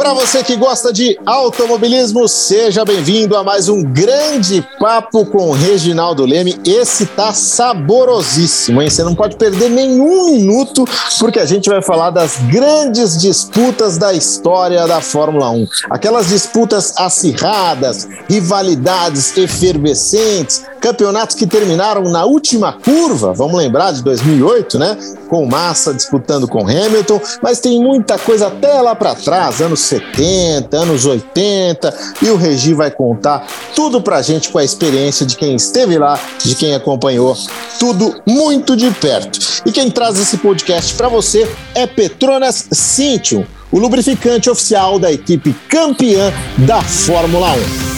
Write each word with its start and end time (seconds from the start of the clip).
Para 0.00 0.14
você 0.14 0.42
que 0.42 0.56
gosta 0.56 0.94
de 0.94 1.20
automobilismo, 1.26 2.26
seja 2.26 2.86
bem-vindo 2.86 3.36
a 3.36 3.44
mais 3.44 3.68
um 3.68 3.82
grande 3.82 4.66
papo 4.78 5.26
com 5.26 5.50
o 5.50 5.52
Reginaldo 5.52 6.24
Leme. 6.24 6.58
Esse 6.64 7.04
tá 7.04 7.34
saborosíssimo, 7.34 8.80
hein? 8.80 8.88
Você 8.88 9.04
não 9.04 9.14
pode 9.14 9.36
perder 9.36 9.68
nenhum 9.68 10.24
minuto, 10.24 10.86
porque 11.18 11.38
a 11.38 11.44
gente 11.44 11.68
vai 11.68 11.82
falar 11.82 12.08
das 12.08 12.38
grandes 12.50 13.18
disputas 13.18 13.98
da 13.98 14.14
história 14.14 14.86
da 14.86 15.02
Fórmula 15.02 15.50
1. 15.50 15.66
Aquelas 15.90 16.28
disputas 16.28 16.94
acirradas, 16.96 18.08
rivalidades 18.26 19.36
efervescentes, 19.36 20.64
campeonatos 20.80 21.36
que 21.36 21.46
terminaram 21.46 22.04
na 22.04 22.24
última 22.24 22.72
curva, 22.72 23.34
vamos 23.34 23.58
lembrar 23.58 23.92
de 23.92 24.02
2008, 24.02 24.78
né? 24.78 24.96
Com 25.30 25.46
Massa 25.46 25.94
disputando 25.94 26.48
com 26.48 26.68
Hamilton, 26.68 27.20
mas 27.40 27.60
tem 27.60 27.80
muita 27.80 28.18
coisa 28.18 28.48
até 28.48 28.80
lá 28.80 28.96
para 28.96 29.14
trás, 29.14 29.60
anos 29.60 29.78
70, 29.78 30.76
anos 30.76 31.06
80, 31.06 31.96
e 32.20 32.30
o 32.30 32.36
Regi 32.36 32.74
vai 32.74 32.90
contar 32.90 33.46
tudo 33.76 34.02
pra 34.02 34.22
gente 34.22 34.48
com 34.48 34.58
a 34.58 34.64
experiência 34.64 35.24
de 35.24 35.36
quem 35.36 35.54
esteve 35.54 35.96
lá, 35.96 36.18
de 36.44 36.56
quem 36.56 36.74
acompanhou 36.74 37.36
tudo 37.78 38.20
muito 38.26 38.74
de 38.74 38.90
perto. 38.90 39.38
E 39.64 39.70
quem 39.70 39.88
traz 39.88 40.18
esse 40.18 40.36
podcast 40.38 40.94
para 40.94 41.08
você 41.08 41.48
é 41.76 41.86
Petronas 41.86 42.66
Cintium, 42.72 43.46
o 43.70 43.78
lubrificante 43.78 44.50
oficial 44.50 44.98
da 44.98 45.12
equipe 45.12 45.54
campeã 45.68 46.32
da 46.58 46.82
Fórmula 46.82 47.52
1. 47.86 47.89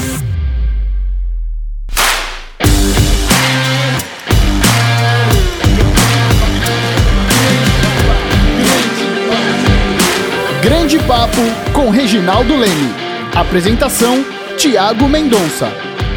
Grande 10.63 10.97
Papo 11.01 11.41
com 11.75 11.91
Reginaldo 11.91 12.55
Leme. 12.55 12.95
Apresentação: 13.35 14.25
Tiago 14.57 15.09
Mendonça. 15.09 15.69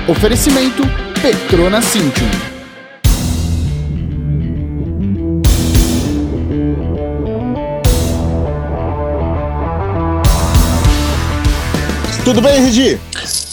Oferecimento: 0.07 0.83
Petrona 1.19 1.81
Cintium. 1.81 2.29
Tudo 12.23 12.39
bem, 12.39 12.61
Regi? 12.61 12.99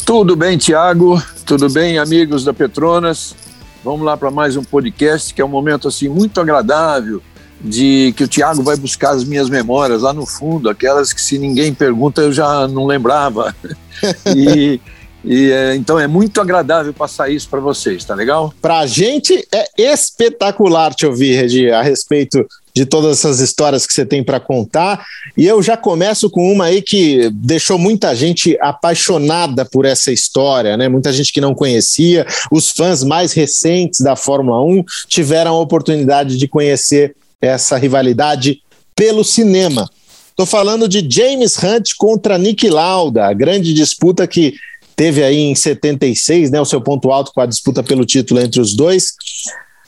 Tudo 0.05 0.37
bem, 0.37 0.59
Tiago. 0.59 1.23
Tudo 1.47 1.71
bem, 1.71 1.97
amigos 1.97 2.45
da 2.45 2.53
Petronas. 2.53 3.35
Vamos 3.83 4.03
lá 4.03 4.15
para 4.15 4.31
mais 4.31 4.59
um 4.59 4.63
podcast 4.63 5.33
que 5.33 5.41
é 5.41 5.45
um 5.45 5.49
momento 5.49 5.89
assim 5.89 6.11
muito 6.11 6.39
agradável 6.39 7.23
de 7.63 8.13
que 8.17 8.25
o 8.25 8.29
Tiago 8.29 8.63
vai 8.63 8.77
buscar 8.77 9.11
as 9.11 9.25
minhas 9.25 9.49
memórias 9.49 10.03
lá 10.03 10.13
no 10.13 10.27
fundo, 10.27 10.69
aquelas 10.69 11.13
que 11.13 11.21
se 11.21 11.39
ninguém 11.39 11.73
pergunta 11.73 12.21
eu 12.21 12.33
já 12.33 12.67
não 12.67 12.87
lembrava. 12.87 13.55
e, 14.37 14.81
e 15.25 15.51
é, 15.53 15.77
então 15.77 15.99
é 15.99 16.07
muito 16.07 16.41
agradável 16.41 16.93
passar 16.93 17.31
isso 17.31 17.49
para 17.49 17.61
vocês, 17.61 18.05
tá 18.05 18.15
legal? 18.15 18.53
Para 18.61 18.81
a 18.81 18.87
gente 18.87 19.47
é 19.53 19.93
espetacular 19.93 20.93
te 20.93 21.07
ouvir, 21.07 21.37
Regi, 21.37 21.71
a 21.71 21.83
respeito 21.83 22.45
de 22.75 22.87
todas 22.87 23.19
essas 23.19 23.39
histórias 23.39 23.87
que 23.87 23.93
você 23.93 24.05
tem 24.05 24.25
para 24.25 24.41
contar. 24.41 25.05
E 25.37 25.47
eu 25.47 25.63
já 25.63 25.77
começo 25.77 26.31
com 26.31 26.51
uma 26.51 26.65
aí 26.65 26.81
que 26.81 27.31
deixou 27.31 27.79
muita 27.79 28.15
gente 28.17 28.57
apaixonada 28.61 29.65
por 29.65 29.85
essa 29.85 30.11
história, 30.11 30.77
né? 30.77 30.89
Muita 30.89 31.13
gente 31.13 31.33
que 31.33 31.41
não 31.41 31.55
conhecia. 31.55 32.27
Os 32.51 32.71
fãs 32.71 33.05
mais 33.05 33.33
recentes 33.33 34.01
da 34.01 34.17
Fórmula 34.17 34.65
1 34.65 34.85
tiveram 35.07 35.55
a 35.55 35.61
oportunidade 35.61 36.39
de 36.39 36.49
conhecer 36.49 37.15
essa 37.43 37.77
rivalidade 37.77 38.63
pelo 38.95 39.25
cinema. 39.25 39.91
Estou 40.31 40.47
falando 40.47 40.89
de 40.89 41.07
James 41.11 41.57
Hunt 41.63 41.91
contra 41.99 42.39
Nick 42.39 42.71
Lauda, 42.71 43.27
a 43.27 43.33
grande 43.35 43.75
disputa 43.75 44.27
que 44.27 44.55
teve 44.97 45.23
aí 45.23 45.39
em 45.39 45.55
76, 45.55 46.51
né, 46.51 46.61
o 46.61 46.65
seu 46.65 46.81
ponto 46.81 47.11
alto 47.11 47.33
com 47.35 47.41
a 47.41 47.47
disputa 47.47 47.83
pelo 47.83 48.07
título 48.07 48.41
entre 48.41 48.61
os 48.61 48.75
dois. 48.75 49.13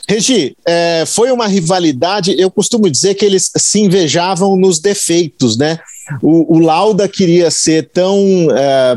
Regi, 0.09 0.55
é, 0.67 1.05
foi 1.07 1.31
uma 1.31 1.47
rivalidade, 1.47 2.35
eu 2.39 2.51
costumo 2.51 2.91
dizer 2.91 3.15
que 3.15 3.25
eles 3.25 3.51
se 3.57 3.81
invejavam 3.81 4.55
nos 4.57 4.79
defeitos, 4.79 5.57
né? 5.57 5.79
O, 6.23 6.57
o 6.57 6.59
Lauda 6.59 7.09
queria 7.09 7.51
ser 7.51 7.89
tão, 7.93 8.49
é, 8.51 8.97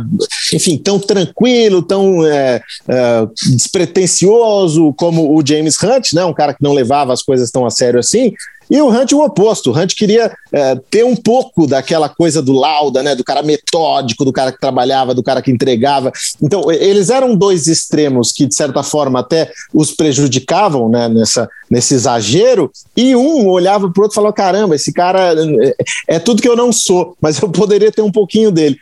enfim, 0.53 0.77
tão 0.77 0.99
tranquilo, 0.99 1.81
tão 1.81 2.25
é, 2.25 2.61
é, 2.87 3.27
despretensioso 3.55 4.93
como 4.93 5.35
o 5.35 5.45
James 5.45 5.81
Hunt, 5.81 6.13
né? 6.13 6.25
Um 6.25 6.33
cara 6.33 6.53
que 6.53 6.63
não 6.63 6.73
levava 6.73 7.13
as 7.13 7.21
coisas 7.21 7.49
tão 7.51 7.65
a 7.65 7.69
sério 7.69 7.99
assim. 7.99 8.33
E 8.69 8.81
o 8.81 8.89
Hunt 8.89 9.11
o 9.13 9.23
oposto. 9.23 9.71
O 9.71 9.77
Hunt 9.77 9.95
queria 9.95 10.31
é, 10.51 10.75
ter 10.89 11.03
um 11.03 11.15
pouco 11.15 11.65
daquela 11.65 12.09
coisa 12.09 12.41
do 12.41 12.53
Lauda, 12.53 13.01
né? 13.01 13.15
Do 13.15 13.23
cara 13.23 13.41
metódico, 13.41 14.25
do 14.25 14.33
cara 14.33 14.51
que 14.51 14.59
trabalhava, 14.59 15.13
do 15.13 15.23
cara 15.23 15.41
que 15.41 15.51
entregava. 15.51 16.11
Então, 16.41 16.71
eles 16.71 17.09
eram 17.09 17.35
dois 17.35 17.67
extremos 17.67 18.31
que, 18.31 18.45
de 18.45 18.55
certa 18.55 18.83
forma, 18.83 19.19
até 19.19 19.51
os 19.73 19.91
prejudicavam 19.91 20.89
né? 20.89 21.07
Nessa, 21.07 21.49
nesse 21.69 21.93
exagero. 21.93 22.71
E 22.95 23.15
um 23.15 23.47
olhava 23.47 23.89
para 23.91 24.01
o 24.01 24.03
outro 24.03 24.13
e 24.13 24.15
falava: 24.15 24.33
caramba, 24.33 24.75
esse 24.75 24.91
cara 24.91 25.33
é, 25.33 25.75
é 26.15 26.19
tudo 26.19 26.41
que 26.41 26.49
eu 26.49 26.55
não 26.55 26.71
sou, 26.71 27.15
mas 27.21 27.41
eu 27.41 27.49
poderia 27.49 27.91
ter 27.91 28.01
um 28.01 28.11
pouquinho 28.11 28.51
dele. 28.51 28.77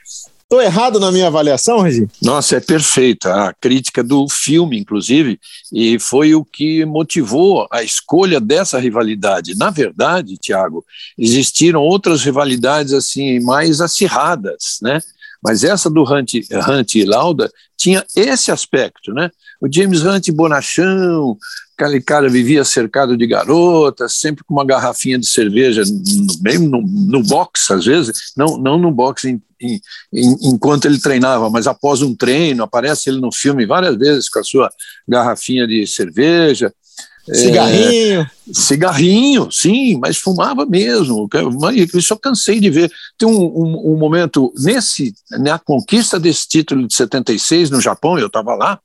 Estou 0.46 0.62
errado 0.62 1.00
na 1.00 1.12
minha 1.12 1.26
avaliação, 1.26 1.82
Regi? 1.82 2.08
Nossa, 2.22 2.58
é 2.58 2.60
perfeita. 2.60 3.34
A 3.34 3.54
crítica 3.54 4.04
do 4.04 4.30
filme, 4.30 4.80
inclusive, 4.80 5.40
e 5.74 5.98
foi 5.98 6.36
o 6.36 6.46
que 6.46 6.86
motivou 6.86 7.68
a 7.72 7.82
escolha 7.82 8.40
dessa 8.40 8.80
rivalidade. 8.80 9.58
Na 9.58 9.72
verdade, 9.72 10.38
Tiago, 10.38 10.86
existiram 11.18 11.82
outras 11.82 12.24
rivalidades 12.24 12.94
assim 12.94 13.40
mais 13.40 13.82
acirradas, 13.82 14.78
né? 14.84 15.02
Mas 15.46 15.64
essa 15.64 15.92
do 15.92 16.02
Hunt, 16.02 16.34
Hunt 16.68 16.96
e 16.96 17.06
Lauda 17.06 17.52
tinha 17.78 18.04
esse 18.16 18.52
aspecto, 18.52 19.14
né? 19.14 19.30
O 19.62 19.72
James 19.72 20.02
Hunt 20.02 20.32
bonachão, 20.32 21.38
aquele 21.78 22.02
cara 22.02 22.28
vivia 22.28 22.66
cercado 22.66 23.16
de 23.16 23.28
garotas, 23.28 24.16
sempre 24.16 24.44
com 24.44 24.56
uma 24.56 24.66
garrafinha 24.66 25.20
de 25.20 25.28
cerveja, 25.28 25.84
mesmo 26.42 26.68
no, 26.68 26.82
no 26.82 27.22
box, 27.22 27.72
às 27.72 27.86
vezes, 27.86 28.34
não, 28.36 28.58
não 28.58 28.80
no 28.80 28.90
box 28.90 29.26
em, 29.26 29.40
em, 29.62 29.80
enquanto 30.42 30.86
ele 30.86 31.00
treinava, 31.00 31.48
mas 31.48 31.68
após 31.68 32.02
um 32.02 32.16
treino, 32.16 32.64
aparece 32.64 33.12
ele 33.12 33.22
no 33.22 33.32
filme 33.32 33.68
várias 33.68 33.96
vezes 33.98 34.28
com 34.28 34.40
a 34.40 34.44
sua 34.44 34.72
garrafinha 35.08 35.68
de 35.68 35.86
cerveja. 35.86 36.74
Cigarrinho. 37.34 38.22
É, 38.22 38.30
cigarrinho, 38.54 39.52
sim, 39.52 39.98
mas 39.98 40.18
fumava 40.18 40.66
mesmo. 40.66 41.28
Isso 41.94 42.14
eu 42.14 42.20
cansei 42.20 42.60
de 42.60 42.70
ver. 42.70 42.92
Tem 43.18 43.28
um, 43.28 43.46
um, 43.46 43.94
um 43.94 43.98
momento, 43.98 44.54
nesse, 44.58 45.14
na 45.32 45.58
conquista 45.58 46.20
desse 46.20 46.48
título 46.48 46.88
de 46.88 46.94
76 46.94 47.72
no 47.72 47.82
Japão, 47.82 48.20
eu 48.20 48.28
estava 48.28 48.54
lá, 48.54 48.80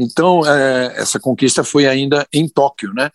então, 0.00 0.46
é, 0.46 0.94
essa 0.96 1.20
conquista 1.20 1.62
foi 1.62 1.86
ainda 1.86 2.26
em 2.32 2.48
Tóquio, 2.48 2.92
né? 2.94 3.10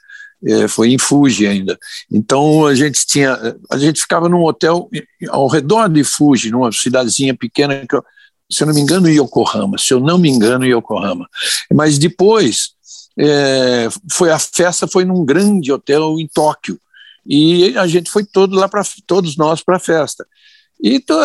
É, 0.46 0.68
foi 0.68 0.92
em 0.92 1.00
Fuji 1.00 1.48
ainda. 1.48 1.78
Então 2.12 2.68
a 2.68 2.76
gente 2.76 3.04
tinha, 3.08 3.58
a 3.72 3.78
gente 3.78 4.02
ficava 4.02 4.30
num 4.30 4.44
hotel 4.44 4.88
ao 5.30 5.48
redor 5.48 5.90
de 5.90 6.04
Fuji, 6.04 6.52
numa 6.52 6.72
cidadezinha 6.72 7.34
pequena 7.34 7.84
que, 7.88 7.96
eu, 7.96 8.04
se 8.52 8.62
eu 8.62 8.68
não 8.68 8.76
me 8.76 8.82
engano, 8.82 9.10
Yokohama. 9.10 9.80
Se 9.80 9.94
eu 9.94 10.00
não 10.00 10.20
me 10.20 10.30
engano, 10.30 10.64
Yokohama. 10.64 11.28
Mas 11.74 11.98
depois 11.98 12.75
é, 13.18 13.88
foi 14.12 14.32
a 14.32 14.40
festa 14.40 14.88
foi 14.88 15.06
num 15.06 15.24
grande 15.24 15.72
hotel 15.72 16.20
em 16.20 16.28
Tóquio 16.28 16.80
e 17.26 17.78
a 17.78 17.88
gente 17.88 18.12
foi 18.12 18.24
todo 18.24 18.56
lá 18.56 18.68
para 18.70 18.84
todos 19.08 19.36
nós 19.36 19.62
para 19.62 19.78
a 19.78 19.80
festa. 19.80 20.26
E 20.82 21.00
to, 21.00 21.16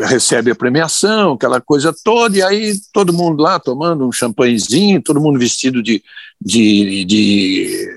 recebe 0.00 0.50
a 0.50 0.54
premiação, 0.54 1.32
aquela 1.32 1.60
coisa 1.60 1.94
toda, 2.04 2.36
e 2.36 2.42
aí 2.42 2.74
todo 2.92 3.12
mundo 3.12 3.40
lá 3.40 3.58
tomando 3.58 4.06
um 4.06 4.12
champanhezinho, 4.12 5.00
todo 5.00 5.20
mundo 5.20 5.38
vestido 5.38 5.82
de, 5.82 6.02
de, 6.40 7.04
de 7.04 7.88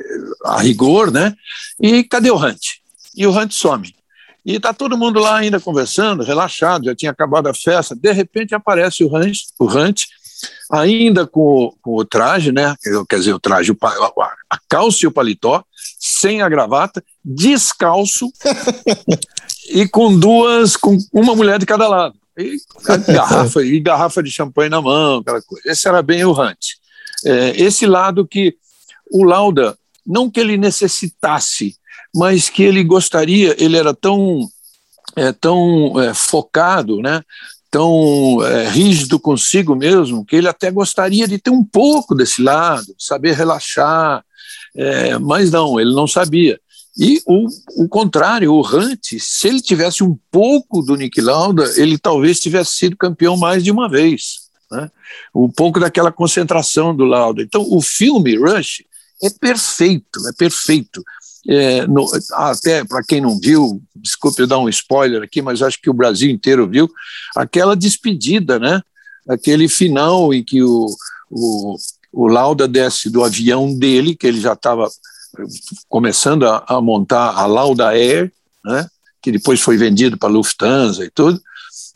a 0.46 0.62
rigor, 0.62 1.12
né? 1.12 1.35
E 1.81 2.03
cadê 2.03 2.30
o 2.30 2.38
Hunt? 2.38 2.78
E 3.16 3.25
o 3.25 3.31
Hunt 3.31 3.52
some. 3.52 3.94
E 4.46 4.58
está 4.58 4.74
todo 4.74 4.97
mundo 4.97 5.19
lá 5.19 5.38
ainda 5.38 5.59
conversando, 5.59 6.23
relaxado, 6.23 6.85
já 6.85 6.96
tinha 6.96 7.11
acabado 7.11 7.47
a 7.47 7.53
festa. 7.53 7.96
De 7.96 8.11
repente 8.11 8.53
aparece 8.53 9.03
o 9.03 9.14
Hunt, 9.14 9.40
o 9.58 9.66
Hunt 9.66 10.03
ainda 10.72 11.26
com, 11.26 11.74
com 11.82 11.96
o 11.96 12.06
traje, 12.06 12.52
né? 12.52 12.76
Quer 13.09 13.18
dizer, 13.18 13.34
o 13.34 13.40
traje, 13.40 13.72
o, 13.72 13.78
a 14.50 14.59
calça 14.70 15.00
e 15.03 15.08
o 15.08 15.12
paletó, 15.12 15.64
sem 16.00 16.42
a 16.42 16.50
gravata, 16.50 17.03
descalço 17.24 18.32
e 19.70 19.88
com 19.88 20.18
duas, 20.18 20.76
com 20.76 20.97
uma 21.14 21.36
mulher 21.36 21.59
de 21.59 21.66
cada 21.66 21.88
lado. 21.88 22.16
E 22.38 22.58
garrafa, 23.08 23.64
e 23.64 23.80
garrafa 23.80 24.22
de 24.22 24.30
champanhe 24.30 24.70
na 24.70 24.82
mão, 24.82 25.20
aquela 25.20 25.42
coisa. 25.42 25.70
Esse 25.70 25.88
era 25.88 26.02
bem 26.02 26.26
o 26.26 26.32
Hunt. 26.32 26.74
É, 27.26 27.62
esse 27.62 27.86
lado 27.86 28.28
que 28.28 28.56
o 29.12 29.24
Lauda, 29.24 29.78
não 30.06 30.30
que 30.30 30.40
ele 30.40 30.58
necessitasse, 30.58 31.76
mas 32.14 32.50
que 32.50 32.64
ele 32.64 32.84
gostaria, 32.84 33.56
ele 33.58 33.78
era 33.78 33.94
tão, 33.94 34.48
é, 35.16 35.32
tão 35.32 36.00
é, 36.02 36.14
focado, 36.14 37.02
né? 37.02 37.22
Tão 37.76 38.42
é, 38.42 38.70
rígido 38.70 39.20
consigo 39.20 39.76
mesmo, 39.76 40.24
que 40.24 40.38
ele 40.38 40.48
até 40.48 40.72
gostaria 40.72 41.28
de 41.28 41.38
ter 41.38 41.50
um 41.50 41.62
pouco 41.62 42.16
desse 42.16 42.42
lado, 42.42 42.96
saber 42.98 43.34
relaxar, 43.34 44.24
é, 44.74 45.18
mas 45.18 45.52
não, 45.52 45.78
ele 45.78 45.94
não 45.94 46.08
sabia. 46.08 46.58
E 46.98 47.22
o, 47.28 47.48
o 47.84 47.90
contrário, 47.90 48.54
o 48.54 48.66
Hunt, 48.66 49.20
se 49.20 49.50
ele 49.50 49.62
tivesse 49.62 50.06
um 50.06 50.18
pouco 50.32 50.82
do 50.82 50.96
Nick 50.96 51.20
Lauda, 51.20 51.70
ele 51.76 51.98
talvez 51.98 52.40
tivesse 52.40 52.78
sido 52.78 52.96
campeão 52.96 53.36
mais 53.36 53.62
de 53.62 53.72
uma 53.72 53.90
vez. 53.90 54.46
Né? 54.72 54.90
Um 55.36 55.50
pouco 55.50 55.78
daquela 55.78 56.14
concentração 56.14 56.96
do 56.96 57.04
Lauda. 57.04 57.42
Então, 57.42 57.62
o 57.70 57.82
filme 57.82 58.38
Rush 58.38 58.84
é 59.22 59.30
perfeito, 59.30 60.26
é 60.30 60.32
perfeito. 60.32 61.04
É, 61.47 61.86
no, 61.86 62.06
até 62.34 62.84
para 62.84 63.03
quem 63.03 63.22
não 63.22 63.40
viu, 63.40 63.82
desculpe 63.96 64.42
eu 64.42 64.47
dar 64.47 64.58
um 64.58 64.70
spoiler 64.70 65.22
aqui, 65.22 65.42
mas 65.42 65.62
acho 65.62 65.80
que 65.80 65.90
o 65.90 65.94
Brasil 65.94 66.30
inteiro 66.30 66.68
viu, 66.68 66.90
aquela 67.36 67.76
despedida, 67.76 68.59
né? 68.59 68.82
Aquele 69.28 69.68
final 69.68 70.34
em 70.34 70.44
que 70.44 70.64
o, 70.64 70.88
o, 71.30 71.76
o 72.12 72.28
Lauda 72.28 72.68
desce 72.68 73.09
do 73.09 73.24
avião 73.24 73.78
dele, 73.78 74.16
que 74.16 74.26
ele 74.26 74.40
já 74.40 74.53
estava 74.53 74.90
começando 75.88 76.47
a, 76.47 76.64
a, 76.68 76.82
montar 76.82 77.32
a 77.32 77.46
Lauda 77.46 77.90
Air, 77.90 78.32
né? 78.64 78.88
que 79.22 79.32
depois 79.32 79.59
foi 79.59 79.76
vendido 79.76 80.18
para 80.18 80.30
Lufthansa 80.30 81.03
e 81.03 81.09
tudo, 81.09 81.41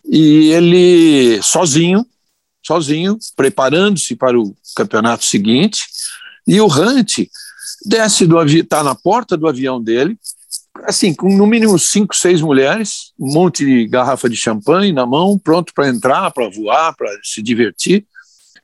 e 0.04 0.52
ele 0.52 1.40
sozinho, 1.44 2.06
sozinho, 2.66 3.18
preparando-se 3.36 4.16
para 4.16 4.40
o 4.40 4.56
campeonato 4.76 5.24
seguinte, 5.24 5.84
e 6.48 6.60
o 6.60 6.66
Hunt 6.66 7.20
desce 7.86 8.26
do 8.26 8.38
avião, 8.38 8.62
está 8.62 8.84
na 8.84 8.96
porta 8.96 9.38
do 9.38 9.48
avião 9.48 9.82
dele, 9.82 10.18
assim, 10.84 11.14
com 11.14 11.30
no 11.30 11.46
mínimo 11.46 11.78
cinco, 11.78 12.16
seis 12.16 12.42
mulheres, 12.42 13.14
um 13.20 13.32
monte 13.32 13.66
de 13.66 13.88
garrafa 13.88 14.30
de 14.30 14.36
champanhe 14.36 14.92
na 14.92 15.06
mão, 15.06 15.38
pronto 15.38 15.74
para 15.74 15.90
entrar, 15.90 16.32
para 16.32 16.50
voar, 16.50 16.96
para 16.96 17.10
se 17.24 17.42
divertir. 17.42 18.06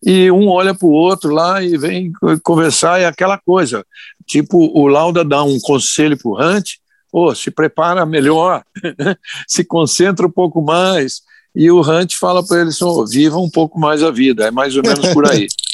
E 0.03 0.29
um 0.29 0.47
olha 0.47 0.73
para 0.73 0.87
o 0.87 0.91
outro 0.91 1.33
lá 1.33 1.63
e 1.63 1.77
vem 1.77 2.11
conversar, 2.43 2.99
é 2.99 3.05
aquela 3.05 3.37
coisa. 3.37 3.85
Tipo, 4.25 4.71
o 4.77 4.87
Lauda 4.87 5.23
dá 5.23 5.43
um 5.43 5.59
conselho 5.59 6.17
para 6.17 6.29
o 6.29 6.39
Hunt, 6.39 6.73
oh, 7.11 7.33
se 7.33 7.49
prepara 7.49 8.05
melhor, 8.05 8.63
se 9.47 9.63
concentra 9.63 10.27
um 10.27 10.31
pouco 10.31 10.61
mais. 10.61 11.21
E 11.55 11.71
o 11.71 11.81
Hunt 11.81 12.15
fala 12.15 12.45
para 12.45 12.61
ele 12.61 12.71
oh, 12.81 13.05
viva 13.05 13.37
um 13.37 13.49
pouco 13.49 13.79
mais 13.79 14.03
a 14.03 14.11
vida, 14.11 14.45
é 14.45 14.51
mais 14.51 14.75
ou 14.75 14.83
menos 14.83 15.07
por 15.13 15.29
aí. 15.29 15.47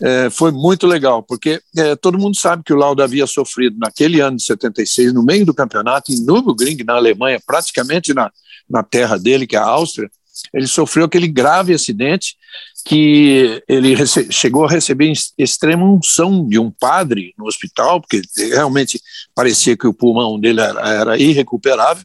é, 0.00 0.30
foi 0.30 0.52
muito 0.52 0.86
legal, 0.86 1.22
porque 1.22 1.60
é, 1.76 1.96
todo 1.96 2.18
mundo 2.18 2.36
sabe 2.36 2.62
que 2.62 2.72
o 2.72 2.76
Lauda 2.76 3.04
havia 3.04 3.26
sofrido 3.26 3.76
naquele 3.78 4.20
ano 4.20 4.36
de 4.36 4.44
76, 4.44 5.12
no 5.12 5.24
meio 5.24 5.44
do 5.44 5.54
campeonato, 5.54 6.12
em 6.12 6.20
Nürburgring, 6.20 6.84
na 6.84 6.94
Alemanha, 6.94 7.40
praticamente 7.44 8.14
na, 8.14 8.30
na 8.68 8.82
terra 8.82 9.18
dele, 9.18 9.46
que 9.46 9.56
é 9.56 9.58
a 9.58 9.64
Áustria, 9.64 10.10
ele 10.54 10.68
sofreu 10.68 11.06
aquele 11.06 11.26
grave 11.26 11.74
acidente 11.74 12.36
que 12.84 13.62
ele 13.68 13.94
chegou 14.30 14.64
a 14.64 14.70
receber 14.70 15.12
extrema 15.36 15.84
unção 15.84 16.46
de 16.48 16.58
um 16.58 16.70
padre 16.70 17.34
no 17.36 17.46
hospital, 17.46 18.00
porque 18.00 18.22
realmente 18.36 19.00
parecia 19.34 19.76
que 19.76 19.86
o 19.86 19.92
pulmão 19.92 20.38
dele 20.38 20.60
era, 20.60 20.88
era 20.88 21.18
irrecuperável, 21.18 22.04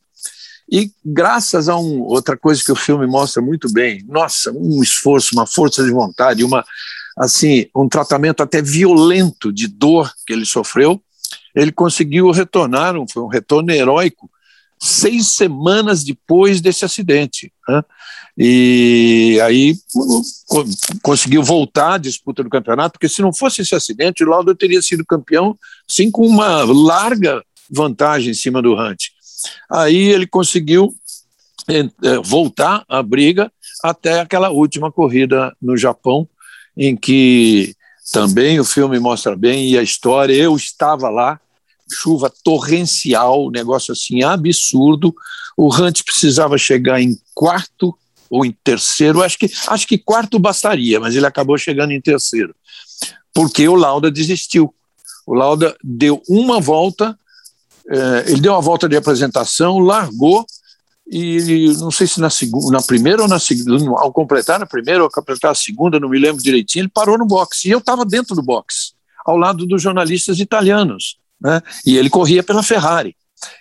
e 0.69 0.91
graças 1.05 1.69
a 1.69 1.77
um, 1.77 2.01
outra 2.01 2.35
coisa 2.35 2.63
que 2.63 2.71
o 2.71 2.75
filme 2.75 3.05
mostra 3.05 3.41
muito 3.41 3.71
bem, 3.71 4.03
nossa, 4.07 4.51
um 4.51 4.81
esforço, 4.81 5.35
uma 5.35 5.45
força 5.45 5.83
de 5.83 5.91
vontade, 5.91 6.43
uma 6.43 6.65
assim, 7.17 7.67
um 7.75 7.87
tratamento 7.87 8.41
até 8.41 8.61
violento 8.61 9.51
de 9.51 9.67
dor 9.67 10.11
que 10.25 10.33
ele 10.33 10.45
sofreu, 10.45 11.01
ele 11.55 11.71
conseguiu 11.71 12.31
retornar, 12.31 12.95
foi 13.11 13.23
um 13.23 13.27
retorno 13.27 13.71
heróico, 13.71 14.29
seis 14.81 15.27
semanas 15.27 16.03
depois 16.03 16.59
desse 16.59 16.83
acidente. 16.83 17.53
Né? 17.69 17.83
E 18.37 19.39
aí 19.43 19.75
conseguiu 21.01 21.43
voltar 21.43 21.93
à 21.93 21.97
disputa 21.97 22.43
do 22.43 22.49
campeonato, 22.49 22.93
porque 22.93 23.07
se 23.07 23.21
não 23.21 23.31
fosse 23.31 23.61
esse 23.61 23.75
acidente, 23.75 24.23
o 24.23 24.27
Lauda 24.27 24.55
teria 24.55 24.81
sido 24.81 25.05
campeão, 25.05 25.57
sim, 25.87 26.09
com 26.09 26.25
uma 26.27 26.63
larga 26.63 27.43
vantagem 27.69 28.31
em 28.31 28.35
cima 28.35 28.61
do 28.61 28.73
Hunt. 28.73 29.05
Aí 29.69 29.95
ele 29.95 30.25
conseguiu 30.25 30.93
eh, 31.69 31.87
voltar 32.23 32.83
à 32.89 33.01
briga 33.01 33.51
até 33.83 34.21
aquela 34.21 34.49
última 34.49 34.91
corrida 34.91 35.55
no 35.61 35.77
Japão, 35.77 36.27
em 36.77 36.95
que 36.95 37.75
também 38.11 38.59
o 38.59 38.65
filme 38.65 38.99
mostra 38.99 39.35
bem 39.35 39.69
e 39.69 39.77
a 39.77 39.83
história. 39.83 40.33
Eu 40.33 40.55
estava 40.55 41.09
lá, 41.09 41.39
chuva 41.91 42.31
torrencial, 42.43 43.49
negócio 43.49 43.91
assim 43.91 44.23
absurdo. 44.23 45.13
O 45.55 45.73
Hunt 45.73 46.03
precisava 46.03 46.57
chegar 46.57 47.01
em 47.01 47.17
quarto 47.33 47.97
ou 48.29 48.43
em 48.43 48.51
terceiro, 48.63 49.21
acho 49.21 49.37
que, 49.37 49.51
acho 49.67 49.87
que 49.87 49.95
quarto 49.95 50.39
bastaria, 50.39 50.99
mas 50.99 51.15
ele 51.15 51.27
acabou 51.27 51.55
chegando 51.55 51.91
em 51.91 52.01
terceiro, 52.01 52.55
porque 53.31 53.67
o 53.67 53.75
Lauda 53.75 54.09
desistiu. 54.09 54.73
O 55.23 55.35
Lauda 55.35 55.77
deu 55.83 56.19
uma 56.27 56.59
volta, 56.59 57.15
eh, 57.87 58.25
ele 58.27 58.41
deu 58.41 58.53
uma 58.53 58.61
volta 58.61 58.89
de 58.89 58.97
apresentação, 58.97 59.77
largou 59.77 60.47
e 61.05 61.73
não 61.79 61.91
sei 61.91 62.07
se 62.07 62.19
na, 62.19 62.29
segunda, 62.29 62.71
na 62.71 62.81
primeira 62.81 63.21
ou 63.21 63.27
na 63.27 63.39
segunda, 63.39 63.99
ao 63.99 64.11
completar 64.11 64.59
na 64.59 64.65
primeira 64.65 65.03
ou 65.03 65.09
completar 65.09 65.51
a 65.51 65.55
segunda, 65.55 65.99
não 65.99 66.09
me 66.09 66.17
lembro 66.17 66.41
direitinho, 66.41 66.83
ele 66.83 66.91
parou 66.93 67.17
no 67.17 67.25
boxe. 67.25 67.67
E 67.67 67.71
eu 67.71 67.79
estava 67.79 68.05
dentro 68.05 68.35
do 68.35 68.41
boxe, 68.41 68.93
ao 69.25 69.37
lado 69.37 69.65
dos 69.65 69.81
jornalistas 69.81 70.39
italianos. 70.39 71.17
Né? 71.41 71.61
E 71.85 71.97
ele 71.97 72.09
corria 72.09 72.41
pela 72.41 72.63
Ferrari. 72.63 73.15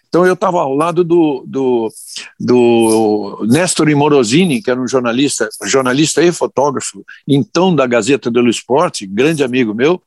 Então 0.08 0.24
eu 0.24 0.34
estava 0.34 0.60
ao 0.60 0.74
lado 0.74 1.02
do, 1.02 1.42
do, 1.46 1.92
do 2.38 3.46
Nestor 3.48 3.90
Morosini, 3.96 4.62
que 4.62 4.70
era 4.70 4.80
um 4.80 4.86
jornalista, 4.86 5.48
jornalista 5.64 6.22
e 6.22 6.30
fotógrafo, 6.30 7.04
então 7.26 7.74
da 7.74 7.86
Gazeta 7.86 8.30
dello 8.30 8.50
Sport, 8.50 9.02
grande 9.08 9.42
amigo 9.42 9.74
meu, 9.74 10.00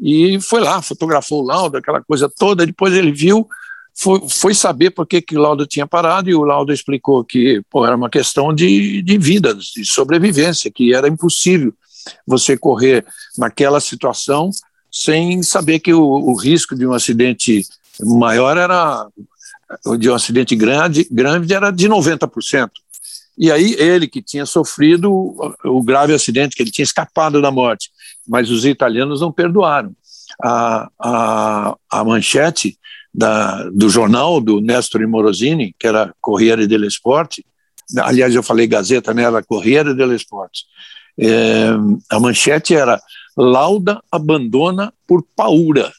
e 0.00 0.40
foi 0.40 0.60
lá, 0.60 0.82
fotografou 0.82 1.42
o 1.42 1.46
laudo, 1.46 1.76
aquela 1.76 2.02
coisa 2.02 2.28
toda. 2.28 2.66
Depois 2.66 2.92
ele 2.92 3.12
viu 3.12 3.46
foi, 3.96 4.28
foi 4.28 4.54
saber 4.54 4.90
por 4.90 5.06
que, 5.06 5.22
que 5.22 5.36
o 5.36 5.40
Lauda 5.40 5.66
tinha 5.66 5.86
parado 5.86 6.28
e 6.28 6.34
o 6.34 6.44
Lauda 6.44 6.72
explicou 6.72 7.24
que 7.24 7.62
pô, 7.70 7.86
era 7.86 7.96
uma 7.96 8.10
questão 8.10 8.52
de, 8.52 9.00
de 9.02 9.18
vida, 9.18 9.54
de 9.54 9.84
sobrevivência, 9.84 10.70
que 10.70 10.92
era 10.92 11.08
impossível 11.08 11.72
você 12.26 12.56
correr 12.56 13.06
naquela 13.38 13.80
situação 13.80 14.50
sem 14.90 15.42
saber 15.42 15.80
que 15.80 15.92
o, 15.92 16.02
o 16.02 16.36
risco 16.36 16.74
de 16.74 16.86
um 16.86 16.92
acidente 16.92 17.62
maior 18.00 18.56
era 18.56 19.06
de 19.98 20.10
um 20.10 20.14
acidente 20.14 20.54
grande, 20.54 21.08
grande 21.10 21.52
era 21.52 21.70
de 21.70 21.88
90%. 21.88 22.70
E 23.36 23.50
aí 23.50 23.74
ele 23.74 24.06
que 24.06 24.22
tinha 24.22 24.46
sofrido 24.46 25.10
o 25.64 25.82
grave 25.82 26.14
acidente, 26.14 26.54
que 26.54 26.62
ele 26.62 26.70
tinha 26.70 26.84
escapado 26.84 27.42
da 27.42 27.50
morte, 27.50 27.90
mas 28.26 28.50
os 28.50 28.64
italianos 28.64 29.20
não 29.20 29.32
perdoaram. 29.32 29.92
A, 30.42 30.88
a, 30.98 31.76
a 31.90 32.04
manchete 32.04 32.78
da, 33.14 33.70
do 33.70 33.88
jornal 33.88 34.40
do 34.40 34.60
Nestor 34.60 35.06
Morosini, 35.06 35.74
que 35.78 35.86
era 35.86 36.12
Corriere 36.20 36.66
dello 36.66 36.86
Sport, 36.86 37.38
aliás, 37.98 38.34
eu 38.34 38.42
falei 38.42 38.66
Gazeta, 38.66 39.14
né, 39.14 39.22
era 39.22 39.42
Corriere 39.42 39.94
dello 39.94 40.14
Sport, 40.14 40.62
é, 41.18 41.68
a 42.10 42.18
manchete 42.18 42.74
era 42.74 43.00
Lauda 43.36 44.02
abandona 44.10 44.92
por 45.06 45.24
paura, 45.36 45.92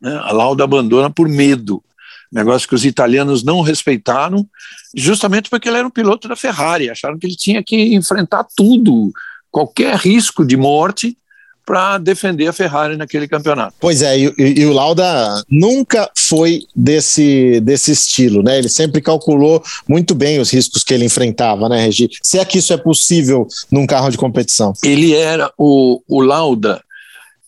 né, 0.00 0.16
a 0.22 0.32
Lauda 0.32 0.62
abandona 0.62 1.10
por 1.10 1.28
medo, 1.28 1.82
negócio 2.30 2.68
que 2.68 2.74
os 2.76 2.84
italianos 2.84 3.42
não 3.42 3.60
respeitaram, 3.60 4.46
justamente 4.94 5.50
porque 5.50 5.68
ele 5.68 5.78
era 5.78 5.86
um 5.86 5.90
piloto 5.90 6.28
da 6.28 6.36
Ferrari, 6.36 6.88
acharam 6.88 7.18
que 7.18 7.26
ele 7.26 7.36
tinha 7.36 7.62
que 7.62 7.94
enfrentar 7.94 8.46
tudo, 8.56 9.10
qualquer 9.50 9.96
risco 9.96 10.44
de 10.44 10.56
morte, 10.56 11.18
para 11.64 11.98
defender 11.98 12.48
a 12.48 12.52
Ferrari 12.52 12.96
naquele 12.96 13.28
campeonato. 13.28 13.74
Pois 13.78 14.02
é, 14.02 14.18
e, 14.18 14.34
e, 14.38 14.66
o 14.66 14.72
Lauda 14.72 15.42
nunca 15.48 16.10
foi 16.16 16.62
desse, 16.74 17.60
desse 17.60 17.92
estilo, 17.92 18.42
né? 18.42 18.58
Ele 18.58 18.68
sempre 18.68 19.00
calculou 19.00 19.62
muito 19.88 20.14
bem 20.14 20.40
os 20.40 20.50
riscos 20.50 20.82
que 20.82 20.92
ele 20.92 21.04
enfrentava, 21.04 21.68
né, 21.68 21.84
Regi? 21.84 22.10
Se 22.22 22.38
é 22.38 22.44
que 22.44 22.58
isso 22.58 22.72
é 22.72 22.76
possível 22.76 23.46
num 23.70 23.86
carro 23.86 24.10
de 24.10 24.18
competição. 24.18 24.72
Ele 24.82 25.14
era 25.14 25.52
o, 25.56 26.02
o 26.08 26.20
Lauda. 26.20 26.82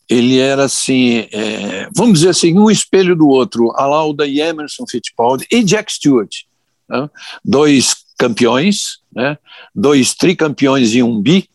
Ele 0.09 0.39
era 0.39 0.65
assim, 0.65 1.27
é, 1.33 1.89
vamos 1.95 2.21
dizer 2.21 2.31
assim, 2.31 2.57
um 2.59 2.71
espelho 2.71 3.17
do 3.17 3.27
outro, 3.27 3.73
a 3.75 3.87
Lauda 3.87 4.27
e 4.27 4.41
Emerson 4.41 4.85
Fittipaldi 4.87 5.47
e 5.51 5.65
Jack 5.65 5.91
Stewart, 5.93 6.31
né? 6.89 7.09
dois 7.43 7.97
campeões, 8.19 8.99
né? 9.15 9.39
dois 9.75 10.15
tricampeões 10.15 10.95
e 10.95 11.03
um 11.03 11.21
bi, 11.21 11.49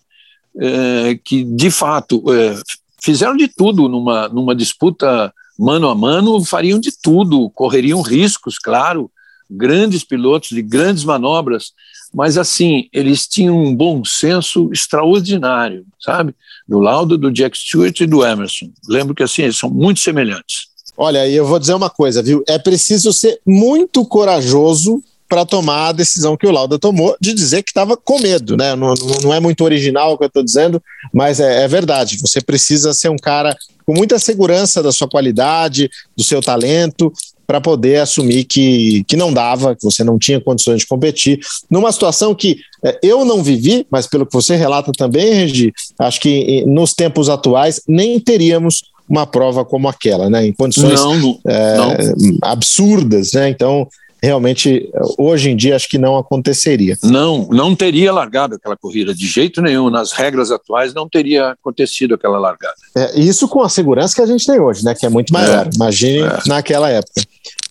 é, 0.58 1.20
que, 1.24 1.44
de 1.44 1.70
fato, 1.70 2.24
é, 2.34 2.60
fizeram 3.01 3.36
de 3.36 3.48
tudo 3.48 3.88
numa, 3.88 4.27
numa 4.29 4.56
disputa 4.56 5.34
mano 5.58 5.89
a 5.89 5.96
mano, 5.96 6.44
fariam 6.46 6.79
de 6.79 6.91
tudo, 7.01 7.50
correriam 7.50 8.01
riscos, 8.01 8.58
claro, 8.58 9.12
grandes 9.50 10.03
pilotos 10.03 10.50
de 10.50 10.62
grandes 10.62 11.03
manobras, 11.03 11.74
mas 12.13 12.38
assim, 12.38 12.88
eles 12.94 13.27
tinham 13.27 13.62
um 13.62 13.75
bom 13.75 14.03
senso 14.06 14.70
extraordinário, 14.72 15.86
sabe? 16.00 16.34
Do 16.68 16.79
Lauda, 16.79 17.18
do 17.18 17.32
Jack 17.32 17.58
Stewart 17.58 18.00
e 18.00 18.06
do 18.06 18.25
Emerson. 18.25 18.72
Lembro 18.88 19.13
que 19.13 19.24
assim, 19.24 19.44
eles 19.44 19.58
são 19.58 19.70
muito 19.70 20.00
semelhantes. 20.00 20.70
Olha, 20.96 21.27
eu 21.27 21.46
vou 21.46 21.60
dizer 21.60 21.74
uma 21.74 21.89
coisa, 21.89 22.22
viu? 22.22 22.44
É 22.48 22.58
preciso 22.58 23.13
ser 23.13 23.39
muito 23.46 24.06
corajoso 24.06 25.03
para 25.29 25.45
tomar 25.45 25.89
a 25.89 25.91
decisão 25.91 26.36
que 26.36 26.48
o 26.48 26.51
Lauda 26.51 26.79
tomou 26.79 27.15
de 27.21 27.33
dizer 27.33 27.62
que 27.62 27.69
estava 27.69 27.95
com 27.95 28.19
medo, 28.19 28.57
né? 28.57 28.75
Não, 28.75 28.95
não, 29.21 29.33
é 29.33 29.39
muito 29.39 29.63
original 29.63 30.13
o 30.13 30.17
que 30.17 30.24
eu 30.24 30.27
estou 30.27 30.43
dizendo, 30.43 30.81
mas 31.13 31.39
é, 31.39 31.63
é 31.63 31.67
verdade. 31.67 32.17
Você 32.19 32.41
precisa 32.41 32.93
ser 32.95 33.09
um 33.09 33.15
cara 33.15 33.55
com 33.86 33.93
muita 33.93 34.17
segurança 34.17 34.81
da 34.81 34.91
sua 34.91 35.07
qualidade, 35.07 35.89
do 36.17 36.24
seu 36.24 36.41
talento, 36.41 37.13
para 37.45 37.62
poder 37.62 38.01
assumir 38.01 38.43
que, 38.43 39.03
que 39.05 39.15
não 39.15 39.31
dava, 39.31 39.75
que 39.75 39.83
você 39.83 40.03
não 40.03 40.19
tinha 40.19 40.41
condições 40.41 40.81
de 40.81 40.88
competir, 40.88 41.39
numa 41.69 41.91
situação 41.91 42.33
que 42.33 42.57
é, 42.83 43.00
eu 43.01 43.24
não 43.24 43.43
vivi, 43.43 43.86
mas 43.89 44.07
pelo 44.07 44.25
que 44.25 44.33
você 44.33 44.55
relata 44.55 44.91
também, 44.91 45.33
Regi, 45.33 45.74
acho 46.00 46.19
que 46.19 46.63
nos 46.65 46.93
tempos 46.93 47.29
atuais 47.29 47.81
nem 47.88 48.19
teríamos 48.19 48.83
uma 49.07 49.25
prova 49.25 49.65
como 49.65 49.88
aquela, 49.88 50.29
né? 50.29 50.45
Em 50.45 50.53
condições 50.53 51.01
não, 51.01 51.39
é, 51.48 51.77
não. 51.77 52.38
absurdas, 52.43 53.33
né? 53.33 53.50
Então, 53.50 53.88
realmente, 54.21 54.89
hoje 55.17 55.49
em 55.49 55.55
dia, 55.55 55.75
acho 55.75 55.88
que 55.88 55.97
não 55.97 56.17
aconteceria. 56.17 56.97
Não, 57.03 57.47
não 57.51 57.75
teria 57.75 58.11
largado 58.11 58.55
aquela 58.55 58.77
corrida 58.77 59.13
de 59.13 59.27
jeito 59.27 59.61
nenhum. 59.61 59.89
Nas 59.89 60.11
regras 60.11 60.51
atuais, 60.51 60.93
não 60.93 61.07
teria 61.07 61.51
acontecido 61.51 62.15
aquela 62.15 62.38
largada. 62.38 62.75
É, 62.95 63.19
isso 63.19 63.47
com 63.47 63.61
a 63.61 63.69
segurança 63.69 64.15
que 64.15 64.21
a 64.21 64.25
gente 64.25 64.45
tem 64.45 64.59
hoje, 64.59 64.83
né? 64.83 64.93
Que 64.93 65.05
é 65.05 65.09
muito 65.09 65.33
maior. 65.33 65.67
É, 65.67 65.75
Imagine 65.75 66.19
é. 66.19 66.39
naquela 66.45 66.89
época. 66.89 67.21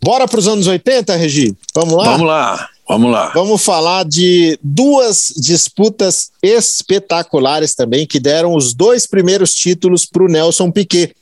Bora 0.02 0.26
para 0.26 0.38
os 0.38 0.48
anos 0.48 0.66
80, 0.66 1.14
Regi? 1.16 1.56
Vamos 1.74 1.94
lá? 1.94 2.04
Vamos 2.04 2.26
lá. 2.26 2.68
Vamos 2.88 3.12
lá. 3.12 3.32
Vamos 3.34 3.62
falar 3.62 4.04
de 4.04 4.58
duas 4.62 5.34
disputas 5.36 6.30
espetaculares 6.42 7.74
também, 7.74 8.06
que 8.06 8.18
deram 8.18 8.54
os 8.54 8.72
dois 8.72 9.06
primeiros 9.06 9.52
títulos 9.52 10.06
para 10.06 10.24
o 10.24 10.28
Nelson 10.28 10.70
Piquet 10.70 11.14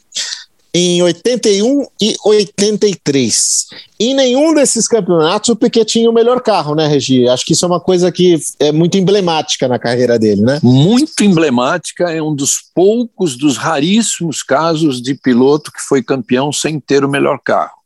em 0.79 1.01
81 1.01 1.87
e 1.99 2.17
83. 2.23 3.67
Em 3.99 4.15
nenhum 4.15 4.53
desses 4.53 4.87
campeonatos 4.87 5.49
o 5.49 5.57
Piquet 5.57 5.87
tinha 5.87 6.11
o 6.11 6.13
melhor 6.13 6.43
carro, 6.43 6.75
né, 6.75 6.87
Regi? 6.87 7.27
Acho 7.27 7.47
que 7.47 7.55
isso 7.55 7.65
é 7.65 7.69
uma 7.69 7.81
coisa 7.81 8.13
que 8.13 8.39
é 8.61 8.71
muito 8.71 8.99
emblemática 8.99 9.67
na 9.67 9.79
carreira 9.79 10.19
dele, 10.19 10.43
né? 10.43 10.61
Muito 10.63 11.25
emblemática, 11.25 12.11
é 12.11 12.21
um 12.21 12.35
dos 12.35 12.59
poucos, 12.75 13.39
dos 13.39 13.57
raríssimos 13.57 14.43
casos 14.43 15.01
de 15.01 15.15
piloto 15.15 15.73
que 15.73 15.81
foi 15.81 16.03
campeão 16.03 16.53
sem 16.53 16.79
ter 16.79 17.07
o 17.07 17.09
melhor 17.09 17.41
carro. 17.43 17.77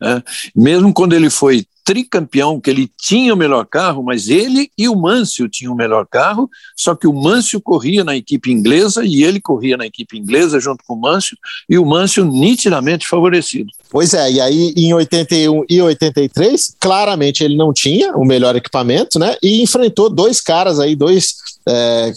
Né? 0.00 0.22
Mesmo 0.56 0.94
quando 0.94 1.12
ele 1.12 1.28
foi 1.28 1.66
tricampeão, 1.88 2.60
que 2.60 2.68
ele 2.68 2.90
tinha 2.98 3.32
o 3.32 3.36
melhor 3.36 3.64
carro, 3.64 4.02
mas 4.02 4.28
ele 4.28 4.70
e 4.76 4.90
o 4.90 4.94
Mâncio 4.94 5.48
tinham 5.48 5.72
o 5.72 5.76
melhor 5.76 6.06
carro, 6.06 6.50
só 6.76 6.94
que 6.94 7.06
o 7.06 7.14
Mâncio 7.14 7.62
corria 7.62 8.04
na 8.04 8.14
equipe 8.14 8.52
inglesa 8.52 9.02
e 9.06 9.24
ele 9.24 9.40
corria 9.40 9.74
na 9.74 9.86
equipe 9.86 10.18
inglesa 10.18 10.60
junto 10.60 10.84
com 10.86 10.92
o 10.92 11.00
Mâncio, 11.00 11.34
e 11.66 11.78
o 11.78 11.86
Mâncio 11.86 12.26
nitidamente 12.26 13.08
favorecido. 13.08 13.70
Pois 13.88 14.12
é, 14.12 14.30
e 14.30 14.38
aí 14.38 14.74
em 14.76 14.92
81 14.92 15.64
e 15.66 15.80
83, 15.80 16.76
claramente 16.78 17.42
ele 17.42 17.56
não 17.56 17.72
tinha 17.72 18.14
o 18.14 18.24
melhor 18.24 18.54
equipamento, 18.54 19.18
né? 19.18 19.36
E 19.42 19.62
enfrentou 19.62 20.10
dois 20.10 20.42
caras 20.42 20.78
aí, 20.78 20.94
dois 20.94 21.36
é, 21.66 22.12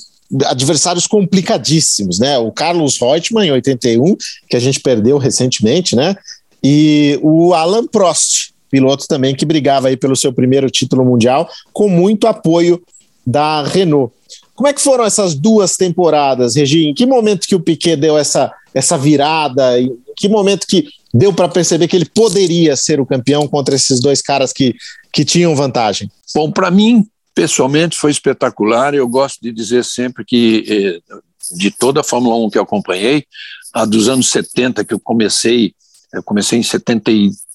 adversários 0.47 1.07
complicadíssimos, 1.07 2.19
né? 2.19 2.37
O 2.37 2.51
Carlos 2.51 2.99
Reutemann 2.99 3.47
em 3.47 3.51
81, 3.51 4.17
que 4.49 4.57
a 4.57 4.59
gente 4.59 4.81
perdeu 4.81 5.17
recentemente, 5.17 5.95
né? 5.95 6.13
E 6.61 7.17
o 7.23 7.53
Alan 7.53 7.87
Prost, 7.87 8.50
piloto 8.71 9.05
também 9.07 9.35
que 9.35 9.45
brigava 9.45 9.89
aí 9.89 9.97
pelo 9.97 10.15
seu 10.15 10.31
primeiro 10.31 10.69
título 10.69 11.05
mundial, 11.05 11.47
com 11.73 11.89
muito 11.89 12.25
apoio 12.25 12.81
da 13.27 13.61
Renault. 13.63 14.13
Como 14.55 14.67
é 14.67 14.73
que 14.73 14.81
foram 14.81 15.03
essas 15.03 15.35
duas 15.35 15.75
temporadas, 15.75 16.55
Regi? 16.55 16.87
Em 16.87 16.93
que 16.93 17.05
momento 17.05 17.47
que 17.47 17.55
o 17.55 17.59
Piquet 17.59 17.97
deu 17.97 18.17
essa, 18.17 18.51
essa 18.73 18.97
virada? 18.97 19.79
Em 19.79 19.91
que 20.15 20.29
momento 20.29 20.65
que 20.65 20.87
deu 21.13 21.33
para 21.33 21.49
perceber 21.49 21.87
que 21.87 21.95
ele 21.95 22.05
poderia 22.05 22.75
ser 22.75 22.99
o 22.99 23.05
campeão 23.05 23.47
contra 23.47 23.75
esses 23.75 23.99
dois 23.99 24.21
caras 24.21 24.53
que, 24.53 24.75
que 25.11 25.25
tinham 25.25 25.55
vantagem? 25.55 26.09
Bom, 26.33 26.51
para 26.51 26.71
mim, 26.71 27.05
pessoalmente, 27.35 27.97
foi 27.97 28.11
espetacular. 28.11 28.93
Eu 28.93 29.07
gosto 29.07 29.39
de 29.41 29.51
dizer 29.51 29.83
sempre 29.83 30.23
que, 30.23 30.63
eh, 30.67 31.15
de 31.57 31.71
toda 31.71 32.01
a 32.01 32.03
Fórmula 32.03 32.35
1 32.45 32.49
que 32.51 32.57
eu 32.57 32.63
acompanhei, 32.63 33.25
a 33.73 33.83
dos 33.85 34.07
anos 34.07 34.29
70, 34.29 34.85
que 34.85 34.93
eu 34.93 34.99
comecei 34.99 35.73
eu 36.13 36.21
comecei 36.21 36.59
em 36.59 36.63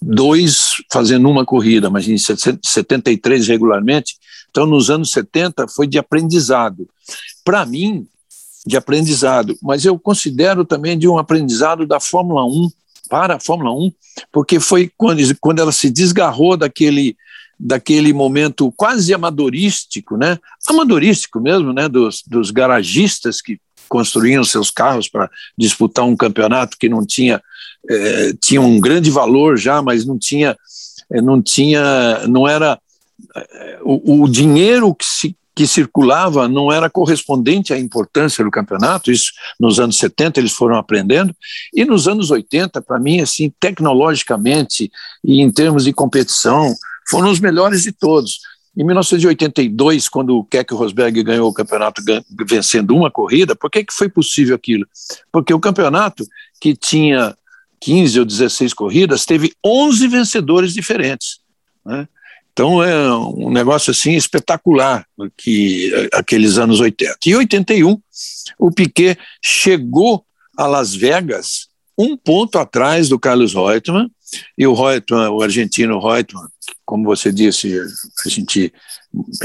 72 0.07 0.85
fazendo 0.91 1.29
uma 1.29 1.45
corrida, 1.45 1.91
mas 1.91 2.09
em 2.09 2.17
73 2.17 3.49
regularmente. 3.49 4.17
Então, 4.51 4.65
nos 4.65 4.89
anos 4.89 5.11
70 5.11 5.67
foi 5.69 5.87
de 5.87 5.99
aprendizado. 5.99 6.89
Para 7.45 7.67
mim, 7.67 8.07
de 8.67 8.77
aprendizado, 8.77 9.57
mas 9.63 9.85
eu 9.85 9.99
considero 9.99 10.65
também 10.65 10.99
de 10.99 11.07
um 11.07 11.19
aprendizado 11.19 11.87
da 11.87 12.01
Fórmula 12.01 12.45
1 12.45 12.69
para 13.09 13.37
a 13.37 13.41
Fórmula 13.41 13.73
1, 13.73 13.93
porque 14.33 14.59
foi 14.59 14.91
quando, 14.97 15.23
quando 15.41 15.61
ela 15.61 15.73
se 15.73 15.91
desgarrou 15.91 16.57
daquele 16.57 17.17
daquele 17.59 18.13
momento 18.13 18.71
quase 18.77 19.15
amadorístico, 19.15 20.19
né? 20.19 20.39
Amadorístico 20.69 21.41
mesmo, 21.41 21.73
né? 21.73 21.89
Dos, 21.89 22.23
dos 22.27 22.51
garagistas 22.51 23.41
que 23.41 23.59
construíam 23.89 24.45
seus 24.45 24.71
carros 24.71 25.09
para 25.09 25.31
disputar 25.57 26.05
um 26.05 26.17
campeonato 26.17 26.77
que 26.77 26.89
não 26.89 27.07
tinha 27.07 27.43
é, 27.89 28.33
tinha 28.41 28.61
um 28.61 28.81
grande 28.81 29.11
valor 29.11 29.57
já, 29.57 29.81
mas 29.83 30.05
não 30.05 30.19
tinha, 30.19 30.57
é, 31.11 31.21
não 31.21 31.41
tinha, 31.43 32.27
não 32.27 32.47
era 32.47 32.79
é, 33.35 33.79
o, 33.83 34.23
o 34.23 34.29
dinheiro 34.29 34.95
que 34.95 35.05
se 35.05 35.37
que 35.57 35.67
circulava 35.67 36.47
não 36.47 36.71
era 36.71 36.91
correspondente 36.91 37.73
à 37.73 37.79
importância 37.79 38.45
do 38.45 38.51
campeonato, 38.51 39.11
isso 39.11 39.33
nos 39.59 39.81
anos 39.81 39.97
70 39.97 40.39
eles 40.39 40.53
foram 40.53 40.77
aprendendo, 40.77 41.35
e 41.73 41.83
nos 41.83 42.07
anos 42.07 42.31
80, 42.31 42.83
para 42.83 43.01
mim, 43.01 43.23
assim, 43.23 43.51
tecnologicamente 43.59 44.93
e 45.25 45.41
em 45.41 45.51
termos 45.51 45.85
de 45.85 45.95
competição, 45.95 46.75
foram 47.09 47.31
os 47.31 47.41
melhores 47.41 47.85
de 47.85 47.91
todos. 47.91 48.41
Em 48.77 48.85
1982, 48.85 50.11
quando 50.11 50.37
o 50.37 50.45
Keck 50.45 50.75
Rosberg 50.75 51.23
ganhou 51.23 51.49
o 51.49 51.55
campeonato 51.55 52.03
vencendo 52.47 52.95
uma 52.95 53.11
corrida, 53.11 53.57
por 53.57 53.71
que, 53.71 53.83
que 53.83 53.95
foi 53.95 54.11
possível 54.11 54.55
aquilo? 54.55 54.87
Porque 55.33 55.55
o 55.55 55.61
campeonato 55.61 56.27
que 56.61 56.77
tinha 56.77 57.35
15 57.81 58.21
ou 58.21 58.25
16 58.25 58.75
corridas, 58.75 59.25
teve 59.25 59.53
11 59.65 60.09
vencedores 60.09 60.73
diferentes. 60.73 61.39
Né? 61.85 62.09
Então 62.53 62.83
é 62.83 63.15
um 63.15 63.51
negócio 63.51 63.91
assim 63.91 64.15
espetacular 64.15 65.07
que 65.37 65.93
aqueles 66.13 66.57
anos 66.57 66.81
80. 66.81 67.19
E 67.27 67.37
81, 67.37 68.01
o 68.59 68.71
Piquet 68.71 69.19
chegou 69.43 70.25
a 70.57 70.67
Las 70.67 70.95
Vegas 70.95 71.69
um 71.99 72.17
ponto 72.17 72.59
atrás 72.59 73.09
do 73.09 73.19
Carlos 73.19 73.55
Reutemann, 73.55 74.11
e 74.57 74.67
o 74.67 74.75
Reutemann, 74.75 75.31
o 75.31 75.43
argentino 75.43 75.99
Reutemann, 75.99 76.49
como 76.85 77.05
você 77.05 77.33
disse, 77.33 77.79
a 78.25 78.29
gente 78.29 78.73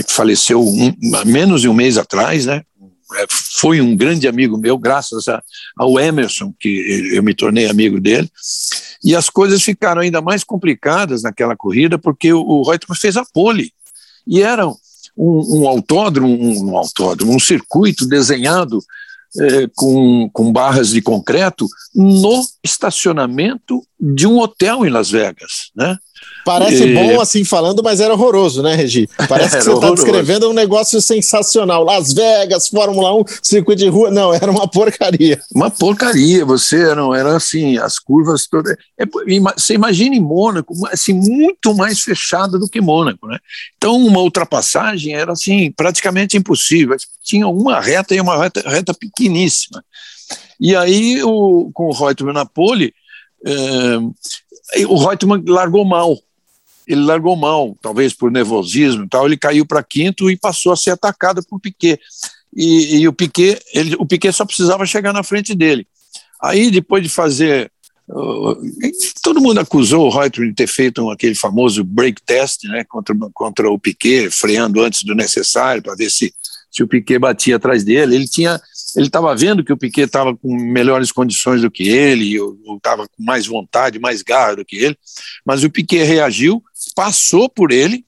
faleceu 0.07 0.61
um, 0.61 0.93
menos 1.25 1.61
de 1.61 1.69
um 1.69 1.73
mês 1.73 1.97
atrás, 1.97 2.45
né? 2.45 2.63
É, 3.15 3.25
foi 3.29 3.81
um 3.81 3.95
grande 3.95 4.27
amigo 4.27 4.57
meu, 4.57 4.77
graças 4.77 5.27
a, 5.27 5.41
ao 5.77 5.99
Emerson, 5.99 6.53
que 6.59 7.11
eu 7.13 7.23
me 7.23 7.33
tornei 7.33 7.67
amigo 7.67 7.99
dele. 7.99 8.29
E 9.03 9.15
as 9.15 9.29
coisas 9.29 9.61
ficaram 9.61 10.01
ainda 10.01 10.21
mais 10.21 10.43
complicadas 10.43 11.23
naquela 11.23 11.55
corrida, 11.55 11.97
porque 11.97 12.31
o, 12.31 12.41
o 12.41 12.63
Reutemann 12.63 12.97
fez 12.97 13.17
a 13.17 13.25
pole. 13.25 13.73
E 14.27 14.41
era 14.41 14.67
um, 14.67 14.75
um 15.17 15.67
autódromo, 15.67 16.33
um, 16.33 16.71
um 16.71 16.77
autódromo, 16.77 17.35
um 17.35 17.39
circuito 17.39 18.07
desenhado 18.07 18.79
é, 19.39 19.67
com, 19.75 20.29
com 20.31 20.51
barras 20.51 20.89
de 20.89 21.01
concreto 21.01 21.67
no 21.95 22.43
estacionamento 22.63 23.81
de 23.99 24.27
um 24.27 24.39
hotel 24.39 24.85
em 24.85 24.89
Las 24.89 25.09
Vegas, 25.09 25.71
né? 25.75 25.97
Parece 26.43 26.83
e... 26.83 26.93
bom 26.93 27.21
assim 27.21 27.43
falando, 27.43 27.83
mas 27.83 27.99
era 27.99 28.13
horroroso, 28.13 28.63
né, 28.63 28.75
Regi? 28.75 29.07
Parece 29.29 29.57
que 29.57 29.63
você 29.63 29.73
está 29.73 29.91
descrevendo 29.91 30.49
um 30.49 30.53
negócio 30.53 31.01
sensacional. 31.01 31.83
Las 31.83 32.13
Vegas, 32.13 32.67
Fórmula 32.67 33.13
1, 33.15 33.25
circuito 33.41 33.81
de 33.81 33.89
rua. 33.89 34.09
Não, 34.09 34.33
era 34.33 34.49
uma 34.49 34.67
porcaria. 34.67 35.39
Uma 35.53 35.69
porcaria. 35.69 36.43
Você 36.45 36.95
não 36.95 37.13
era 37.13 37.35
assim, 37.35 37.77
as 37.77 37.99
curvas 37.99 38.47
todas. 38.47 38.75
É, 38.97 39.05
você 39.05 39.75
imagina 39.75 40.15
em 40.15 40.21
Mônaco, 40.21 40.73
assim, 40.87 41.13
muito 41.13 41.75
mais 41.75 41.99
fechado 41.99 42.57
do 42.57 42.67
que 42.67 42.81
Mônaco, 42.81 43.27
né? 43.27 43.37
Então, 43.77 43.95
uma 43.95 44.21
ultrapassagem 44.21 45.13
era 45.13 45.31
assim, 45.31 45.71
praticamente 45.71 46.37
impossível. 46.37 46.95
Tinha 47.23 47.47
uma 47.47 47.79
reta 47.79 48.15
e 48.15 48.21
uma 48.21 48.37
reta, 48.37 48.61
reta 48.67 48.93
pequeníssima. 48.93 49.83
E 50.59 50.75
aí, 50.75 51.21
o, 51.23 51.71
com 51.73 51.87
o 51.87 51.93
Reutemann 51.93 52.33
na 52.33 52.45
pole, 52.45 52.93
é, 53.45 53.51
o 54.87 54.97
Reutemann 54.97 55.43
largou 55.47 55.85
mal 55.85 56.17
ele 56.87 57.01
largou 57.01 57.35
mal, 57.35 57.77
talvez 57.81 58.13
por 58.13 58.31
nervosismo 58.31 59.05
e 59.05 59.07
tal, 59.07 59.25
ele 59.25 59.37
caiu 59.37 59.65
para 59.65 59.83
quinto 59.83 60.29
e 60.29 60.37
passou 60.37 60.71
a 60.71 60.75
ser 60.75 60.91
atacado 60.91 61.41
por 61.47 61.59
Piquet. 61.59 61.99
E, 62.53 62.97
e 62.97 63.07
o 63.07 63.13
Piquet, 63.13 63.61
ele, 63.73 63.95
o 63.97 64.05
Piquet 64.05 64.33
só 64.33 64.45
precisava 64.45 64.85
chegar 64.85 65.13
na 65.13 65.23
frente 65.23 65.55
dele. 65.55 65.87
Aí, 66.41 66.69
depois 66.69 67.03
de 67.03 67.09
fazer 67.09 67.71
Uh, 68.13 68.57
todo 69.23 69.39
mundo 69.39 69.61
acusou 69.61 70.05
o 70.05 70.09
Reutemann 70.09 70.49
de 70.49 70.55
ter 70.55 70.67
feito 70.67 71.01
um, 71.01 71.09
aquele 71.09 71.33
famoso 71.33 71.81
break 71.81 72.21
test 72.23 72.65
né, 72.65 72.83
contra, 72.83 73.15
contra 73.33 73.71
o 73.71 73.79
Piquet, 73.79 74.29
freando 74.29 74.81
antes 74.81 75.03
do 75.03 75.15
necessário 75.15 75.81
para 75.81 75.95
ver 75.95 76.09
se, 76.09 76.33
se 76.69 76.83
o 76.83 76.87
Piquet 76.87 77.17
batia 77.19 77.55
atrás 77.55 77.85
dele. 77.85 78.15
Ele 78.15 78.27
tinha, 78.27 78.59
ele 78.95 79.07
estava 79.07 79.35
vendo 79.35 79.63
que 79.63 79.73
o 79.73 79.77
Piquet 79.77 80.05
estava 80.05 80.35
com 80.35 80.55
melhores 80.55 81.11
condições 81.11 81.61
do 81.61 81.71
que 81.71 81.87
ele, 81.87 82.39
ou 82.39 82.57
estava 82.75 83.07
com 83.07 83.23
mais 83.23 83.47
vontade, 83.47 83.99
mais 83.99 84.21
garra 84.21 84.57
do 84.57 84.65
que 84.65 84.77
ele, 84.77 84.97
mas 85.45 85.63
o 85.63 85.69
Piquet 85.69 86.03
reagiu 86.03 86.63
passou 86.95 87.49
por 87.49 87.71
ele 87.71 88.05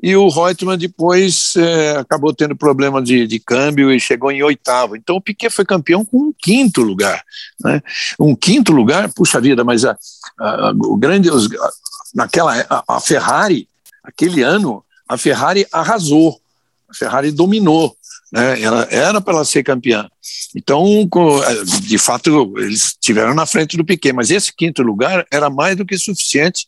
e 0.00 0.14
o 0.14 0.28
Reutemann 0.28 0.78
depois 0.78 1.54
é, 1.56 1.96
acabou 1.96 2.32
tendo 2.32 2.56
problema 2.56 3.02
de, 3.02 3.26
de, 3.26 3.40
câmbio 3.40 3.92
e 3.92 3.98
chegou 3.98 4.30
em 4.30 4.42
oitavo. 4.42 4.94
Então 4.94 5.16
o 5.16 5.20
Piquet 5.20 5.50
foi 5.50 5.64
campeão 5.64 6.04
com 6.04 6.18
um 6.18 6.32
quinto 6.32 6.82
lugar. 6.82 7.22
Né? 7.60 7.82
Um 8.18 8.34
quinto 8.36 8.72
lugar, 8.72 9.12
puxa 9.12 9.40
vida, 9.40 9.64
mas 9.64 9.84
a, 9.84 9.98
a, 10.38 10.72
o 10.76 10.96
grande, 10.96 11.28
os, 11.30 11.48
naquela 12.14 12.64
a, 12.70 12.96
a 12.96 13.00
Ferrari, 13.00 13.68
aquele 14.04 14.42
ano, 14.42 14.84
a 15.08 15.18
Ferrari 15.18 15.66
arrasou, 15.72 16.40
a 16.88 16.94
Ferrari 16.94 17.32
dominou. 17.32 17.96
Né? 18.32 18.60
Ela, 18.60 18.86
era 18.90 19.20
para 19.20 19.34
ela 19.34 19.44
ser 19.44 19.62
campeã. 19.62 20.08
Então, 20.54 20.84
é, 21.46 21.64
de 21.80 21.98
fato, 21.98 22.54
eles 22.58 22.88
estiveram 22.88 23.34
na 23.34 23.46
frente 23.46 23.76
do 23.76 23.84
Piquet, 23.84 24.12
mas 24.12 24.30
esse 24.30 24.54
quinto 24.54 24.82
lugar 24.82 25.26
era 25.30 25.48
mais 25.50 25.76
do 25.76 25.84
que 25.84 25.98
suficiente 25.98 26.66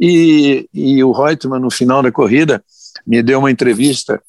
e, 0.00 0.68
e 0.72 1.02
o 1.02 1.12
Reutemann, 1.12 1.60
no 1.60 1.70
final 1.70 2.02
da 2.02 2.12
corrida, 2.12 2.62
me 3.06 3.22
deu 3.22 3.40
uma 3.40 3.50
entrevista, 3.50 4.22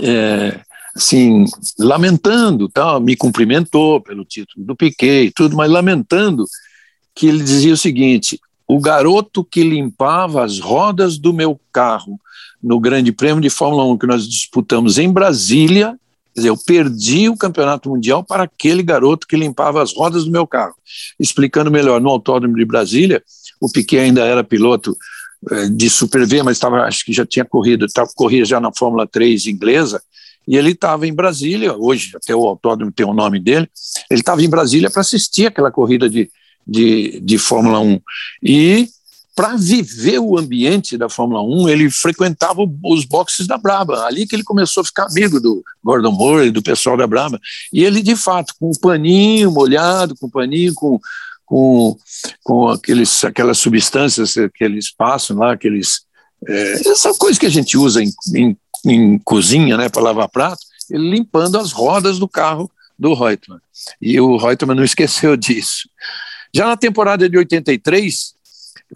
é, 0.00 0.60
assim, 0.96 1.44
lamentando, 1.78 2.68
tal, 2.68 3.00
me 3.00 3.14
cumprimentou 3.14 4.00
pelo 4.00 4.24
título 4.24 4.64
do 4.64 4.76
Piquet 4.76 5.26
e 5.26 5.32
tudo, 5.32 5.56
mas 5.56 5.70
lamentando 5.70 6.44
que 7.14 7.26
ele 7.26 7.42
dizia 7.42 7.74
o 7.74 7.76
seguinte: 7.76 8.40
o 8.66 8.80
garoto 8.80 9.44
que 9.44 9.62
limpava 9.62 10.44
as 10.44 10.58
rodas 10.58 11.18
do 11.18 11.32
meu 11.34 11.60
carro 11.72 12.18
no 12.62 12.80
Grande 12.80 13.12
Prêmio 13.12 13.40
de 13.40 13.50
Fórmula 13.50 13.84
1 13.84 13.98
que 13.98 14.06
nós 14.06 14.28
disputamos 14.28 14.98
em 14.98 15.10
Brasília, 15.10 15.98
quer 16.34 16.40
dizer, 16.40 16.48
eu 16.48 16.56
perdi 16.56 17.28
o 17.28 17.36
campeonato 17.36 17.88
mundial 17.90 18.24
para 18.24 18.44
aquele 18.44 18.82
garoto 18.82 19.26
que 19.26 19.36
limpava 19.36 19.82
as 19.82 19.92
rodas 19.92 20.24
do 20.24 20.30
meu 20.30 20.46
carro. 20.46 20.74
Explicando 21.18 21.70
melhor, 21.70 22.00
no 22.00 22.10
Autódromo 22.10 22.56
de 22.56 22.64
Brasília, 22.64 23.22
o 23.60 23.70
Piquet 23.70 23.98
ainda 23.98 24.24
era 24.24 24.42
piloto 24.44 24.96
eh, 25.50 25.68
de 25.68 25.88
Super 25.88 26.26
V, 26.26 26.42
mas 26.42 26.56
estava, 26.56 26.82
acho 26.82 27.04
que 27.04 27.12
já 27.12 27.24
tinha 27.24 27.44
corrido, 27.44 27.86
tava, 27.86 28.10
corria 28.14 28.44
já 28.44 28.60
na 28.60 28.72
Fórmula 28.72 29.06
3 29.06 29.46
inglesa, 29.46 30.02
e 30.46 30.56
ele 30.56 30.70
estava 30.70 31.06
em 31.06 31.12
Brasília, 31.12 31.76
hoje 31.76 32.12
até 32.16 32.34
o 32.34 32.46
autódromo 32.46 32.90
tem 32.90 33.06
o 33.06 33.12
nome 33.12 33.38
dele, 33.38 33.68
ele 34.10 34.20
estava 34.20 34.42
em 34.42 34.48
Brasília 34.48 34.90
para 34.90 35.02
assistir 35.02 35.46
aquela 35.46 35.70
corrida 35.70 36.08
de, 36.08 36.30
de, 36.66 37.20
de 37.20 37.38
Fórmula 37.38 37.80
1. 37.80 38.00
E 38.42 38.88
para 39.38 39.54
viver 39.54 40.18
o 40.18 40.36
ambiente 40.36 40.98
da 40.98 41.08
Fórmula 41.08 41.40
1, 41.42 41.68
ele 41.68 41.88
frequentava 41.92 42.60
os 42.82 43.04
boxes 43.04 43.46
da 43.46 43.56
Braba, 43.56 44.04
ali 44.04 44.26
que 44.26 44.34
ele 44.34 44.42
começou 44.42 44.80
a 44.80 44.84
ficar 44.84 45.04
amigo 45.04 45.38
do 45.38 45.62
Gordon 45.80 46.10
Moore 46.10 46.50
do 46.50 46.60
pessoal 46.60 46.96
da 46.96 47.06
Braba. 47.06 47.38
E 47.72 47.84
ele, 47.84 48.02
de 48.02 48.16
fato, 48.16 48.52
com 48.58 48.68
o 48.68 48.80
paninho 48.80 49.52
molhado, 49.52 50.16
com 50.16 50.26
o 50.26 50.30
paninho 50.30 50.74
com 50.74 50.98
com, 51.46 51.96
com 52.42 52.68
aqueles, 52.68 53.22
aquelas 53.22 53.58
substâncias 53.58 54.34
que 54.34 54.64
eles 54.64 54.90
passam 54.90 55.38
lá, 55.38 55.52
aqueles, 55.52 56.00
é, 56.44 56.72
essa 56.90 57.14
coisa 57.14 57.38
que 57.38 57.46
a 57.46 57.50
gente 57.50 57.78
usa 57.78 58.02
em, 58.02 58.12
em, 58.34 58.56
em 58.84 59.18
cozinha 59.20 59.76
né, 59.76 59.88
para 59.88 60.02
lavar 60.02 60.28
prato, 60.28 60.60
ele 60.90 61.08
limpando 61.10 61.56
as 61.58 61.70
rodas 61.70 62.18
do 62.18 62.26
carro 62.28 62.68
do 62.98 63.14
Reutemann. 63.14 63.60
E 64.02 64.20
o 64.20 64.36
Reutemann 64.36 64.76
não 64.76 64.82
esqueceu 64.84 65.36
disso. 65.36 65.88
Já 66.52 66.66
na 66.66 66.76
temporada 66.76 67.28
de 67.30 67.38
83, 67.38 68.34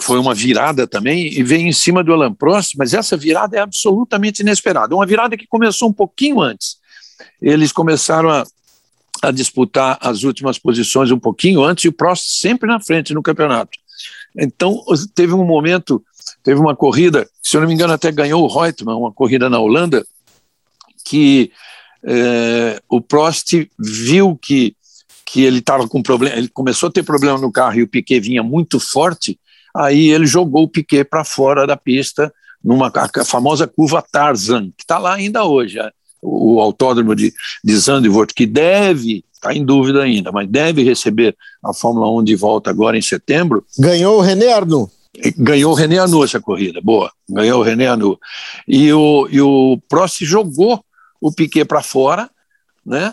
foi 0.00 0.18
uma 0.18 0.34
virada 0.34 0.86
também, 0.86 1.26
e 1.26 1.42
veio 1.42 1.66
em 1.66 1.72
cima 1.72 2.02
do 2.02 2.12
Alan 2.12 2.32
Prost, 2.32 2.74
mas 2.78 2.94
essa 2.94 3.16
virada 3.16 3.56
é 3.56 3.60
absolutamente 3.60 4.40
inesperada. 4.40 4.94
Uma 4.94 5.06
virada 5.06 5.36
que 5.36 5.46
começou 5.46 5.88
um 5.88 5.92
pouquinho 5.92 6.40
antes. 6.40 6.76
Eles 7.40 7.72
começaram 7.72 8.30
a 8.30 8.44
a 9.22 9.30
disputar 9.30 9.96
as 10.00 10.24
últimas 10.24 10.58
posições 10.58 11.12
um 11.12 11.18
pouquinho 11.18 11.62
antes 11.62 11.84
e 11.84 11.88
o 11.88 11.92
Prost 11.92 12.24
sempre 12.40 12.68
na 12.68 12.80
frente 12.80 13.14
no 13.14 13.22
campeonato. 13.22 13.78
Então, 14.36 14.82
teve 15.14 15.32
um 15.32 15.44
momento, 15.44 16.02
teve 16.42 16.58
uma 16.58 16.74
corrida, 16.74 17.28
se 17.40 17.56
eu 17.56 17.60
não 17.60 17.68
me 17.68 17.74
engano, 17.74 17.92
até 17.92 18.10
ganhou 18.10 18.42
o 18.42 18.48
Reutemann, 18.48 18.96
uma 18.96 19.12
corrida 19.12 19.48
na 19.48 19.60
Holanda, 19.60 20.04
que 21.04 21.52
é, 22.04 22.82
o 22.88 23.00
Prost 23.00 23.52
viu 23.78 24.36
que, 24.36 24.74
que 25.24 25.42
ele 25.42 25.58
estava 25.58 25.86
com 25.86 26.02
problema, 26.02 26.36
ele 26.36 26.48
começou 26.48 26.88
a 26.88 26.92
ter 26.92 27.04
problema 27.04 27.38
no 27.38 27.52
carro 27.52 27.78
e 27.78 27.82
o 27.82 27.88
Piquet 27.88 28.18
vinha 28.18 28.42
muito 28.42 28.80
forte, 28.80 29.38
aí 29.74 30.10
ele 30.10 30.26
jogou 30.26 30.64
o 30.64 30.68
Piquet 30.68 31.04
para 31.04 31.24
fora 31.24 31.66
da 31.66 31.76
pista, 31.76 32.32
numa 32.62 32.92
a 32.94 33.24
famosa 33.24 33.66
curva 33.66 34.02
Tarzan, 34.02 34.70
que 34.76 34.82
está 34.84 34.98
lá 34.98 35.14
ainda 35.14 35.44
hoje 35.44 35.78
o 36.22 36.60
autódromo 36.60 37.16
de, 37.16 37.34
de 37.64 37.76
Zandvoort, 37.76 38.32
que 38.32 38.46
deve, 38.46 39.24
está 39.32 39.52
em 39.52 39.64
dúvida 39.64 40.02
ainda, 40.02 40.30
mas 40.30 40.48
deve 40.48 40.84
receber 40.84 41.36
a 41.62 41.74
Fórmula 41.74 42.08
1 42.20 42.22
de 42.22 42.36
volta 42.36 42.70
agora 42.70 42.96
em 42.96 43.02
setembro. 43.02 43.66
Ganhou 43.76 44.18
o 44.18 44.20
René 44.20 44.52
Arnoux. 44.52 44.88
Ganhou 45.36 45.72
o 45.72 45.74
René 45.74 45.98
Arnoux 45.98 46.24
essa 46.24 46.40
corrida, 46.40 46.80
boa. 46.80 47.10
Ganhou 47.28 47.60
o 47.60 47.64
René 47.64 47.88
Arnoux. 47.88 48.16
E 48.68 48.92
o, 48.92 49.28
e 49.30 49.40
o 49.40 49.78
Prost 49.88 50.24
jogou 50.24 50.82
o 51.20 51.32
Piquet 51.32 51.64
para 51.64 51.82
fora, 51.82 52.30
né? 52.86 53.12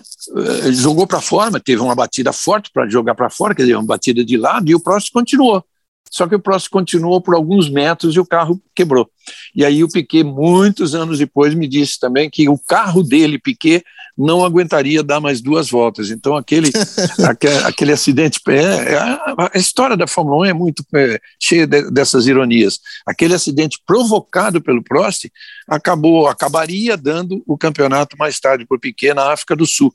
Ele 0.64 0.76
jogou 0.76 1.06
para 1.06 1.20
fora, 1.20 1.50
mas 1.52 1.62
teve 1.64 1.82
uma 1.82 1.96
batida 1.96 2.32
forte 2.32 2.70
para 2.72 2.88
jogar 2.88 3.16
para 3.16 3.30
fora, 3.30 3.56
quer 3.56 3.64
dizer, 3.64 3.76
uma 3.76 3.86
batida 3.86 4.24
de 4.24 4.38
lado, 4.38 4.70
e 4.70 4.76
o 4.76 4.80
Prost 4.80 5.12
continuou. 5.12 5.64
Só 6.10 6.28
que 6.28 6.36
o 6.36 6.40
Prost 6.40 6.70
continuou 6.70 7.22
por 7.22 7.36
alguns 7.36 7.70
metros 7.70 8.16
e 8.16 8.20
o 8.20 8.26
carro 8.26 8.62
quebrou. 8.76 9.10
E 9.56 9.64
aí 9.64 9.84
o 9.84 9.90
Piquet, 9.90 10.24
muitos 10.24 10.96
anos 10.96 11.20
depois, 11.20 11.54
me 11.54 11.68
disse 11.68 12.00
também 12.00 12.30
que 12.30 12.50
o 12.50 12.58
carro 12.58 13.04
dele, 13.04 13.38
Piquet, 13.38 13.84
não 14.18 14.44
aguentaria 14.44 15.02
dar 15.02 15.22
mais 15.22 15.40
duas 15.40 15.70
voltas. 15.70 16.12
Então, 16.12 16.36
aquele, 16.36 16.72
aquele, 17.26 17.58
aquele, 17.60 17.92
acidente. 17.94 18.42
É, 18.50 18.94
é, 18.94 18.98
a, 18.98 19.52
história 19.56 19.96
da 19.96 20.08
Fórmula 20.08 20.42
1 20.42 20.46
é 20.46 20.54
muito 20.54 20.84
é, 20.94 21.22
cheia 21.40 21.66
de, 21.66 21.90
dessas 21.90 22.28
ironias. 22.28 22.80
Aquele 23.06 23.34
acidente 23.34 23.80
provocado 23.86 24.62
pelo 24.62 24.84
Prost 24.84 25.30
acabou, 25.66 26.28
acabaria 26.28 26.98
dando 26.98 27.42
o 27.48 27.58
campeonato 27.58 28.18
mais 28.18 28.40
tarde 28.40 28.66
para 28.66 28.76
o 28.76 28.80
Piquet 28.80 29.14
na 29.14 29.32
África 29.32 29.56
do 29.56 29.66
Sul. 29.66 29.94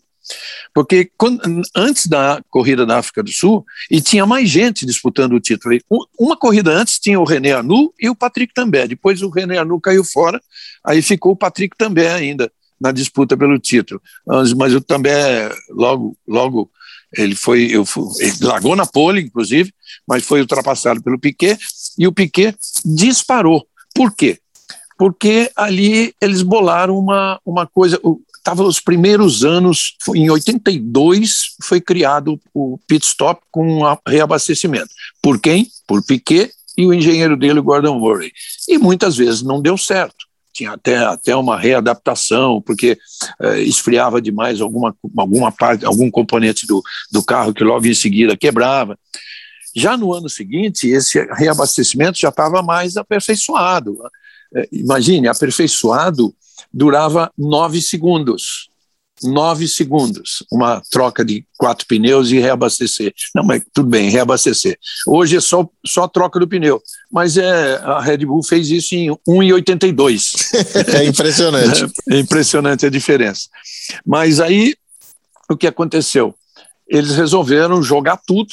Porque 0.73 1.11
quando, 1.17 1.41
antes 1.75 2.07
da 2.07 2.43
corrida 2.51 2.85
da 2.87 2.99
África 2.99 3.23
do 3.23 3.31
Sul, 3.31 3.65
e 3.91 4.01
tinha 4.01 4.27
mais 4.27 4.49
gente 4.49 4.87
disputando 4.87 5.33
o 5.35 5.41
título. 5.41 5.79
Uma 6.19 6.37
corrida 6.37 6.71
antes 6.71 6.99
tinha 6.99 7.21
o 7.21 7.25
René 7.25 7.53
Anu 7.53 7.93
e 8.01 8.09
o 8.09 8.15
Patrick 8.15 8.53
També. 8.55 8.87
Depois 8.89 9.23
o 9.23 9.31
René 9.31 9.59
Anu 9.59 9.81
caiu 9.81 10.05
fora, 10.05 10.41
aí 10.85 11.03
ficou 11.03 11.33
o 11.33 11.37
Patrick 11.37 11.77
També 11.77 12.09
ainda 12.09 12.51
na 12.81 12.93
disputa 12.93 13.37
pelo 13.37 13.59
título. 13.59 14.01
Mas 14.57 14.75
o 14.75 14.81
També 14.81 15.13
logo, 15.71 16.17
logo 16.27 16.71
ele 17.17 17.35
foi, 17.35 17.69
eu 17.71 17.85
ele 18.19 18.37
largou 18.41 18.75
na 18.75 18.87
pole, 18.87 19.23
inclusive, 19.23 19.73
mas 20.07 20.25
foi 20.25 20.41
ultrapassado 20.41 21.03
pelo 21.03 21.19
Piquet 21.19 21.59
e 21.99 22.07
o 22.07 22.13
Piquet 22.13 22.57
disparou. 22.85 23.67
Por 23.95 24.15
quê? 24.15 24.39
Porque 24.99 25.51
ali 25.57 26.15
eles 26.21 26.43
bolaram 26.43 26.99
uma, 26.99 27.41
uma 27.45 27.67
coisa 27.67 27.99
estava 28.45 28.63
os 28.63 28.79
primeiros 28.79 29.43
anos, 29.43 29.97
em 30.15 30.29
82 30.29 31.57
foi 31.63 31.81
criado 31.81 32.39
o 32.53 32.79
pit 32.87 33.07
stop 33.07 33.41
com 33.51 33.81
reabastecimento. 34.07 34.91
Por 35.23 35.41
quem? 35.41 35.67
Por 35.87 36.05
Piquet 36.05 36.53
e 36.77 36.85
o 36.85 36.93
engenheiro 36.93 37.39
dele, 37.39 37.63
Gordon 37.63 37.99
Murray. 37.99 38.31
E 38.69 38.77
muitas 38.77 39.17
vezes 39.17 39.41
não 39.41 39.63
deu 39.63 39.79
certo. 39.79 40.27
Tinha 40.53 40.73
até, 40.73 40.99
até 40.99 41.35
uma 41.35 41.59
readaptação, 41.59 42.61
porque 42.61 42.99
eh, 43.41 43.63
esfriava 43.63 44.21
demais 44.21 44.61
alguma, 44.61 44.95
alguma 45.17 45.51
parte, 45.51 45.87
algum 45.87 46.11
componente 46.11 46.67
do, 46.67 46.83
do 47.11 47.23
carro 47.25 47.55
que 47.55 47.65
logo 47.65 47.87
em 47.87 47.95
seguida 47.95 48.37
quebrava. 48.37 48.99
Já 49.75 49.97
no 49.97 50.13
ano 50.13 50.29
seguinte, 50.29 50.87
esse 50.87 51.19
reabastecimento 51.33 52.21
já 52.21 52.29
estava 52.29 52.63
mais 52.63 52.97
aperfeiçoado. 52.97 53.99
Eh, 54.55 54.69
imagine, 54.71 55.29
aperfeiçoado 55.29 56.35
durava 56.73 57.33
nove 57.37 57.81
segundos. 57.81 58.69
Nove 59.23 59.69
segundos, 59.69 60.45
uma 60.51 60.83
troca 60.91 61.25
de 61.25 61.47
quatro 61.57 61.87
pneus 61.87 62.31
e 62.33 62.39
reabastecer. 62.41 63.15
Não, 63.35 63.45
mas 63.45 63.63
tudo 63.73 63.89
bem, 63.89 64.11
reabastecer. 64.11 64.77
Hoje 65.07 65.37
é 65.37 65.41
só, 65.41 65.67
só 65.87 66.03
a 66.03 66.09
troca 66.09 66.39
do 66.41 66.49
pneu, 66.49 66.83
mas 67.13 67.37
é, 67.37 67.77
a 67.77 68.01
Red 68.01 68.27
Bull 68.27 68.43
fez 68.43 68.71
isso 68.71 68.95
em 68.95 69.11
1,82. 69.27 70.93
é 70.93 71.05
impressionante. 71.07 71.85
É, 72.11 72.17
é 72.17 72.19
impressionante 72.19 72.85
a 72.85 72.91
diferença. 72.91 73.49
Mas 74.05 74.41
aí, 74.41 74.75
o 75.49 75.57
que 75.57 75.69
aconteceu? 75.69 76.35
Eles 76.87 77.15
resolveram 77.17 77.83
jogar 77.83 78.21
tudo. 78.27 78.53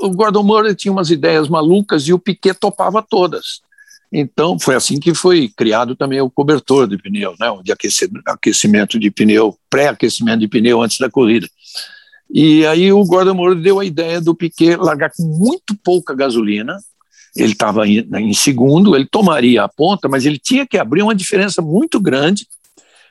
O 0.00 0.10
Gordon 0.10 0.42
Murray 0.42 0.74
tinha 0.74 0.90
umas 0.90 1.10
ideias 1.10 1.48
malucas 1.48 2.08
e 2.08 2.14
o 2.14 2.18
Piquet 2.18 2.54
topava 2.54 3.02
todas. 3.02 3.60
Então, 4.12 4.58
foi 4.58 4.74
assim 4.74 4.98
que 4.98 5.14
foi 5.14 5.50
criado 5.54 5.94
também 5.94 6.20
o 6.20 6.30
cobertor 6.30 6.88
de 6.88 6.96
pneu, 6.96 7.34
né, 7.38 7.46
de 7.62 7.72
aquecimento 8.26 8.98
de 8.98 9.10
pneu, 9.10 9.56
pré-aquecimento 9.68 10.40
de 10.40 10.48
pneu 10.48 10.80
antes 10.80 10.98
da 10.98 11.10
corrida. 11.10 11.46
E 12.30 12.64
aí 12.66 12.90
o 12.92 13.04
Gordon 13.04 13.34
Moore 13.34 13.60
deu 13.60 13.78
a 13.78 13.84
ideia 13.84 14.20
do 14.20 14.34
Piquet 14.34 14.76
largar 14.76 15.10
com 15.14 15.24
muito 15.24 15.74
pouca 15.74 16.14
gasolina, 16.14 16.78
ele 17.36 17.52
estava 17.52 17.86
em, 17.86 18.06
em 18.16 18.32
segundo, 18.32 18.96
ele 18.96 19.06
tomaria 19.06 19.62
a 19.62 19.68
ponta, 19.68 20.08
mas 20.08 20.24
ele 20.24 20.38
tinha 20.38 20.66
que 20.66 20.78
abrir 20.78 21.02
uma 21.02 21.14
diferença 21.14 21.60
muito 21.60 22.00
grande 22.00 22.46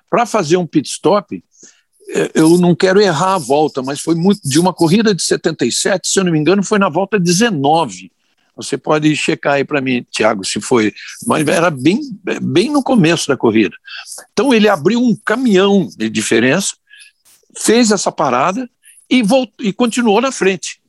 para 0.09 0.25
fazer 0.25 0.57
um 0.57 0.65
pit 0.65 0.89
stop. 0.89 1.43
É, 2.09 2.31
eu 2.33 2.57
não 2.57 2.75
quero 2.75 2.99
errar 2.99 3.35
a 3.35 3.39
volta, 3.39 3.81
mas 3.81 3.99
foi 3.99 4.15
muito, 4.15 4.41
de 4.43 4.59
uma 4.59 4.73
corrida 4.73 5.13
de 5.13 5.21
77, 5.21 6.07
se 6.07 6.19
eu 6.19 6.23
não 6.23 6.31
me 6.31 6.39
engano, 6.39 6.63
foi 6.63 6.79
na 6.79 6.89
volta 6.89 7.19
19 7.19 8.11
Você 8.57 8.77
pode 8.77 9.15
checar 9.15 9.53
aí 9.53 9.63
para 9.63 9.79
mim, 9.79 10.05
Tiago, 10.11 10.43
se 10.43 10.59
foi. 10.59 10.93
Mas 11.25 11.47
era 11.47 11.69
bem, 11.69 12.01
bem 12.41 12.71
no 12.71 12.83
começo 12.83 13.27
da 13.27 13.37
corrida. 13.37 13.75
Então 14.33 14.53
ele 14.53 14.67
abriu 14.67 14.99
um 14.99 15.15
caminhão 15.15 15.87
de 15.95 16.09
diferença, 16.09 16.75
fez 17.57 17.91
essa 17.91 18.11
parada 18.11 18.69
e, 19.09 19.21
voltou, 19.23 19.65
e 19.65 19.71
continuou 19.71 20.19
na 20.19 20.31
frente. 20.31 20.81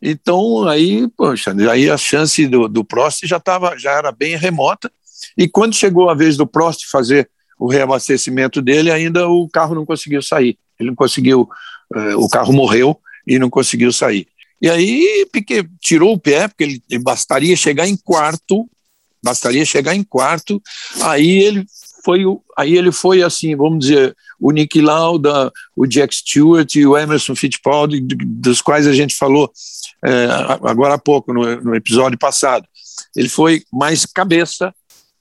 Então 0.00 0.66
aí, 0.66 1.08
poxa, 1.16 1.54
aí 1.70 1.88
a 1.88 1.96
chance 1.96 2.46
do, 2.46 2.68
do 2.68 2.84
Prost 2.84 3.24
já, 3.26 3.38
tava, 3.38 3.78
já 3.78 3.92
era 3.92 4.10
bem 4.10 4.36
remota. 4.36 4.90
E 5.36 5.48
quando 5.48 5.74
chegou 5.74 6.10
a 6.10 6.14
vez 6.14 6.36
do 6.36 6.46
Prost 6.46 6.86
fazer 6.90 7.30
o 7.58 7.70
reabastecimento 7.70 8.60
dele, 8.60 8.90
ainda 8.90 9.28
o 9.28 9.48
carro 9.48 9.74
não 9.74 9.86
conseguiu 9.86 10.22
sair. 10.22 10.58
Ele 10.78 10.88
não 10.88 10.96
conseguiu, 10.96 11.48
uh, 11.94 12.18
o 12.18 12.28
carro 12.28 12.52
morreu 12.52 12.98
e 13.26 13.38
não 13.38 13.48
conseguiu 13.48 13.92
sair. 13.92 14.26
E 14.64 14.70
aí 14.70 15.28
Piquet 15.30 15.68
tirou 15.78 16.14
o 16.14 16.18
pé, 16.18 16.48
porque 16.48 16.64
ele, 16.64 16.98
bastaria 16.98 17.54
chegar 17.54 17.86
em 17.86 17.98
quarto, 17.98 18.66
bastaria 19.22 19.62
chegar 19.62 19.94
em 19.94 20.02
quarto, 20.02 20.58
aí 21.02 21.42
ele 21.42 21.66
foi 22.02 22.20
aí 22.56 22.74
ele 22.74 22.90
foi 22.90 23.22
assim, 23.22 23.54
vamos 23.54 23.80
dizer, 23.80 24.16
o 24.40 24.50
Nick 24.50 24.80
Lauda, 24.80 25.52
o 25.76 25.86
Jack 25.86 26.14
Stewart 26.14 26.74
e 26.76 26.86
o 26.86 26.96
Emerson 26.96 27.36
Fittipaldi, 27.36 28.00
dos 28.00 28.62
quais 28.62 28.86
a 28.86 28.94
gente 28.94 29.14
falou 29.14 29.52
é, 30.02 30.28
agora 30.62 30.94
há 30.94 30.98
pouco, 30.98 31.34
no, 31.34 31.60
no 31.60 31.74
episódio 31.74 32.18
passado. 32.18 32.66
Ele 33.14 33.28
foi 33.28 33.64
mais 33.70 34.06
cabeça, 34.06 34.74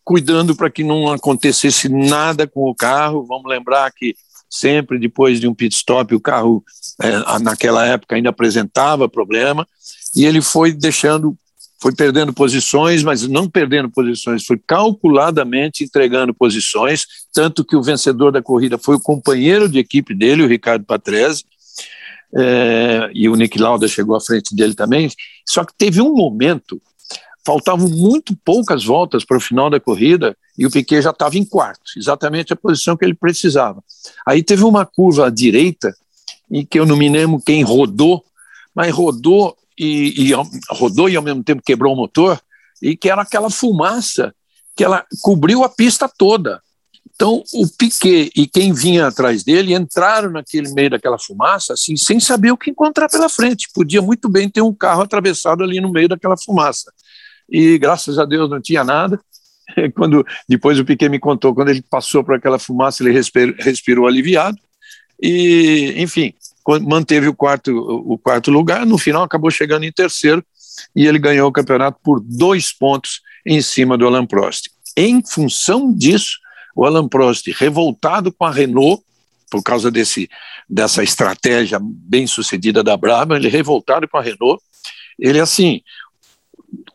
cuidando 0.06 0.56
para 0.56 0.70
que 0.70 0.86
não 0.86 1.12
acontecesse 1.12 1.90
nada 1.90 2.48
com 2.48 2.70
o 2.70 2.74
carro. 2.76 3.26
Vamos 3.26 3.50
lembrar 3.52 3.92
que 3.92 4.16
sempre 4.54 5.00
depois 5.00 5.40
de 5.40 5.48
um 5.48 5.54
pit 5.54 5.76
stop 5.76 6.14
o 6.14 6.20
carro 6.20 6.64
é, 7.02 7.40
naquela 7.40 7.86
época 7.88 8.16
ainda 8.16 8.30
apresentava 8.30 9.10
problema 9.10 9.68
e 10.16 10.26
ele 10.26 10.42
foi 10.42 10.72
deixando 10.72 11.36
foi 11.82 11.94
perdendo 11.94 12.32
posições, 12.32 13.04
mas 13.04 13.28
não 13.28 13.50
perdendo 13.50 13.90
posições, 13.90 14.46
foi 14.46 14.58
calculadamente 14.66 15.84
entregando 15.84 16.34
posições, 16.34 17.06
tanto 17.34 17.66
que 17.66 17.76
o 17.76 17.84
vencedor 17.84 18.32
da 18.32 18.42
corrida 18.42 18.78
foi 18.78 18.96
o 18.96 19.02
companheiro 19.02 19.68
de 19.68 19.80
equipe 19.80 20.16
dele, 20.16 20.44
o 20.44 20.48
Ricardo 20.48 20.86
Patrese, 20.86 21.44
é, 22.34 23.12
e 23.14 23.28
o 23.28 23.36
Nick 23.36 23.60
Lauda 23.60 23.86
chegou 23.86 24.16
à 24.16 24.22
frente 24.22 24.56
dele 24.56 24.74
também. 24.74 25.12
Só 25.46 25.66
que 25.66 25.74
teve 25.78 26.02
um 26.02 26.14
momento 26.14 26.82
faltavam 27.46 27.90
muito 27.90 28.36
poucas 28.44 28.84
voltas 28.84 29.26
para 29.26 29.38
o 29.38 29.42
final 29.42 29.70
da 29.70 29.80
corrida 29.80 30.36
e 30.58 30.66
o 30.66 30.72
Piquet 30.72 31.02
já 31.02 31.10
estava 31.10 31.38
em 31.38 31.44
quarto, 31.44 31.92
exatamente 31.98 32.54
a 32.54 32.56
posição 32.56 32.96
que 32.96 33.04
ele 33.04 33.14
precisava. 33.14 33.84
Aí 34.26 34.42
teve 34.42 34.64
uma 34.64 34.86
curva 34.86 35.28
à 35.28 35.30
direita, 35.30 35.96
em 36.50 36.66
que 36.66 36.80
eu 36.80 36.86
não 36.86 36.96
me 36.96 37.10
lembro 37.10 37.42
quem 37.46 37.64
rodou, 37.64 38.24
mas 38.74 38.94
rodou 38.94 39.58
e, 39.78 40.30
e 40.30 40.34
rodou 40.70 41.10
e 41.10 41.16
ao 41.16 41.24
mesmo 41.24 41.44
tempo 41.44 41.64
quebrou 41.66 41.94
o 41.94 41.98
motor, 41.98 42.40
e 42.82 42.96
que 42.96 43.10
era 43.10 43.22
aquela 43.22 43.50
fumaça 43.50 44.34
que 44.76 44.84
ela 44.84 45.06
cobriu 45.22 45.64
a 45.64 45.70
pista 45.70 46.10
toda. 46.10 46.62
Então, 47.16 47.44
o 47.54 47.68
Piquet 47.68 48.32
e 48.36 48.48
quem 48.48 48.74
vinha 48.74 49.08
atrás 49.08 49.44
dele 49.44 49.74
entraram 49.74 50.32
naquele 50.32 50.74
meio 50.74 50.90
daquela 50.90 51.20
fumaça, 51.20 51.74
assim, 51.74 51.96
sem 51.96 52.20
saber 52.20 52.52
o 52.52 52.58
que 52.58 52.72
encontrar 52.72 53.08
pela 53.08 53.30
frente. 53.30 53.70
Podia 53.74 54.02
muito 54.02 54.28
bem 54.28 54.50
ter 54.50 54.62
um 54.62 54.74
carro 54.74 55.04
atravessado 55.04 55.64
ali 55.64 55.80
no 55.80 55.92
meio 55.92 56.10
daquela 56.10 56.36
fumaça 56.36 56.92
e 57.54 57.78
graças 57.78 58.18
a 58.18 58.26
Deus 58.26 58.50
não 58.50 58.60
tinha 58.60 58.84
nada. 58.84 59.20
Quando 59.96 60.26
depois 60.50 60.80
o 60.80 60.84
Piquet 60.84 61.08
me 61.08 61.20
contou, 61.20 61.54
quando 61.54 61.70
ele 61.70 61.84
passou 61.84 62.24
por 62.24 62.36
aquela 62.36 62.58
fumaça, 62.58 63.04
ele 63.04 63.14
respirou, 63.14 63.56
respirou 63.60 64.08
aliviado 64.08 64.58
e, 65.22 65.94
enfim, 65.98 66.34
manteve 66.82 67.28
o 67.28 67.34
quarto, 67.34 67.72
o 67.72 68.18
quarto 68.18 68.52
lugar. 68.52 68.86
No 68.86 68.98
final, 68.98 69.24
acabou 69.24 69.50
chegando 69.50 69.86
em 69.86 69.92
terceiro 69.92 70.44
e 70.96 71.08
ele 71.08 71.18
ganhou 71.18 71.48
o 71.48 71.52
campeonato 71.52 71.98
por 72.04 72.20
dois 72.20 72.74
pontos 72.74 73.22
em 73.46 73.62
cima 73.62 73.98
do 73.98 74.06
Alan 74.06 74.26
Prost. 74.26 74.70
Em 74.98 75.26
função 75.26 75.94
disso, 75.94 76.40
o 76.76 76.86
Alan 76.86 77.08
Prost, 77.08 77.48
revoltado 77.52 78.34
com 78.34 78.46
a 78.46 78.52
Renault, 78.52 79.02
por 79.50 79.64
causa 79.64 79.90
desse, 79.90 80.30
dessa 80.70 81.04
estratégia 81.04 81.80
bem 81.82 82.28
sucedida 82.28 82.84
da 82.84 82.98
Brabham, 82.98 83.38
ele 83.38 83.48
revoltado 83.48 84.08
com 84.08 84.18
a 84.18 84.22
Renault, 84.22 84.62
ele 85.20 85.40
assim, 85.40 85.82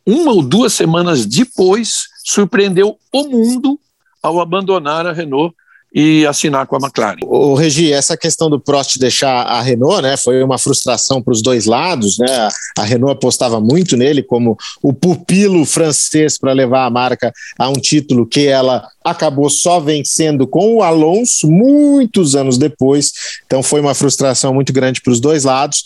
uma 0.08 0.32
ou 0.32 0.42
duas 0.42 0.72
semanas 0.72 1.26
depois, 1.26 2.08
surpreendeu 2.24 2.96
o 3.12 3.24
mundo 3.24 3.78
ao 4.22 4.40
abandonar 4.40 5.06
a 5.06 5.12
Renault 5.12 5.54
e 5.94 6.26
assinar 6.26 6.66
com 6.66 6.76
a 6.76 6.78
McLaren. 6.78 7.18
O 7.26 7.54
Regi, 7.54 7.92
essa 7.92 8.16
questão 8.16 8.48
do 8.48 8.58
Prost 8.58 8.98
deixar 8.98 9.42
a 9.42 9.60
Renault, 9.60 10.00
né, 10.00 10.16
foi 10.16 10.42
uma 10.42 10.58
frustração 10.58 11.22
para 11.22 11.32
os 11.32 11.42
dois 11.42 11.66
lados, 11.66 12.18
né? 12.18 12.48
A 12.78 12.84
Renault 12.84 13.12
apostava 13.12 13.60
muito 13.60 13.98
nele 13.98 14.22
como 14.22 14.56
o 14.82 14.94
pupilo 14.94 15.64
francês 15.66 16.38
para 16.38 16.52
levar 16.52 16.86
a 16.86 16.90
marca 16.90 17.32
a 17.58 17.68
um 17.68 17.74
título 17.74 18.26
que 18.26 18.46
ela 18.46 18.86
acabou 19.04 19.50
só 19.50 19.78
vencendo 19.78 20.46
com 20.46 20.76
o 20.76 20.82
Alonso 20.82 21.50
muitos 21.50 22.34
anos 22.34 22.56
depois. 22.56 23.12
Então 23.44 23.62
foi 23.62 23.80
uma 23.80 23.94
frustração 23.94 24.54
muito 24.54 24.72
grande 24.72 25.02
para 25.02 25.12
os 25.12 25.20
dois 25.20 25.44
lados. 25.44 25.84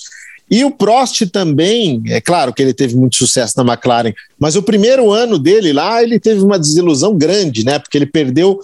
E 0.52 0.66
o 0.66 0.70
Prost 0.70 1.22
também, 1.32 2.02
é 2.08 2.20
claro 2.20 2.52
que 2.52 2.60
ele 2.60 2.74
teve 2.74 2.94
muito 2.94 3.16
sucesso 3.16 3.54
na 3.56 3.72
McLaren, 3.72 4.12
mas 4.38 4.54
o 4.54 4.62
primeiro 4.62 5.10
ano 5.10 5.38
dele 5.38 5.72
lá, 5.72 6.02
ele 6.02 6.20
teve 6.20 6.42
uma 6.42 6.58
desilusão 6.58 7.16
grande, 7.16 7.64
né? 7.64 7.78
Porque 7.78 7.96
ele 7.96 8.04
perdeu 8.04 8.60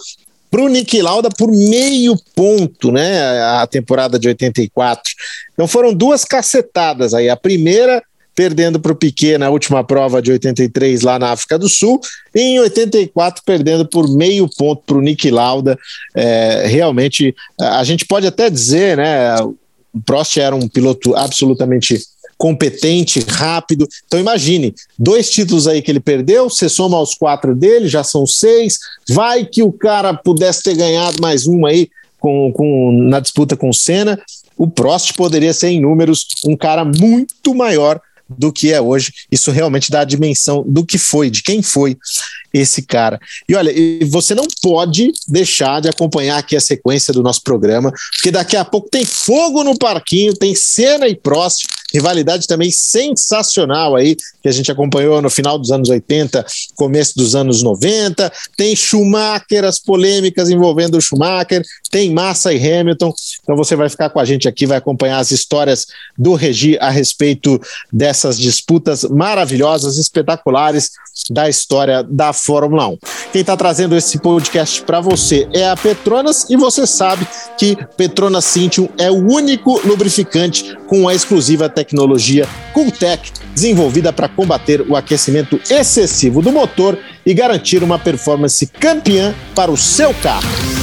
para 0.51 0.61
o 0.61 0.67
Nick 0.67 1.01
Lauda 1.01 1.29
por 1.35 1.51
meio 1.51 2.15
ponto, 2.35 2.91
né? 2.91 3.41
A 3.41 3.65
temporada 3.65 4.19
de 4.19 4.27
84. 4.27 5.01
Então 5.51 5.67
foram 5.67 5.91
duas 5.91 6.23
cacetadas 6.23 7.15
aí. 7.15 7.27
A 7.27 7.35
primeira 7.35 8.03
perdendo 8.35 8.79
para 8.79 8.91
o 8.91 8.95
Piquet 8.95 9.39
na 9.39 9.49
última 9.49 9.83
prova 9.83 10.21
de 10.21 10.31
83 10.31 11.01
lá 11.01 11.17
na 11.17 11.31
África 11.31 11.57
do 11.57 11.67
Sul, 11.67 11.99
e 12.33 12.39
em 12.39 12.59
84 12.59 13.43
perdendo 13.43 13.85
por 13.85 14.07
meio 14.15 14.47
ponto 14.57 14.83
para 14.85 14.95
o 14.95 15.01
Nick 15.01 15.29
Lauda. 15.31 15.77
É, 16.15 16.67
realmente, 16.67 17.35
a 17.59 17.83
gente 17.83 18.05
pode 18.05 18.27
até 18.27 18.47
dizer, 18.47 18.95
né? 18.95 19.35
O 19.99 20.01
Prost 20.01 20.37
era 20.37 20.55
um 20.55 20.67
piloto 20.67 21.13
absolutamente 21.15 22.01
competente, 22.37 23.19
rápido. 23.27 23.85
Então 24.07 24.17
imagine, 24.17 24.73
dois 24.97 25.29
títulos 25.29 25.67
aí 25.67 25.81
que 25.81 25.91
ele 25.91 25.99
perdeu, 25.99 26.49
você 26.49 26.69
soma 26.69 26.95
aos 26.95 27.13
quatro 27.13 27.53
dele, 27.53 27.89
já 27.89 28.01
são 28.01 28.25
seis. 28.25 28.79
Vai 29.09 29.45
que 29.45 29.61
o 29.61 29.73
cara 29.73 30.13
pudesse 30.13 30.63
ter 30.63 30.75
ganhado 30.75 31.21
mais 31.21 31.45
um 31.45 31.65
aí 31.65 31.89
com, 32.17 32.51
com, 32.53 32.91
na 32.93 33.19
disputa 33.19 33.57
com 33.57 33.69
o 33.69 33.73
Senna. 33.73 34.17
O 34.57 34.69
Prost 34.69 35.13
poderia 35.13 35.53
ser 35.53 35.67
em 35.67 35.81
números 35.81 36.27
um 36.45 36.55
cara 36.55 36.85
muito 36.85 37.53
maior 37.53 38.01
do 38.29 38.51
que 38.51 38.71
é 38.71 38.81
hoje. 38.81 39.11
Isso 39.31 39.51
realmente 39.51 39.91
dá 39.91 40.01
a 40.01 40.05
dimensão 40.05 40.63
do 40.67 40.85
que 40.85 40.97
foi, 40.97 41.29
de 41.29 41.41
quem 41.41 41.61
foi 41.61 41.97
esse 42.53 42.81
cara. 42.81 43.19
E 43.47 43.55
olha, 43.55 43.71
você 44.07 44.33
não 44.33 44.47
pode 44.61 45.11
deixar 45.27 45.81
de 45.81 45.89
acompanhar 45.89 46.37
aqui 46.37 46.55
a 46.55 46.61
sequência 46.61 47.13
do 47.13 47.21
nosso 47.21 47.41
programa, 47.43 47.91
porque 48.13 48.31
daqui 48.31 48.57
a 48.57 48.65
pouco 48.65 48.89
tem 48.89 49.05
fogo 49.05 49.63
no 49.63 49.77
parquinho, 49.77 50.33
tem 50.33 50.55
cena 50.55 51.07
e 51.07 51.15
Prost, 51.15 51.67
rivalidade 51.93 52.47
também 52.47 52.71
sensacional 52.71 53.95
aí, 53.95 54.15
que 54.41 54.47
a 54.47 54.51
gente 54.51 54.71
acompanhou 54.71 55.21
no 55.21 55.29
final 55.29 55.57
dos 55.57 55.71
anos 55.71 55.89
80, 55.89 56.45
começo 56.75 57.15
dos 57.15 57.35
anos 57.35 57.61
90. 57.61 58.31
Tem 58.55 58.75
Schumacher, 58.75 59.63
as 59.63 59.79
polêmicas 59.79 60.49
envolvendo 60.49 60.97
o 60.97 61.01
Schumacher, 61.01 61.63
tem 61.91 62.11
Massa 62.11 62.53
e 62.53 62.57
Hamilton. 62.57 63.13
Então 63.41 63.55
você 63.55 63.75
vai 63.75 63.89
ficar 63.89 64.09
com 64.09 64.19
a 64.19 64.25
gente 64.25 64.47
aqui, 64.47 64.65
vai 64.65 64.77
acompanhar 64.77 65.19
as 65.19 65.31
histórias 65.31 65.87
do 66.17 66.33
Regi 66.33 66.77
a 66.79 66.89
respeito 66.89 67.59
dessas 68.19 68.37
disputas 68.37 69.03
maravilhosas, 69.05 69.97
espetaculares 69.97 70.91
da 71.29 71.47
história 71.47 72.03
da 72.03 72.33
Fórmula 72.33 72.87
1. 72.89 72.97
Quem 73.31 73.41
está 73.41 73.55
trazendo 73.55 73.95
esse 73.95 74.19
podcast 74.19 74.81
para 74.81 74.99
você 74.99 75.47
é 75.53 75.69
a 75.69 75.77
Petronas 75.77 76.49
e 76.49 76.57
você 76.57 76.85
sabe 76.85 77.25
que 77.57 77.77
Petronas 77.95 78.43
Cintium 78.45 78.89
é 78.97 79.09
o 79.09 79.15
único 79.15 79.79
lubrificante 79.87 80.77
com 80.87 81.07
a 81.07 81.13
exclusiva 81.13 81.69
tecnologia 81.69 82.47
Cooltech 82.73 83.31
desenvolvida 83.53 84.11
para 84.11 84.27
combater 84.27 84.81
o 84.81 84.95
aquecimento 84.95 85.59
excessivo 85.69 86.41
do 86.41 86.51
motor 86.51 86.97
e 87.25 87.33
garantir 87.33 87.83
uma 87.83 87.99
performance 87.99 88.65
campeã 88.67 89.33
para 89.55 89.71
o 89.71 89.77
seu 89.77 90.13
carro. 90.15 90.78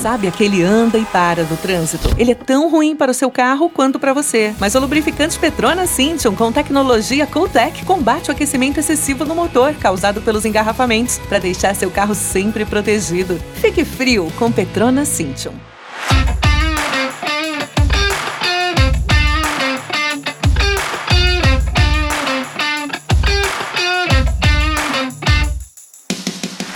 Sabe 0.00 0.26
aquele 0.26 0.62
anda 0.62 0.98
e 0.98 1.04
para 1.04 1.44
no 1.44 1.56
trânsito? 1.56 2.08
Ele 2.16 2.32
é 2.32 2.34
tão 2.34 2.70
ruim 2.70 2.96
para 2.96 3.10
o 3.10 3.14
seu 3.14 3.30
carro 3.30 3.68
quanto 3.68 4.00
para 4.00 4.14
você. 4.14 4.54
Mas 4.58 4.74
o 4.74 4.80
lubrificante 4.80 5.38
Petronas 5.38 5.90
Cintium 5.90 6.34
com 6.34 6.50
tecnologia 6.50 7.26
Cooltech 7.26 7.84
combate 7.84 8.30
o 8.30 8.32
aquecimento 8.32 8.80
excessivo 8.80 9.24
no 9.24 9.34
motor 9.34 9.74
causado 9.74 10.22
pelos 10.22 10.44
engarrafamentos 10.44 11.18
para 11.28 11.38
deixar 11.38 11.76
seu 11.76 11.90
carro 11.90 12.14
sempre 12.14 12.64
protegido. 12.64 13.38
Fique 13.54 13.84
frio 13.84 14.32
com 14.38 14.50
Petronas 14.50 15.08
Cintium. 15.08 15.52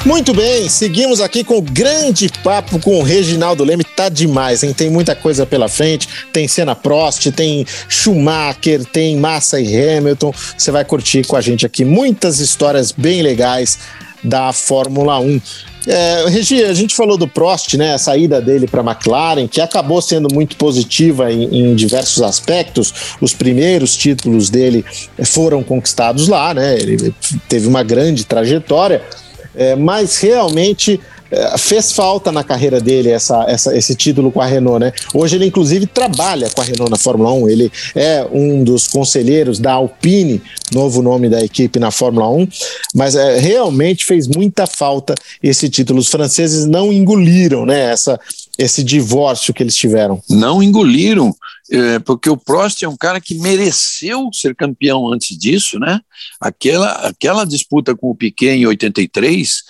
Muito 0.06 0.32
bem, 0.32 0.68
seguimos 0.68 1.20
aqui 1.20 1.42
com 1.42 1.58
o 1.58 1.60
grande 1.60 2.30
papo 2.44 2.78
com 2.78 3.00
o 3.00 3.02
Reginaldo 3.02 3.64
Leme. 3.64 3.82
Tá 3.82 4.08
demais, 4.08 4.62
hein? 4.62 4.72
Tem 4.72 4.88
muita 4.88 5.16
coisa 5.16 5.44
pela 5.44 5.68
frente. 5.68 6.08
Tem 6.32 6.46
cena 6.46 6.76
Prost, 6.76 7.32
tem 7.32 7.66
Schumacher, 7.88 8.84
tem 8.84 9.16
Massa 9.16 9.60
e 9.60 9.66
Hamilton. 9.66 10.32
Você 10.56 10.70
vai 10.70 10.84
curtir 10.84 11.26
com 11.26 11.34
a 11.34 11.40
gente 11.40 11.66
aqui 11.66 11.84
muitas 11.84 12.38
histórias 12.38 12.92
bem 12.92 13.20
legais 13.20 13.80
da 14.22 14.52
Fórmula 14.52 15.18
1. 15.18 15.40
É, 15.88 16.24
Regi, 16.28 16.62
a 16.62 16.74
gente 16.74 16.94
falou 16.94 17.16
do 17.16 17.26
Prost, 17.26 17.74
né? 17.74 17.94
A 17.94 17.98
saída 17.98 18.40
dele 18.40 18.68
para 18.68 18.82
a 18.82 18.84
McLaren, 18.84 19.48
que 19.48 19.60
acabou 19.60 20.00
sendo 20.00 20.32
muito 20.32 20.56
positiva 20.56 21.32
em, 21.32 21.44
em, 21.52 21.74
diversos 21.74 22.22
aspectos. 22.22 22.94
Os 23.20 23.34
primeiros 23.34 23.96
títulos 23.96 24.50
dele 24.50 24.84
foram 25.24 25.64
conquistados 25.64 26.28
lá, 26.28 26.54
né? 26.54 26.76
Ele 26.78 27.12
teve 27.48 27.66
uma 27.66 27.82
grande 27.82 28.24
trajetória 28.24 29.02
é, 29.56 29.74
mas 29.74 30.18
realmente 30.18 31.00
é, 31.30 31.58
fez 31.58 31.90
falta 31.92 32.30
na 32.30 32.44
carreira 32.44 32.80
dele 32.80 33.10
essa, 33.10 33.44
essa, 33.48 33.76
esse 33.76 33.94
título 33.94 34.30
com 34.30 34.40
a 34.40 34.46
Renault, 34.46 34.78
né? 34.78 34.92
Hoje 35.12 35.36
ele 35.36 35.46
inclusive 35.46 35.86
trabalha 35.86 36.48
com 36.50 36.60
a 36.60 36.64
Renault 36.64 36.90
na 36.90 36.96
Fórmula 36.96 37.32
1, 37.32 37.48
ele 37.48 37.72
é 37.94 38.26
um 38.30 38.62
dos 38.62 38.86
conselheiros 38.86 39.58
da 39.58 39.72
Alpine, 39.72 40.40
novo 40.72 41.02
nome 41.02 41.28
da 41.28 41.44
equipe 41.44 41.80
na 41.80 41.90
Fórmula 41.90 42.28
1, 42.28 42.48
mas 42.94 43.16
é, 43.16 43.38
realmente 43.38 44.04
fez 44.04 44.28
muita 44.28 44.66
falta 44.66 45.14
esse 45.42 45.68
título. 45.68 45.98
Os 45.98 46.08
franceses 46.08 46.64
não 46.64 46.92
engoliram, 46.92 47.66
né? 47.66 47.90
Essa, 47.90 48.20
esse 48.56 48.84
divórcio 48.84 49.52
que 49.52 49.62
eles 49.62 49.74
tiveram. 49.74 50.22
Não 50.30 50.62
engoliram, 50.62 51.34
é, 51.70 51.98
porque 51.98 52.30
o 52.30 52.36
Prost 52.36 52.82
é 52.82 52.88
um 52.88 52.96
cara 52.96 53.20
que 53.20 53.34
mereceu 53.34 54.30
ser 54.32 54.54
campeão 54.54 55.12
antes 55.12 55.36
disso, 55.36 55.78
né? 55.78 56.00
Aquela, 56.40 56.92
aquela 57.08 57.44
disputa 57.44 57.94
com 57.94 58.10
o 58.10 58.14
Piquet 58.14 58.56
em 58.56 58.66
83 58.66 59.62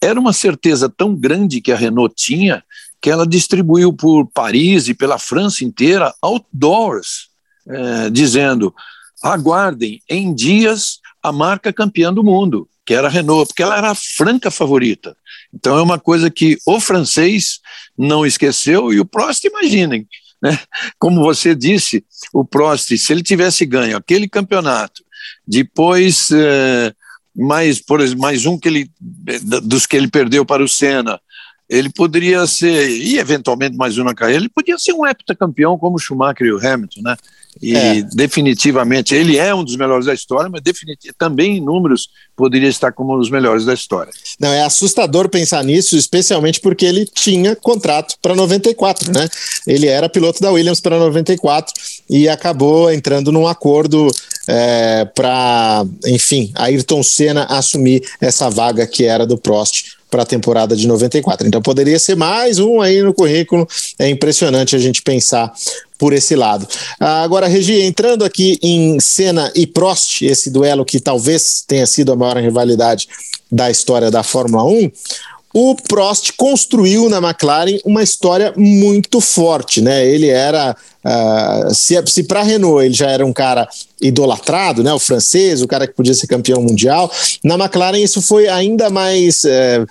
era 0.00 0.18
uma 0.18 0.32
certeza 0.32 0.88
tão 0.88 1.14
grande 1.14 1.60
que 1.60 1.72
a 1.72 1.76
Renault 1.76 2.14
tinha 2.16 2.62
que 3.00 3.10
ela 3.10 3.26
distribuiu 3.26 3.92
por 3.92 4.26
Paris 4.32 4.88
e 4.88 4.94
pela 4.94 5.18
França 5.18 5.62
inteira 5.62 6.14
outdoors, 6.22 7.28
é, 7.68 8.08
dizendo: 8.08 8.74
aguardem, 9.22 10.00
em 10.08 10.34
dias 10.34 11.00
a 11.22 11.30
marca 11.30 11.70
campeã 11.70 12.12
do 12.12 12.24
mundo, 12.24 12.66
que 12.84 12.94
era 12.94 13.08
a 13.08 13.10
Renault, 13.10 13.48
porque 13.48 13.62
ela 13.62 13.76
era 13.76 13.90
a 13.90 13.94
franca 13.94 14.50
favorita. 14.50 15.14
Então 15.52 15.76
é 15.76 15.82
uma 15.82 15.98
coisa 15.98 16.30
que 16.30 16.58
o 16.66 16.80
francês 16.80 17.60
não 17.96 18.24
esqueceu 18.24 18.90
e 18.90 18.98
o 18.98 19.04
Prost, 19.04 19.44
imaginem, 19.44 20.06
né? 20.44 20.58
como 20.98 21.22
você 21.22 21.54
disse, 21.54 22.04
o 22.32 22.44
Prost, 22.44 22.94
se 22.98 23.12
ele 23.12 23.22
tivesse 23.22 23.64
ganho 23.64 23.96
aquele 23.96 24.28
campeonato, 24.28 25.02
depois 25.48 26.28
é, 26.30 26.92
mais, 27.34 27.80
por 27.80 28.00
mais 28.16 28.44
um 28.44 28.58
que 28.58 28.68
ele, 28.68 28.90
dos 29.62 29.86
que 29.86 29.96
ele 29.96 30.08
perdeu 30.08 30.44
para 30.44 30.62
o 30.62 30.68
Senna, 30.68 31.18
ele 31.66 31.88
poderia 31.88 32.46
ser, 32.46 32.90
e 32.90 33.18
eventualmente 33.18 33.74
mais 33.74 33.96
um 33.96 34.04
na 34.04 34.14
carreira, 34.14 34.42
ele 34.42 34.50
podia 34.50 34.76
ser 34.76 34.92
um 34.92 35.06
heptacampeão 35.06 35.78
como 35.78 35.98
Schumacher 35.98 36.46
e 36.46 36.52
o 36.52 36.58
Hamilton, 36.58 37.00
né? 37.02 37.16
E 37.62 37.76
é. 37.76 38.02
definitivamente 38.02 39.14
ele 39.14 39.36
é 39.36 39.54
um 39.54 39.64
dos 39.64 39.76
melhores 39.76 40.06
da 40.06 40.14
história, 40.14 40.50
mas 40.50 40.60
definitivamente 40.62 41.16
também 41.18 41.56
em 41.56 41.60
números 41.60 42.08
poderia 42.36 42.68
estar 42.68 42.92
como 42.92 43.14
um 43.14 43.18
dos 43.18 43.30
melhores 43.30 43.64
da 43.64 43.72
história. 43.72 44.12
Não, 44.38 44.48
é 44.48 44.62
assustador 44.62 45.28
pensar 45.28 45.62
nisso, 45.62 45.96
especialmente 45.96 46.60
porque 46.60 46.84
ele 46.84 47.06
tinha 47.06 47.54
contrato 47.54 48.16
para 48.20 48.34
94, 48.34 49.12
né? 49.12 49.28
Ele 49.66 49.86
era 49.86 50.08
piloto 50.08 50.40
da 50.40 50.50
Williams 50.50 50.80
para 50.80 50.98
94 50.98 51.72
e 52.08 52.28
acabou 52.28 52.92
entrando 52.92 53.32
num 53.32 53.46
acordo 53.46 54.08
é, 54.46 55.04
para, 55.14 55.84
enfim, 56.06 56.52
Ayrton 56.54 57.02
Senna 57.02 57.44
assumir 57.44 58.02
essa 58.20 58.50
vaga 58.50 58.86
que 58.86 59.04
era 59.04 59.26
do 59.26 59.38
Prost 59.38 59.94
para 60.10 60.22
a 60.22 60.26
temporada 60.26 60.76
de 60.76 60.86
94. 60.86 61.46
Então 61.46 61.60
poderia 61.60 61.98
ser 61.98 62.14
mais 62.14 62.58
um 62.58 62.80
aí 62.80 63.02
no 63.02 63.12
currículo. 63.12 63.66
É 63.98 64.08
impressionante 64.08 64.76
a 64.76 64.78
gente 64.78 65.02
pensar 65.02 65.52
por 65.98 66.12
esse 66.12 66.36
lado. 66.36 66.68
Agora, 67.00 67.48
Regi, 67.48 67.80
entrando 67.82 68.24
aqui 68.24 68.58
em 68.62 69.00
Senna 69.00 69.50
e 69.54 69.66
Prost, 69.66 70.22
esse 70.22 70.50
duelo 70.50 70.84
que 70.84 71.00
talvez 71.00 71.64
tenha 71.66 71.86
sido 71.86 72.12
a 72.12 72.16
maior 72.16 72.36
rivalidade 72.36 73.08
da 73.50 73.70
história 73.70 74.10
da 74.10 74.22
Fórmula 74.22 74.64
1, 74.64 74.90
o 75.54 75.76
Prost 75.76 76.32
construiu 76.36 77.08
na 77.08 77.18
McLaren 77.18 77.78
uma 77.84 78.02
história 78.02 78.52
muito 78.56 79.20
forte, 79.20 79.80
né? 79.80 80.04
Ele 80.04 80.28
era 80.28 80.76
uh, 81.04 81.72
se, 81.72 81.94
se 82.06 82.24
para 82.24 82.42
Renault 82.42 82.84
ele 82.84 82.92
já 82.92 83.08
era 83.08 83.24
um 83.24 83.32
cara 83.32 83.68
idolatrado, 84.02 84.82
né? 84.82 84.92
O 84.92 84.98
francês, 84.98 85.62
o 85.62 85.68
cara 85.68 85.86
que 85.86 85.94
podia 85.94 86.12
ser 86.12 86.26
campeão 86.26 86.60
mundial. 86.60 87.08
Na 87.44 87.54
McLaren 87.54 88.00
isso 88.00 88.20
foi 88.20 88.48
ainda 88.48 88.90
mais 88.90 89.44
uh, 89.44 89.86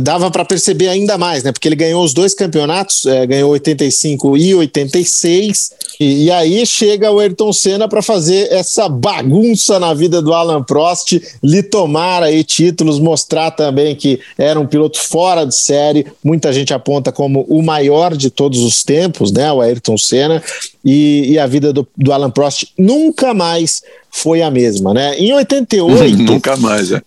dava 0.00 0.30
para 0.30 0.46
perceber 0.46 0.88
ainda 0.88 1.18
mais, 1.18 1.44
né? 1.44 1.52
Porque 1.52 1.68
ele 1.68 1.76
ganhou 1.76 2.02
os 2.02 2.14
dois 2.14 2.32
campeonatos, 2.32 3.04
é, 3.04 3.26
ganhou 3.26 3.50
85 3.50 4.36
e 4.36 4.54
86, 4.54 5.72
e, 6.00 6.24
e 6.24 6.30
aí 6.30 6.64
chega 6.64 7.10
o 7.10 7.18
Ayrton 7.18 7.52
Senna 7.52 7.86
para 7.86 8.00
fazer 8.00 8.50
essa 8.50 8.88
bagunça 8.88 9.78
na 9.78 9.92
vida 9.92 10.22
do 10.22 10.32
Alan 10.32 10.62
Prost, 10.62 11.20
lhe 11.42 11.62
tomar 11.62 12.22
aí 12.22 12.42
títulos, 12.42 12.98
mostrar 12.98 13.50
também 13.50 13.94
que 13.94 14.18
era 14.38 14.58
um 14.58 14.66
piloto 14.66 14.98
fora 14.98 15.44
de 15.44 15.54
série. 15.54 16.06
Muita 16.24 16.50
gente 16.50 16.72
aponta 16.72 17.12
como 17.12 17.42
o 17.42 17.62
maior 17.62 18.16
de 18.16 18.30
todos 18.30 18.60
os 18.60 18.82
tempos, 18.82 19.30
né? 19.30 19.52
O 19.52 19.60
Ayrton 19.60 19.98
Senna, 19.98 20.42
e, 20.82 21.32
e 21.32 21.38
a 21.38 21.46
vida 21.46 21.72
do, 21.74 21.86
do 21.94 22.12
Alan 22.12 22.30
Prost 22.30 22.68
nunca 22.78 23.34
mais 23.34 23.82
foi 24.16 24.40
a 24.40 24.50
mesma, 24.50 24.94
né? 24.94 25.14
Em 25.18 25.30
88. 25.34 26.16
Nunca 26.24 26.56
mais, 26.56 26.90
é. 26.90 27.02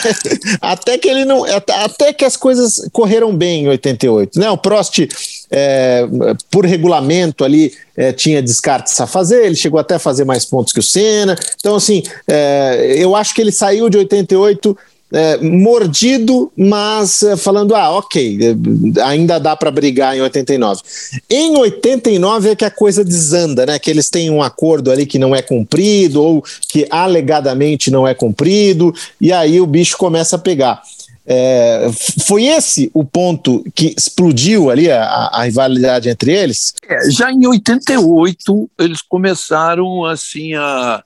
até 0.58 0.96
que 0.96 1.06
ele 1.06 1.26
não. 1.26 1.44
Até 1.84 2.14
que 2.14 2.24
as 2.24 2.34
coisas 2.34 2.88
correram 2.92 3.36
bem 3.36 3.64
em 3.64 3.68
88, 3.68 4.40
né? 4.40 4.50
O 4.50 4.56
Prost. 4.56 5.06
É, 5.48 6.04
por 6.50 6.66
regulamento 6.66 7.44
ali 7.44 7.72
é, 7.96 8.12
tinha 8.12 8.42
descartes 8.42 9.00
a 9.00 9.06
fazer, 9.06 9.44
ele 9.44 9.54
chegou 9.54 9.78
até 9.78 9.94
a 9.94 9.98
fazer 9.98 10.24
mais 10.24 10.44
pontos 10.44 10.72
que 10.72 10.80
o 10.80 10.82
Senna. 10.82 11.36
Então, 11.56 11.76
assim, 11.76 12.02
é, 12.26 12.96
eu 12.98 13.14
acho 13.14 13.32
que 13.32 13.40
ele 13.42 13.52
saiu 13.52 13.88
de 13.88 13.96
88 13.98 14.76
é, 15.12 15.36
mordido, 15.38 16.50
mas 16.56 17.22
é, 17.22 17.36
falando, 17.36 17.74
ah, 17.74 17.90
ok, 17.90 18.38
é, 18.40 19.02
ainda 19.02 19.38
dá 19.38 19.54
para 19.54 19.70
brigar 19.70 20.16
em 20.16 20.20
89. 20.20 20.82
Em 21.30 21.56
89 21.56 22.50
é 22.50 22.56
que 22.56 22.64
a 22.64 22.70
coisa 22.70 23.04
desanda, 23.04 23.64
né? 23.64 23.78
Que 23.78 23.90
eles 23.90 24.10
têm 24.10 24.30
um 24.30 24.42
acordo 24.42 24.90
ali 24.90 25.06
que 25.06 25.18
não 25.18 25.34
é 25.34 25.42
cumprido, 25.42 26.22
ou 26.22 26.44
que 26.68 26.86
alegadamente 26.90 27.90
não 27.90 28.06
é 28.06 28.14
cumprido, 28.14 28.92
e 29.20 29.32
aí 29.32 29.60
o 29.60 29.66
bicho 29.66 29.96
começa 29.96 30.36
a 30.36 30.40
pegar. 30.40 30.82
É, 31.28 31.90
foi 32.24 32.44
esse 32.44 32.88
o 32.94 33.04
ponto 33.04 33.64
que 33.74 33.92
explodiu 33.98 34.70
ali 34.70 34.88
a, 34.88 35.02
a 35.32 35.42
rivalidade 35.42 36.08
entre 36.08 36.32
eles? 36.32 36.72
É, 36.88 37.10
já 37.10 37.32
em 37.32 37.44
88 37.44 38.70
eles 38.78 39.02
começaram 39.02 40.04
assim 40.04 40.54
a 40.54 41.02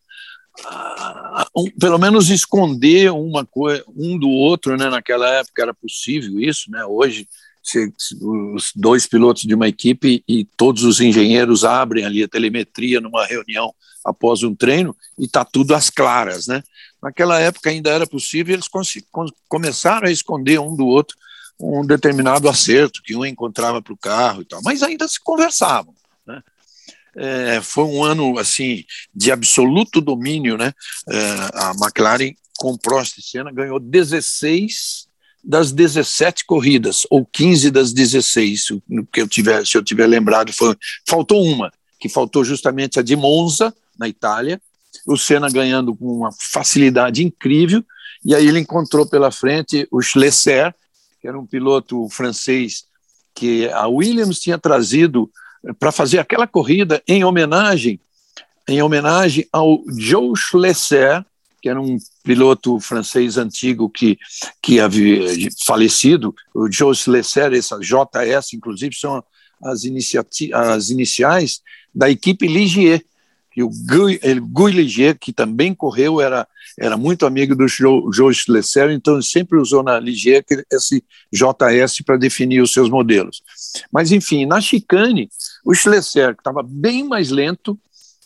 um, 1.57 1.71
pelo 1.79 1.99
menos 1.99 2.29
esconder 2.31 3.13
uma 3.13 3.45
coisa 3.45 3.85
um 3.97 4.19
do 4.19 4.29
outro, 4.29 4.77
né? 4.77 4.89
Naquela 4.89 5.29
época 5.29 5.63
era 5.63 5.75
possível 5.75 6.41
isso, 6.41 6.71
né? 6.71 6.85
Hoje 6.85 7.29
se, 7.63 7.93
se, 7.99 8.17
os 8.21 8.73
dois 8.75 9.07
pilotos 9.07 9.43
de 9.43 9.55
uma 9.55 9.69
equipe 9.69 10.25
e 10.27 10.45
todos 10.57 10.85
os 10.85 11.01
engenheiros 11.01 11.65
abrem 11.65 12.05
ali 12.05 12.23
a 12.23 12.29
telemetria 12.29 13.01
numa 13.01 13.27
reunião 13.27 13.75
após 14.05 14.43
um 14.43 14.55
treino 14.55 14.97
e 15.19 15.27
está 15.27 15.45
tudo 15.45 15.75
às 15.75 15.91
claras, 15.91 16.47
né? 16.47 16.63
Naquela 17.03 17.39
época 17.39 17.71
ainda 17.71 17.91
era 17.91 18.07
possível, 18.07 18.55
eles 18.55 18.69
começaram 19.49 20.09
a 20.09 20.13
esconder 20.13 20.59
um 20.59 20.75
do 20.75 20.87
outro 20.87 21.17
um 21.61 21.85
determinado 21.85 22.49
acerto 22.49 23.03
que 23.03 23.15
um 23.15 23.25
encontrava 23.25 23.83
para 23.83 23.93
o 23.93 23.99
carro 23.99 24.43
e 24.43 24.45
tal, 24.45 24.61
mas 24.63 24.83
ainda 24.83 25.07
se 25.07 25.21
conversavam. 25.21 25.95
É, 27.17 27.61
foi 27.61 27.85
um 27.85 28.05
ano 28.05 28.39
assim 28.39 28.85
de 29.15 29.33
absoluto 29.33 30.01
domínio, 30.01 30.57
né? 30.57 30.73
É, 31.09 31.19
a 31.55 31.73
McLaren 31.81 32.35
com 32.59 32.77
Prost 32.77 33.19
e 33.19 33.23
Senna 33.23 33.51
ganhou 33.51 33.81
16 33.81 35.09
das 35.43 35.73
17 35.73 36.45
corridas 36.45 37.07
ou 37.11 37.25
15 37.25 37.71
das 37.71 37.93
16, 37.93 38.67
que 39.11 39.23
eu 39.23 39.27
tiver, 39.27 39.67
se 39.67 39.77
eu 39.77 39.83
tiver 39.83 40.07
lembrado, 40.07 40.53
foi, 40.53 40.77
faltou 41.09 41.43
uma, 41.43 41.73
que 41.99 42.09
faltou 42.09 42.45
justamente 42.45 42.99
a 42.99 43.03
de 43.03 43.17
Monza 43.17 43.75
na 43.99 44.07
Itália. 44.07 44.61
O 45.07 45.17
Senna 45.17 45.49
ganhando 45.49 45.97
com 45.97 46.19
uma 46.19 46.31
facilidade 46.39 47.25
incrível, 47.25 47.83
e 48.23 48.35
aí 48.35 48.47
ele 48.47 48.59
encontrou 48.59 49.07
pela 49.07 49.31
frente 49.31 49.89
o 49.91 50.03
Schlesser, 50.03 50.75
que 51.21 51.27
era 51.27 51.39
um 51.39 51.47
piloto 51.47 52.07
francês 52.11 52.85
que 53.35 53.69
a 53.69 53.87
Williams 53.87 54.39
tinha 54.39 54.59
trazido 54.59 55.31
para 55.79 55.93
fazer 55.93 56.19
aquela 56.19 56.47
corrida 56.47 57.03
em 57.07 57.25
homenagem 57.25 58.01
em 58.71 58.81
homenagem 58.83 59.47
ao 59.53 59.83
Joe 59.99 60.33
Schlesser, 60.37 61.25
que 61.61 61.69
era 61.69 61.81
um 61.81 61.99
piloto 62.23 62.79
francês 62.81 63.37
antigo 63.37 63.91
que, 63.91 64.17
que 64.63 64.79
havia 64.79 65.27
falecido. 65.67 66.35
O 66.55 66.71
Joe 66.71 66.95
Schlesser, 66.95 67.53
essa 67.53 67.79
JS, 67.79 68.55
inclusive, 68.55 68.95
são 68.95 69.23
as, 69.63 69.83
as 70.55 70.91
iniciais 70.91 71.61
da 71.95 72.09
equipe 72.09 72.47
Ligier, 72.47 73.05
que 73.51 73.63
o 73.65 73.69
Guy, 73.69 74.21
Guy 74.41 74.73
Ligier, 74.73 75.19
que 75.19 75.33
também 75.33 75.75
correu, 75.75 76.21
era, 76.21 76.47
era 76.79 76.97
muito 76.97 77.27
amigo 77.27 77.57
do 77.57 77.67
Joe, 77.67 78.05
Joe 78.13 78.33
Schlesser, 78.33 78.91
então 78.93 79.15
ele 79.15 79.25
sempre 79.25 79.59
usou 79.59 79.83
na 79.83 79.99
Ligier 79.99 80.45
esse 80.73 81.03
JS 81.33 82.03
para 82.07 82.17
definir 82.17 82.63
os 82.63 82.73
seus 82.73 82.89
modelos. 82.89 83.43
Mas, 83.93 84.13
enfim, 84.13 84.47
na 84.47 84.61
chicane, 84.61 85.29
o 85.65 85.75
Schlesser, 85.75 86.35
que 86.35 86.41
estava 86.41 86.63
bem 86.63 87.05
mais 87.05 87.31
lento, 87.31 87.79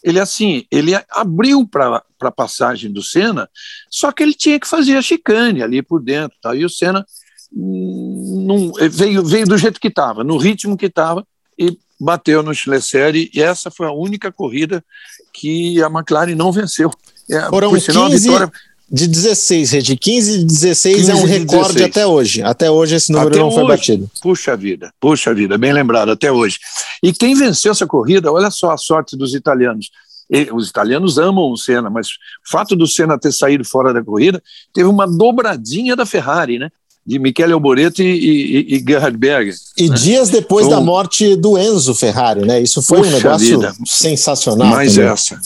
ele 0.03 0.21
assim, 0.21 0.65
ele 0.71 0.93
abriu 1.11 1.67
para 1.67 2.03
a 2.21 2.31
passagem 2.31 2.93
do 2.93 3.03
Senna, 3.03 3.49
só 3.91 4.13
que 4.13 4.23
ele 4.23 4.35
tinha 4.35 4.61
que 4.61 4.69
fazer 4.69 4.97
a 4.97 5.03
chicane 5.03 5.63
ali 5.63 5.83
por 5.83 6.03
dentro, 6.03 6.37
tá? 6.43 6.55
e 6.55 6.65
o 6.65 6.69
Senna 6.69 7.05
não, 7.51 8.73
veio, 8.91 9.25
veio 9.25 9.47
do 9.47 9.57
jeito 9.57 9.81
que 9.81 9.89
estava, 9.89 10.23
no 10.23 10.37
ritmo 10.37 10.77
que 10.77 10.87
estava, 10.87 11.27
e 11.59 11.79
bateu 11.99 12.43
no 12.43 12.55
Schlesser, 12.55 13.15
e 13.15 13.31
essa 13.41 13.71
foi 13.71 13.87
a 13.87 13.93
única 13.93 14.31
corrida 14.31 14.85
que 15.33 15.83
a 15.83 15.87
McLaren 15.87 16.35
não 16.35 16.53
venceu. 16.53 16.91
É, 17.31 17.49
Foram 17.49 17.73
15 17.73 18.19
vitória... 18.19 18.53
de 18.91 19.07
16, 19.09 19.71
Regi. 19.73 19.97
15 19.97 20.39
de 20.39 20.45
16 20.45 20.97
15 20.97 21.11
é 21.11 21.15
um 21.15 21.25
recorde 21.25 21.75
16. 21.75 21.85
até 21.85 22.07
hoje. 22.07 22.43
Até 22.43 22.71
hoje 22.71 22.97
esse 22.97 23.13
número 23.13 23.31
até 23.31 23.39
não 23.39 23.49
hoje. 23.49 23.57
foi 23.57 23.67
batido. 23.67 24.11
Puxa 24.21 24.57
vida, 24.57 24.93
puxa 25.01 25.35
vida, 25.35 25.59
bem 25.59 25.73
lembrado, 25.73 26.11
até 26.11 26.31
hoje. 26.31 26.59
E 27.03 27.13
quem 27.13 27.35
venceu 27.35 27.73
essa 27.73 27.87
corrida, 27.87 28.31
olha 28.31 28.51
só 28.51 28.71
a 28.71 28.77
sorte 28.77 29.17
dos 29.17 29.35
italianos. 29.35 29.91
E, 30.31 30.49
os 30.53 30.69
italianos 30.69 31.19
amam 31.19 31.51
o 31.51 31.57
Senna, 31.57 31.91
mas 31.91 32.09
o 32.09 32.51
fato 32.51 32.75
do 32.75 32.87
Senna 32.87 33.19
ter 33.19 33.33
saído 33.33 33.65
fora 33.65 33.93
da 33.93 34.03
corrida 34.03 34.43
teve 34.73 34.89
uma 34.89 35.07
dobradinha 35.07 35.97
da 35.97 36.07
Ferrari, 36.07 36.59
né? 36.59 36.71
de 37.07 37.19
Michele 37.19 37.53
Alboreto 37.53 38.03
e, 38.03 38.07
e, 38.07 38.77
e 38.77 38.85
Gerhard 38.87 39.17
Berger. 39.17 39.55
E 39.77 39.89
né? 39.89 39.95
dias 39.95 40.31
depois 40.31 40.67
então, 40.67 40.79
da 40.79 40.85
morte 40.85 41.37
do 41.37 41.59
Enzo 41.59 41.95
Ferrari, 41.95 42.41
né? 42.47 42.63
Isso 42.63 42.81
foi 42.81 43.01
um 43.01 43.11
negócio 43.11 43.61
vida. 43.61 43.75
sensacional. 43.85 44.69
Mais 44.69 44.95
também. 44.95 45.11
essa. 45.11 45.39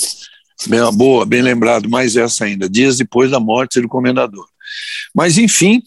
Bem, 0.67 0.81
boa, 0.93 1.25
bem 1.25 1.43
lembrado, 1.43 1.89
mais 1.89 2.17
essa 2.17 2.45
ainda. 2.45 2.69
Dias 2.69 2.97
depois 2.97 3.31
da 3.31 3.39
morte 3.39 3.81
do 3.81 3.89
comendador. 3.89 4.47
Mas, 5.15 5.39
enfim, 5.39 5.83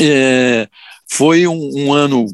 é, 0.00 0.68
foi 1.10 1.46
um, 1.46 1.70
um, 1.74 1.92
ano 1.92 2.26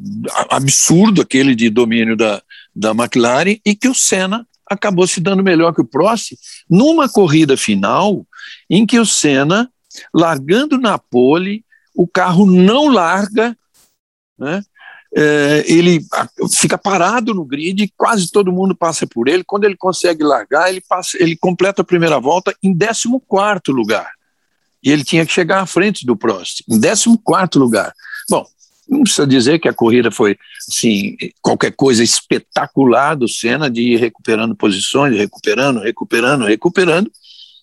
absurdo 0.49 1.23
aquele 1.23 1.55
de 1.55 1.69
domínio 1.69 2.17
da, 2.17 2.43
da 2.75 2.91
McLaren 2.93 3.59
e 3.65 3.75
que 3.75 3.89
o 3.89 3.95
Senna 3.95 4.47
acabou 4.67 5.07
se 5.07 5.21
dando 5.21 5.43
melhor 5.43 5.75
que 5.75 5.81
o 5.81 5.87
Prost 5.87 6.35
numa 6.69 7.09
corrida 7.09 7.57
final 7.57 8.25
em 8.69 8.87
que 8.87 8.99
o 8.99 9.05
Senna, 9.05 9.69
largando 10.15 10.79
na 10.79 10.97
pole, 10.99 11.65
o 11.95 12.07
carro 12.07 12.47
não 12.47 12.87
larga, 12.87 13.57
né? 14.39 14.63
É, 15.13 15.65
ele 15.67 16.05
fica 16.53 16.79
parado 16.79 17.35
no 17.35 17.45
grid, 17.45 17.93
quase 17.97 18.31
todo 18.31 18.53
mundo 18.53 18.75
passa 18.75 19.07
por 19.07 19.29
ele. 19.29 19.43
Quando 19.45 19.65
ele 19.65 19.77
consegue 19.77 20.23
largar, 20.23 20.69
ele, 20.69 20.81
passa, 20.81 21.17
ele 21.21 21.37
completa 21.37 21.83
a 21.83 21.85
primeira 21.85 22.21
volta 22.21 22.55
em 22.63 22.77
14 22.77 23.09
lugar. 23.69 24.11
E 24.83 24.91
ele 24.91 25.05
tinha 25.05 25.27
que 25.27 25.33
chegar 25.33 25.61
à 25.61 25.67
frente 25.67 26.07
do 26.07 26.17
Prost, 26.17 26.63
em 26.69 26.81
14 26.81 27.19
lugar. 27.57 27.93
Bom, 28.29 28.47
não 28.89 29.03
precisa 29.03 29.27
dizer 29.27 29.59
que 29.59 29.69
a 29.69 29.75
corrida 29.75 30.11
foi 30.11 30.37
assim, 30.69 31.17
qualquer 31.41 31.73
coisa 31.73 32.03
espetacular 32.03 33.15
do 33.15 33.29
Senna, 33.29 33.71
de 33.71 33.83
ir 33.83 33.97
recuperando 33.97 34.55
posições, 34.57 35.17
recuperando, 35.17 35.81
recuperando, 35.81 36.45
recuperando. 36.45 37.11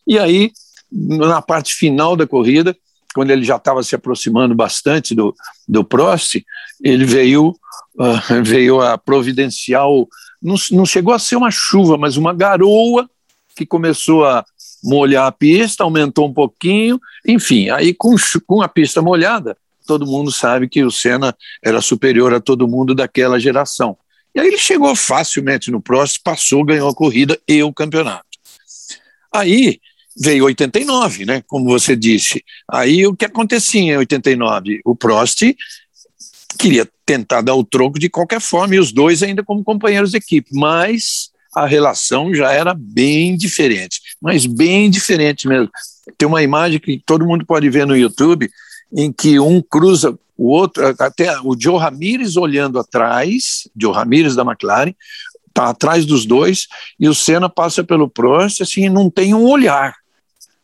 E 0.05 0.17
aí, 0.17 0.51
na 0.91 1.41
parte 1.41 1.73
final 1.73 2.15
da 2.15 2.25
corrida, 2.25 2.75
quando 3.13 3.31
ele 3.31 3.43
já 3.43 3.55
estava 3.55 3.81
se 3.83 3.95
aproximando 3.95 4.53
bastante 4.53 5.15
do, 5.15 5.35
do 5.67 5.83
Prost, 5.83 6.43
ele 6.83 7.05
veio, 7.05 7.49
uh, 7.49 8.43
veio 8.43 8.81
a 8.81 8.97
providencial, 8.97 10.07
não, 10.41 10.55
não 10.71 10.85
chegou 10.85 11.13
a 11.13 11.19
ser 11.19 11.35
uma 11.35 11.51
chuva, 11.51 11.97
mas 11.97 12.17
uma 12.17 12.33
garoa 12.33 13.09
que 13.55 13.65
começou 13.65 14.25
a 14.25 14.45
molhar 14.83 15.25
a 15.25 15.31
pista, 15.31 15.83
aumentou 15.83 16.27
um 16.27 16.33
pouquinho, 16.33 16.99
enfim, 17.27 17.69
aí 17.69 17.93
com, 17.93 18.15
com 18.45 18.61
a 18.61 18.67
pista 18.67 19.01
molhada, 19.01 19.57
todo 19.85 20.05
mundo 20.05 20.31
sabe 20.31 20.69
que 20.69 20.83
o 20.83 20.91
Senna 20.91 21.35
era 21.63 21.81
superior 21.81 22.33
a 22.33 22.39
todo 22.39 22.67
mundo 22.67 22.93
daquela 22.93 23.39
geração. 23.39 23.97
E 24.35 24.39
aí 24.39 24.47
ele 24.47 24.57
chegou 24.57 24.95
facilmente 24.95 25.71
no 25.71 25.81
Prost, 25.81 26.19
passou, 26.23 26.63
ganhou 26.63 26.89
a 26.89 26.93
corrida 26.93 27.39
e 27.47 27.63
o 27.63 27.73
campeonato. 27.73 28.25
Aí 29.33 29.79
veio 30.19 30.45
89, 30.45 31.25
né? 31.25 31.43
Como 31.47 31.65
você 31.65 31.95
disse. 31.95 32.43
Aí 32.69 33.05
o 33.05 33.15
que 33.15 33.25
acontecia 33.25 33.81
em 33.81 33.97
89? 33.97 34.81
O 34.83 34.95
Prost 34.95 35.41
queria 36.57 36.87
tentar 37.05 37.41
dar 37.41 37.55
o 37.55 37.63
troco 37.63 37.99
de 37.99 38.09
qualquer 38.09 38.41
forma, 38.41 38.75
e 38.75 38.79
os 38.79 38.91
dois 38.91 39.23
ainda 39.23 39.43
como 39.43 39.63
companheiros 39.63 40.11
de 40.11 40.17
equipe, 40.17 40.49
mas 40.53 41.29
a 41.55 41.65
relação 41.65 42.33
já 42.33 42.51
era 42.51 42.73
bem 42.73 43.37
diferente, 43.37 44.01
mas 44.21 44.45
bem 44.45 44.89
diferente 44.89 45.47
mesmo. 45.47 45.69
Tem 46.17 46.27
uma 46.27 46.43
imagem 46.43 46.79
que 46.79 47.01
todo 47.05 47.25
mundo 47.25 47.45
pode 47.45 47.69
ver 47.69 47.85
no 47.85 47.95
YouTube, 47.95 48.49
em 48.93 49.11
que 49.11 49.39
um 49.39 49.61
cruza 49.61 50.17
o 50.37 50.49
outro, 50.49 50.85
até 50.99 51.39
o 51.41 51.55
Joe 51.59 51.79
Ramírez 51.79 52.35
olhando 52.35 52.79
atrás, 52.79 53.67
Joe 53.75 53.93
Ramírez 53.93 54.35
da 54.35 54.43
McLaren, 54.43 54.93
está 55.47 55.69
atrás 55.69 56.05
dos 56.05 56.25
dois, 56.25 56.67
e 56.99 57.07
o 57.07 57.15
Senna 57.15 57.49
passa 57.49 57.83
pelo 57.83 58.09
Prost, 58.09 58.61
assim, 58.61 58.89
não 58.89 59.09
tem 59.09 59.33
um 59.33 59.45
olhar 59.45 59.95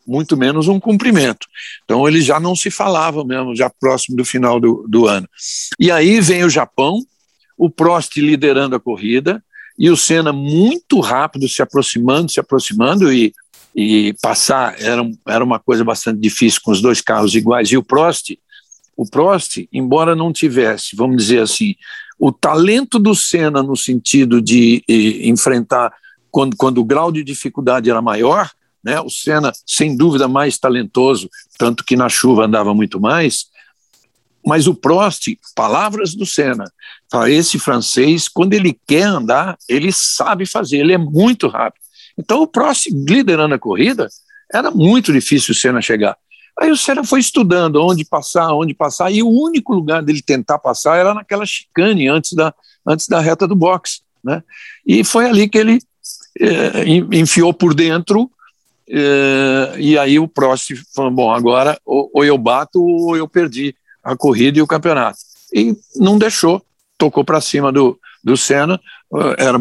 muito 0.05 0.35
menos 0.37 0.67
um 0.67 0.79
cumprimento. 0.79 1.47
Então 1.83 2.07
eles 2.07 2.25
já 2.25 2.39
não 2.39 2.55
se 2.55 2.69
falavam 2.69 3.25
mesmo, 3.25 3.55
já 3.55 3.69
próximo 3.69 4.15
do 4.17 4.25
final 4.25 4.59
do, 4.59 4.85
do 4.87 5.07
ano. 5.07 5.27
E 5.79 5.91
aí 5.91 6.19
vem 6.19 6.43
o 6.43 6.49
Japão, 6.49 6.99
o 7.57 7.69
Prost 7.69 8.17
liderando 8.17 8.75
a 8.75 8.79
corrida, 8.79 9.43
e 9.77 9.89
o 9.89 9.97
Senna 9.97 10.31
muito 10.31 10.99
rápido 10.99 11.47
se 11.49 11.61
aproximando, 11.61 12.31
se 12.31 12.39
aproximando, 12.39 13.11
e, 13.11 13.33
e 13.75 14.13
passar 14.21 14.79
era, 14.79 15.01
era 15.27 15.43
uma 15.43 15.59
coisa 15.59 15.83
bastante 15.83 16.19
difícil 16.19 16.61
com 16.63 16.71
os 16.71 16.81
dois 16.81 17.01
carros 17.01 17.33
iguais. 17.35 17.69
E 17.71 17.77
o 17.77 17.83
Prost, 17.83 18.37
o 18.95 19.09
Prost, 19.09 19.67
embora 19.71 20.15
não 20.15 20.31
tivesse, 20.31 20.95
vamos 20.95 21.17
dizer 21.17 21.41
assim, 21.41 21.75
o 22.19 22.31
talento 22.31 22.99
do 22.99 23.15
Senna 23.15 23.63
no 23.63 23.75
sentido 23.75 24.41
de 24.41 24.83
eh, 24.87 25.27
enfrentar 25.27 25.91
quando, 26.29 26.55
quando 26.55 26.79
o 26.79 26.83
grau 26.83 27.11
de 27.11 27.23
dificuldade 27.23 27.89
era 27.89 28.01
maior, 28.01 28.49
né? 28.83 28.99
O 28.99 29.09
Senna, 29.09 29.51
sem 29.65 29.95
dúvida, 29.95 30.27
mais 30.27 30.57
talentoso, 30.57 31.29
tanto 31.57 31.83
que 31.83 31.95
na 31.95 32.09
chuva 32.09 32.45
andava 32.45 32.73
muito 32.73 32.99
mais. 32.99 33.47
Mas 34.45 34.67
o 34.67 34.75
Prost, 34.75 35.27
palavras 35.55 36.13
do 36.13 36.25
Senna, 36.25 36.65
esse 37.27 37.57
francês, 37.57 38.27
quando 38.27 38.53
ele 38.53 38.77
quer 38.85 39.03
andar, 39.03 39.57
ele 39.69 39.91
sabe 39.91 40.45
fazer, 40.45 40.79
ele 40.79 40.93
é 40.93 40.97
muito 40.97 41.47
rápido. 41.47 41.81
Então 42.17 42.41
o 42.41 42.47
Prost, 42.47 42.87
liderando 42.91 43.55
a 43.55 43.59
corrida, 43.59 44.09
era 44.53 44.69
muito 44.69 45.13
difícil 45.13 45.53
o 45.53 45.55
Senna 45.55 45.81
chegar. 45.81 46.17
Aí 46.59 46.69
o 46.69 46.77
Senna 46.77 47.03
foi 47.03 47.19
estudando 47.19 47.77
onde 47.77 48.05
passar, 48.05 48.53
onde 48.53 48.73
passar, 48.73 49.11
e 49.11 49.23
o 49.23 49.29
único 49.29 49.73
lugar 49.73 50.03
dele 50.03 50.21
tentar 50.21 50.59
passar 50.59 50.97
era 50.97 51.13
naquela 51.13 51.45
chicane 51.45 52.07
antes 52.07 52.33
da, 52.33 52.53
antes 52.85 53.07
da 53.07 53.19
reta 53.19 53.47
do 53.47 53.55
box. 53.55 54.01
Né? 54.23 54.43
E 54.85 55.03
foi 55.03 55.25
ali 55.25 55.49
que 55.49 55.57
ele 55.57 55.79
é, 56.39 56.85
enfiou 57.13 57.53
por 57.53 57.73
dentro 57.73 58.29
e 58.87 59.97
aí 59.97 60.19
o 60.19 60.27
Prost 60.27 60.73
falou: 60.93 61.11
bom, 61.11 61.31
agora 61.31 61.79
ou, 61.85 62.09
ou, 62.13 62.25
eu 62.25 62.37
bato 62.37 62.83
ou 62.83 63.15
eu 63.15 63.27
perdi 63.27 63.75
a 64.03 64.15
corrida 64.15 64.59
e 64.59 64.61
o 64.61 64.67
campeonato. 64.67 65.17
E 65.53 65.75
não 65.95 66.17
deixou, 66.17 66.61
tocou 66.97 67.23
para 67.23 67.39
cima 67.39 67.71
do, 67.71 67.97
do 68.23 68.35
Senna, 68.35 68.79
eh, 69.15 69.35
era 69.37 69.59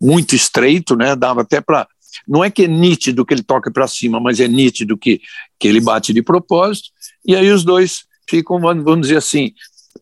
muito 0.00 0.34
estreito, 0.34 0.96
né? 0.96 1.16
dava 1.16 1.42
até 1.42 1.60
para. 1.60 1.86
Não 2.26 2.44
é 2.44 2.50
que 2.50 2.64
é 2.64 2.68
nítido 2.68 3.24
que 3.26 3.34
ele 3.34 3.42
toca 3.42 3.70
para 3.70 3.88
cima, 3.88 4.20
mas 4.20 4.38
é 4.38 4.46
nítido 4.46 4.96
que, 4.96 5.20
que 5.58 5.66
ele 5.66 5.80
bate 5.80 6.12
de 6.12 6.22
propósito, 6.22 6.90
e 7.26 7.34
aí 7.34 7.50
os 7.50 7.64
dois 7.64 8.04
ficam, 8.28 8.60
vamos 8.60 9.02
dizer 9.02 9.16
assim, 9.16 9.52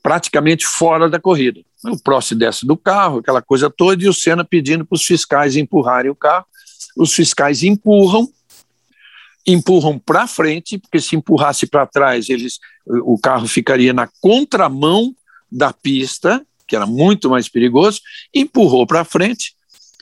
praticamente 0.03 0.66
fora 0.66 1.09
da 1.09 1.18
corrida. 1.18 1.61
O 1.85 2.01
Prost 2.01 2.35
desce 2.35 2.66
do 2.66 2.77
carro, 2.77 3.18
aquela 3.18 3.40
coisa 3.40 3.70
toda, 3.70 4.03
e 4.03 4.09
o 4.09 4.12
Senna 4.12 4.44
pedindo 4.44 4.85
para 4.85 4.96
os 4.96 5.05
fiscais 5.05 5.57
empurrarem 5.57 6.11
o 6.11 6.14
carro. 6.14 6.44
Os 6.96 7.14
fiscais 7.14 7.62
empurram, 7.62 8.29
empurram 9.47 9.99
para 9.99 10.27
frente, 10.27 10.79
porque 10.79 11.01
se 11.01 11.17
empurrasse 11.17 11.67
para 11.67 11.87
trás, 11.87 12.29
eles, 12.29 12.59
o 12.87 13.19
carro 13.19 13.47
ficaria 13.47 13.93
na 13.93 14.09
contramão 14.21 15.15
da 15.51 15.73
pista, 15.73 16.45
que 16.67 16.77
era 16.77 16.87
muito 16.87 17.29
mais 17.29 17.49
perigoso, 17.49 18.01
empurrou 18.35 18.87
para 18.87 19.05
frente, 19.05 19.55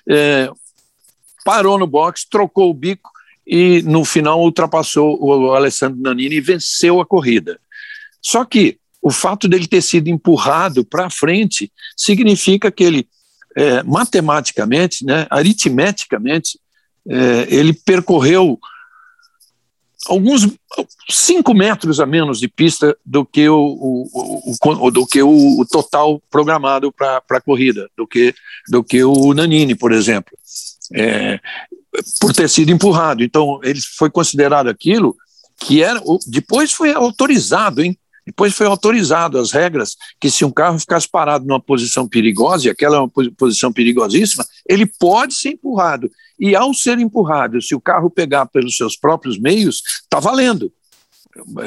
é, 0.09 0.51
parou 1.45 1.79
no 1.79 1.87
box, 1.87 2.27
trocou 2.29 2.71
o 2.71 2.75
bico 2.75 3.11
e 3.47 3.83
no 3.83 4.05
final 4.05 4.41
ultrapassou 4.41 5.19
o 5.21 5.53
Alessandro 5.53 6.01
Nanini 6.01 6.37
e 6.37 6.41
venceu 6.41 7.01
a 7.01 7.07
corrida. 7.07 7.59
Só 8.23 8.45
que 8.45 8.79
o 9.03 9.11
fato 9.11 9.49
dele 9.49 9.67
ter 9.67 9.83
sido 9.83 10.09
empurrado 10.09 10.85
para 10.85 11.11
frente 11.11 11.73
significa 11.97 12.71
que 12.71 12.85
ele, 12.85 13.09
é, 13.57 13.83
matematicamente, 13.83 15.05
né, 15.05 15.27
aritmeticamente, 15.31 16.59
é, 17.09 17.47
ele 17.49 17.73
percorreu 17.73 18.59
alguns 20.07 20.49
cinco 21.09 21.53
metros 21.53 22.01
a 22.01 22.07
menos 22.07 22.41
de 22.41 22.49
pista 22.49 22.97
do 23.05 23.25
que 23.25 23.49
o, 23.49 23.59
o, 23.59 24.55
o 24.65 24.91
do 24.91 25.07
que 25.07 25.23
o, 25.23 25.65
total 25.71 26.23
programado 26.31 26.93
para 26.93 27.23
a 27.29 27.41
corrida, 27.41 27.89
do 27.97 28.07
que, 28.07 28.35
do 28.69 28.83
que 28.83 29.05
o 29.05 29.35
Nanini, 29.35 29.75
por 29.75 29.93
exemplo. 29.93 30.33
É, 30.93 31.39
por 32.21 32.33
ter 32.33 32.49
sido 32.49 32.71
empurrado. 32.71 33.23
Então, 33.23 33.61
ele 33.63 33.81
foi 33.97 34.11
considerado 34.11 34.69
aquilo 34.69 35.17
que 35.61 35.83
era. 35.83 36.01
Depois 36.27 36.73
foi 36.73 36.93
autorizado, 36.93 37.83
hein? 37.83 37.97
Depois 38.27 38.55
foi 38.55 38.67
autorizado 38.67 39.39
as 39.39 39.53
regras 39.53 39.97
que 40.21 40.31
se 40.31 40.45
um 40.45 40.51
carro 40.51 40.79
ficasse 40.79 41.09
parado 41.09 41.47
numa 41.47 41.61
posição 41.61 42.09
perigosa, 42.09 42.67
e 42.67 42.71
aquela 42.71 42.97
é 42.97 43.01
uma 43.01 43.11
posição 43.37 43.73
perigosíssima, 43.73 44.45
ele 44.69 44.87
pode 44.87 45.35
ser 45.35 45.51
empurrado. 45.51 46.11
E 46.39 46.55
ao 46.55 46.73
ser 46.73 46.99
empurrado, 46.99 47.61
se 47.61 47.75
o 47.75 47.81
carro 47.81 48.11
pegar 48.11 48.47
pelos 48.47 48.77
seus 48.77 48.97
próprios 48.97 49.39
meios, 49.39 49.83
está 50.03 50.21
valendo. 50.21 50.73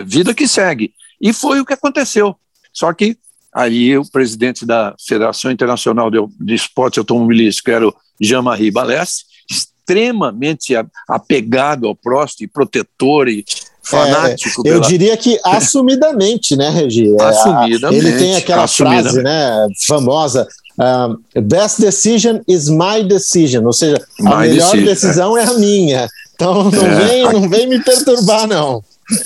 Vida 0.05 0.33
que 0.33 0.47
segue. 0.47 0.93
E 1.21 1.31
foi 1.31 1.59
o 1.59 1.65
que 1.65 1.73
aconteceu. 1.73 2.35
Só 2.71 2.91
que 2.91 3.17
aí 3.53 3.95
o 3.97 4.09
presidente 4.09 4.65
da 4.65 4.95
Federação 4.99 5.51
Internacional 5.51 6.09
de, 6.09 6.17
de 6.39 6.55
Esporte 6.55 6.99
Automobilístico, 6.99 7.69
era 7.69 7.87
o 7.87 7.93
Jean-Marie 8.19 8.71
Balestre, 8.71 9.25
extremamente 9.49 10.73
apegado 11.07 11.87
ao 11.87 11.95
Prost 11.95 12.41
e 12.41 12.47
protetor 12.47 13.27
e 13.27 13.45
fanático. 13.83 14.65
É, 14.65 14.69
eu 14.69 14.73
pela... 14.75 14.87
diria 14.87 15.17
que 15.17 15.39
assumidamente, 15.43 16.55
né, 16.55 16.69
Regi? 16.69 17.13
É, 17.19 17.23
assumidamente. 17.23 18.05
Ele 18.05 18.17
tem 18.17 18.35
aquela 18.35 18.67
frase 18.67 19.21
né, 19.21 19.67
famosa, 19.85 20.47
uh, 20.79 21.41
best 21.41 21.81
decision 21.81 22.39
is 22.47 22.69
my 22.69 23.03
decision, 23.07 23.65
ou 23.65 23.73
seja, 23.73 24.01
my 24.19 24.31
a 24.31 24.37
melhor 24.37 24.71
decision, 24.71 24.85
decisão 24.85 25.37
é. 25.37 25.43
é. 25.43 25.47
a 25.47 25.53
minha. 25.55 26.09
Então 26.33 26.63
não, 26.71 26.85
é. 26.85 27.05
vem, 27.05 27.23
não 27.23 27.49
vem 27.49 27.67
me 27.67 27.79
perturbar, 27.83 28.47
não. 28.47 28.83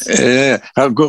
É, 0.08 0.60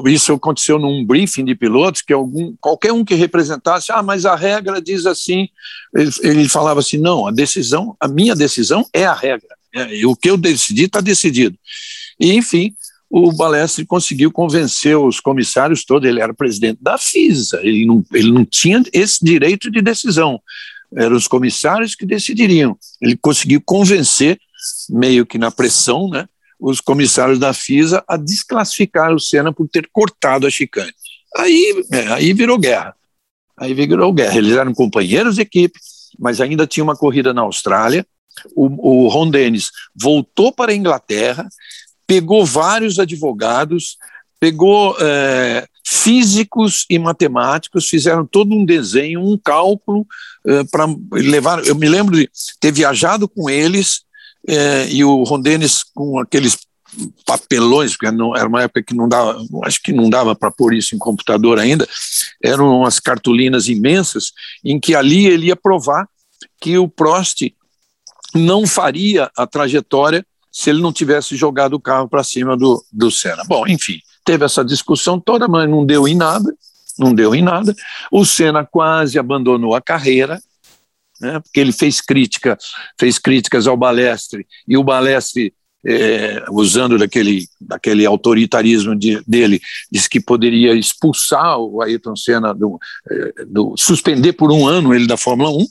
isso 0.06 0.34
aconteceu 0.34 0.78
num 0.78 1.04
briefing 1.04 1.44
de 1.44 1.54
pilotos 1.54 2.02
que 2.02 2.12
algum, 2.12 2.54
qualquer 2.60 2.92
um 2.92 3.04
que 3.04 3.14
representasse, 3.14 3.90
ah, 3.90 4.02
mas 4.02 4.26
a 4.26 4.36
regra 4.36 4.80
diz 4.80 5.06
assim, 5.06 5.48
ele, 5.94 6.10
ele 6.22 6.48
falava 6.48 6.80
assim, 6.80 6.98
não, 6.98 7.26
a 7.26 7.30
decisão, 7.30 7.96
a 7.98 8.06
minha 8.06 8.34
decisão 8.34 8.84
é 8.92 9.06
a 9.06 9.14
regra, 9.14 9.48
é, 9.74 10.06
o 10.06 10.14
que 10.14 10.28
eu 10.28 10.36
decidi 10.36 10.84
está 10.84 11.00
decidido. 11.00 11.56
E 12.20 12.34
enfim, 12.34 12.74
o 13.10 13.32
Balestre 13.32 13.86
conseguiu 13.86 14.30
convencer 14.30 14.96
os 14.96 15.18
comissários 15.18 15.84
todos, 15.84 16.08
ele 16.08 16.20
era 16.20 16.34
presidente 16.34 16.78
da 16.82 16.98
FISA, 16.98 17.60
ele 17.62 17.86
não, 17.86 18.04
ele 18.12 18.30
não 18.30 18.44
tinha 18.44 18.82
esse 18.92 19.24
direito 19.24 19.70
de 19.70 19.80
decisão, 19.80 20.40
eram 20.94 21.16
os 21.16 21.26
comissários 21.26 21.94
que 21.94 22.06
decidiriam. 22.06 22.76
Ele 23.00 23.16
conseguiu 23.16 23.62
convencer, 23.64 24.38
meio 24.90 25.26
que 25.26 25.38
na 25.38 25.50
pressão, 25.50 26.08
né, 26.08 26.26
os 26.58 26.80
comissários 26.80 27.38
da 27.38 27.52
FISA 27.52 28.04
a 28.06 28.16
desclassificar 28.16 29.12
o 29.12 29.20
Senna 29.20 29.52
por 29.52 29.68
ter 29.68 29.88
cortado 29.92 30.46
a 30.46 30.50
chicane. 30.50 30.92
Aí, 31.36 31.84
é, 31.92 32.08
aí 32.08 32.32
virou 32.32 32.58
guerra. 32.58 32.94
Aí 33.56 33.74
virou 33.74 34.12
guerra. 34.12 34.36
Eles 34.36 34.56
eram 34.56 34.72
companheiros 34.74 35.36
de 35.36 35.42
equipe, 35.42 35.78
mas 36.18 36.40
ainda 36.40 36.66
tinha 36.66 36.84
uma 36.84 36.96
corrida 36.96 37.32
na 37.32 37.42
Austrália. 37.42 38.06
O, 38.54 39.04
o 39.04 39.08
Ron 39.08 39.30
Dennis 39.30 39.70
voltou 39.94 40.52
para 40.52 40.72
a 40.72 40.74
Inglaterra, 40.74 41.48
pegou 42.08 42.44
vários 42.44 42.98
advogados, 42.98 43.98
pegou 44.40 44.96
é, 44.98 45.68
físicos 45.86 46.86
e 46.88 46.98
matemáticos, 46.98 47.86
fizeram 47.86 48.24
todo 48.24 48.54
um 48.54 48.64
desenho, 48.64 49.20
um 49.20 49.36
cálculo 49.36 50.06
é, 50.46 50.64
para 50.64 50.86
levar. 51.12 51.64
Eu 51.66 51.74
me 51.74 51.86
lembro 51.86 52.16
de 52.16 52.28
ter 52.58 52.72
viajado 52.72 53.28
com 53.28 53.50
eles 53.50 54.00
é, 54.48 54.88
e 54.88 55.04
o 55.04 55.22
Rondenes 55.22 55.84
com 55.94 56.18
aqueles 56.18 56.56
papelões, 57.26 57.92
porque 57.92 58.10
não, 58.10 58.34
era 58.34 58.48
uma 58.48 58.62
época 58.62 58.82
que 58.82 58.94
não 58.94 59.06
dava, 59.06 59.38
acho 59.64 59.82
que 59.82 59.92
não 59.92 60.08
dava 60.08 60.34
para 60.34 60.50
pôr 60.50 60.74
isso 60.74 60.94
em 60.94 60.98
computador 60.98 61.58
ainda, 61.58 61.86
eram 62.42 62.78
umas 62.78 62.98
cartolinas 62.98 63.68
imensas 63.68 64.32
em 64.64 64.80
que 64.80 64.94
ali 64.94 65.26
ele 65.26 65.48
ia 65.48 65.56
provar 65.56 66.08
que 66.58 66.78
o 66.78 66.88
Prost 66.88 67.42
não 68.34 68.66
faria 68.66 69.30
a 69.36 69.46
trajetória 69.46 70.24
se 70.58 70.70
ele 70.70 70.82
não 70.82 70.92
tivesse 70.92 71.36
jogado 71.36 71.74
o 71.74 71.80
carro 71.80 72.08
para 72.08 72.24
cima 72.24 72.56
do, 72.56 72.84
do 72.92 73.12
Senna. 73.12 73.44
Bom, 73.46 73.64
enfim, 73.68 74.00
teve 74.24 74.44
essa 74.44 74.64
discussão 74.64 75.20
toda, 75.20 75.46
mas 75.46 75.70
não 75.70 75.86
deu 75.86 76.08
em 76.08 76.16
nada, 76.16 76.52
não 76.98 77.14
deu 77.14 77.32
em 77.32 77.42
nada. 77.42 77.72
O 78.10 78.24
Senna 78.24 78.64
quase 78.64 79.20
abandonou 79.20 79.76
a 79.76 79.80
carreira, 79.80 80.42
né, 81.20 81.38
porque 81.38 81.60
ele 81.60 81.70
fez 81.70 82.00
crítica, 82.00 82.58
fez 82.98 83.20
críticas 83.20 83.68
ao 83.68 83.76
Balestre, 83.76 84.48
e 84.66 84.76
o 84.76 84.82
Balestre, 84.82 85.54
é, 85.86 86.44
usando 86.50 86.98
daquele, 86.98 87.46
daquele 87.60 88.04
autoritarismo 88.04 88.96
de, 88.96 89.22
dele, 89.28 89.60
disse 89.92 90.10
que 90.10 90.20
poderia 90.20 90.74
expulsar 90.74 91.56
o 91.56 91.80
Ayrton 91.80 92.16
Senna, 92.16 92.52
do, 92.52 92.80
é, 93.08 93.44
do, 93.44 93.76
suspender 93.76 94.32
por 94.32 94.50
um 94.50 94.66
ano 94.66 94.92
ele 94.92 95.06
da 95.06 95.16
Fórmula 95.16 95.50
1, 95.50 95.66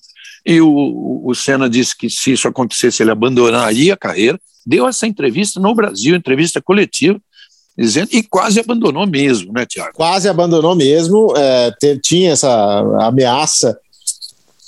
e 0.45 0.61
o, 0.61 1.23
o 1.25 1.35
Senna 1.35 1.69
disse 1.69 1.93
que 1.93 2.09
se 2.09 2.31
isso 2.31 2.47
acontecesse 2.47 3.03
ele 3.03 3.11
abandonaria 3.11 3.93
a 3.93 3.97
carreira, 3.97 4.39
deu 4.67 4.85
essa 4.85 5.07
entrevista 5.07 5.61
no 5.61 5.73
Brasil, 5.73 6.15
entrevista 6.15 6.61
coletiva, 6.61 7.17
dizendo 7.77 8.09
e 8.11 8.21
quase 8.21 8.59
abandonou 8.59 9.07
mesmo, 9.07 9.53
né, 9.53 9.65
Tiago? 9.65 9.93
Quase 9.95 10.27
abandonou 10.27 10.75
mesmo, 10.75 11.33
é, 11.37 11.71
tinha 12.03 12.31
essa 12.31 12.79
ameaça 12.99 13.79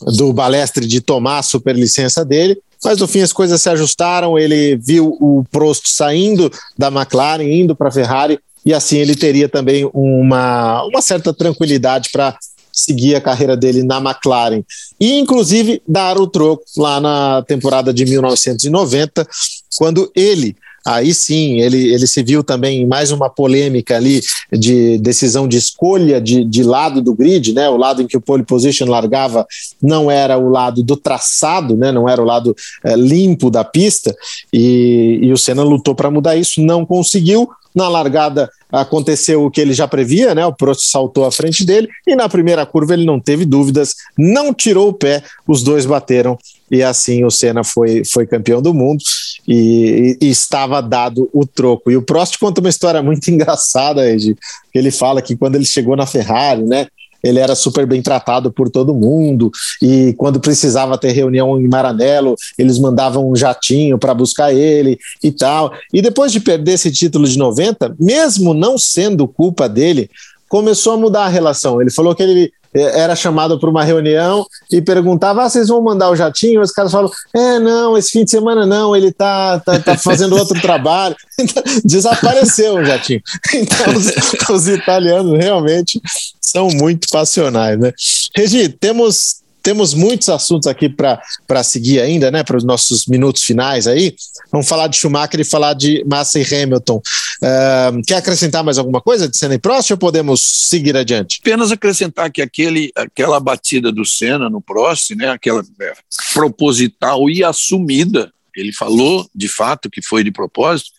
do 0.01 0.31
Balestre 0.31 0.87
de 0.87 1.01
tomar 1.01 1.39
a 1.39 1.43
superlicença 1.43 2.23
dele, 2.23 2.57
mas 2.81 2.99
no 2.99 3.07
fim 3.07 3.19
as 3.19 3.33
coisas 3.33 3.61
se 3.61 3.69
ajustaram, 3.69 4.39
ele 4.39 4.77
viu 4.77 5.17
o 5.19 5.43
Prost 5.51 5.87
saindo 5.87 6.49
da 6.77 6.87
McLaren, 6.87 7.43
indo 7.43 7.75
para 7.75 7.89
a 7.89 7.91
Ferrari, 7.91 8.39
e 8.65 8.73
assim 8.73 8.97
ele 8.97 9.15
teria 9.15 9.49
também 9.49 9.89
uma, 9.93 10.83
uma 10.85 11.01
certa 11.01 11.33
tranquilidade 11.33 12.09
para 12.09 12.37
seguir 12.71 13.15
a 13.15 13.21
carreira 13.21 13.57
dele 13.57 13.83
na 13.83 13.97
McLaren. 13.97 14.63
E, 14.99 15.19
inclusive, 15.19 15.81
dar 15.87 16.17
o 16.17 16.27
troco 16.27 16.63
lá 16.77 17.01
na 17.01 17.41
temporada 17.43 17.93
de 17.93 18.05
1990, 18.05 19.27
quando 19.77 20.11
ele 20.15 20.55
aí 20.85 21.13
sim 21.13 21.59
ele, 21.59 21.93
ele 21.93 22.07
se 22.07 22.23
viu 22.23 22.43
também 22.43 22.81
em 22.81 22.87
mais 22.87 23.11
uma 23.11 23.29
polêmica 23.29 23.95
ali 23.95 24.21
de 24.51 24.97
decisão 24.99 25.47
de 25.47 25.57
escolha 25.57 26.19
de, 26.19 26.43
de 26.43 26.63
lado 26.63 27.01
do 27.01 27.13
grid, 27.13 27.53
né? 27.53 27.69
O 27.69 27.77
lado 27.77 28.01
em 28.01 28.07
que 28.07 28.17
o 28.17 28.21
pole 28.21 28.43
position 28.43 28.87
largava 28.87 29.45
não 29.81 30.09
era 30.09 30.37
o 30.37 30.49
lado 30.49 30.81
do 30.83 30.95
traçado, 30.95 31.75
né? 31.75 31.91
Não 31.91 32.07
era 32.07 32.21
o 32.21 32.25
lado 32.25 32.55
é, 32.83 32.95
limpo 32.95 33.49
da 33.49 33.63
pista 33.63 34.15
e, 34.51 35.19
e 35.21 35.31
o 35.31 35.37
Senna 35.37 35.63
lutou 35.63 35.93
para 35.93 36.11
mudar 36.11 36.35
isso, 36.35 36.61
não 36.61 36.85
conseguiu. 36.85 37.49
Na 37.73 37.87
largada 37.87 38.49
aconteceu 38.71 39.45
o 39.45 39.51
que 39.51 39.61
ele 39.61 39.73
já 39.73 39.87
previa, 39.87 40.33
né? 40.33 40.45
O 40.45 40.53
Prost 40.53 40.89
saltou 40.89 41.25
à 41.25 41.31
frente 41.31 41.63
dele 41.63 41.87
e 42.07 42.15
na 42.15 42.27
primeira 42.27 42.65
curva 42.65 42.93
ele 42.93 43.05
não 43.05 43.19
teve 43.19 43.45
dúvidas, 43.45 43.93
não 44.17 44.53
tirou 44.53 44.89
o 44.89 44.93
pé, 44.93 45.23
os 45.47 45.61
dois 45.61 45.85
bateram 45.85 46.37
e 46.71 46.81
assim 46.81 47.23
o 47.23 47.29
Senna 47.29 47.63
foi, 47.63 48.03
foi 48.03 48.25
campeão 48.25 48.61
do 48.61 48.73
mundo 48.73 49.03
e, 49.51 50.15
e, 50.21 50.29
estava 50.29 50.79
dado 50.79 51.27
o 51.33 51.43
troco. 51.43 51.89
E 51.89 51.97
o 51.97 52.03
Prost 52.03 52.37
conta 52.37 52.61
uma 52.61 52.69
história 52.69 53.01
muito 53.01 53.27
engraçada, 53.31 54.07
Ed, 54.07 54.35
ele 54.75 54.91
fala 54.91 55.23
que 55.23 55.35
quando 55.35 55.55
ele 55.55 55.65
chegou 55.65 55.95
na 55.95 56.05
Ferrari, 56.05 56.63
né? 56.63 56.85
Ele 57.21 57.39
era 57.39 57.53
super 57.53 57.85
bem 57.85 58.01
tratado 58.01 58.49
por 58.49 58.69
todo 58.69 58.95
mundo 58.95 59.51
e 59.81 60.13
quando 60.17 60.39
precisava 60.39 60.97
ter 60.97 61.11
reunião 61.11 61.59
em 61.59 61.67
Maranello, 61.67 62.33
eles 62.57 62.79
mandavam 62.79 63.29
um 63.29 63.35
jatinho 63.35 63.97
para 63.97 64.13
buscar 64.13 64.53
ele 64.53 64.97
e 65.21 65.29
tal. 65.29 65.73
E 65.91 66.01
depois 66.01 66.31
de 66.31 66.39
perder 66.39 66.75
esse 66.75 66.89
título 66.89 67.27
de 67.27 67.37
90, 67.37 67.93
mesmo 67.99 68.53
não 68.53 68.77
sendo 68.77 69.27
culpa 69.27 69.67
dele, 69.67 70.09
começou 70.47 70.93
a 70.93 70.97
mudar 70.97 71.25
a 71.25 71.27
relação. 71.27 71.81
Ele 71.81 71.91
falou 71.91 72.15
que 72.15 72.23
ele 72.23 72.53
era 72.73 73.15
chamado 73.15 73.59
para 73.59 73.69
uma 73.69 73.83
reunião 73.83 74.45
e 74.71 74.81
perguntava: 74.81 75.43
ah, 75.43 75.49
vocês 75.49 75.67
vão 75.67 75.81
mandar 75.81 76.09
o 76.09 76.15
jatinho? 76.15 76.61
Os 76.61 76.71
caras 76.71 76.91
falam: 76.91 77.11
é, 77.33 77.59
não, 77.59 77.97
esse 77.97 78.11
fim 78.11 78.23
de 78.23 78.31
semana 78.31 78.65
não, 78.65 78.95
ele 78.95 79.11
tá, 79.11 79.59
tá, 79.59 79.79
tá 79.79 79.97
fazendo 79.97 80.35
outro 80.37 80.59
trabalho. 80.61 81.15
Desapareceu 81.83 82.75
o 82.75 82.85
jatinho. 82.85 83.21
Então, 83.53 83.93
os, 83.93 84.49
os 84.49 84.67
italianos 84.67 85.37
realmente 85.37 86.01
são 86.39 86.67
muito 86.69 87.07
passionais, 87.09 87.79
né? 87.79 87.91
Regi, 88.35 88.69
temos 88.69 89.41
temos 89.69 89.93
muitos 89.93 90.27
assuntos 90.29 90.65
aqui 90.65 90.89
para 90.89 91.63
seguir 91.63 91.99
ainda, 91.99 92.31
né? 92.31 92.43
Para 92.43 92.57
os 92.57 92.63
nossos 92.63 93.05
minutos 93.05 93.43
finais 93.43 93.85
aí. 93.85 94.15
Vamos 94.51 94.67
falar 94.67 94.87
de 94.87 94.97
Schumacher 94.97 95.39
e 95.39 95.43
falar 95.43 95.75
de 95.75 96.03
Massa 96.09 96.39
e 96.39 96.43
Hamilton. 96.43 96.97
Uh, 96.97 98.01
quer 98.07 98.15
acrescentar 98.15 98.63
mais 98.63 98.79
alguma 98.79 98.99
coisa 98.99 99.29
de 99.29 99.37
Senna 99.37 99.53
e 99.53 99.59
Prost 99.59 99.91
ou 99.91 99.97
podemos 99.97 100.41
seguir 100.41 100.97
adiante? 100.97 101.37
Apenas 101.41 101.71
acrescentar 101.71 102.31
que 102.31 102.41
aquele, 102.41 102.91
aquela 102.95 103.39
batida 103.39 103.91
do 103.91 104.03
Senna 104.03 104.49
no 104.49 104.59
Prost, 104.59 105.11
né? 105.11 105.29
Aquela 105.29 105.63
é, 105.79 105.93
proposital 106.33 107.29
e 107.29 107.43
assumida, 107.43 108.33
ele 108.55 108.73
falou 108.73 109.29
de 109.35 109.47
fato 109.47 109.87
que 109.87 110.01
foi 110.01 110.23
de 110.23 110.31
propósito. 110.31 110.89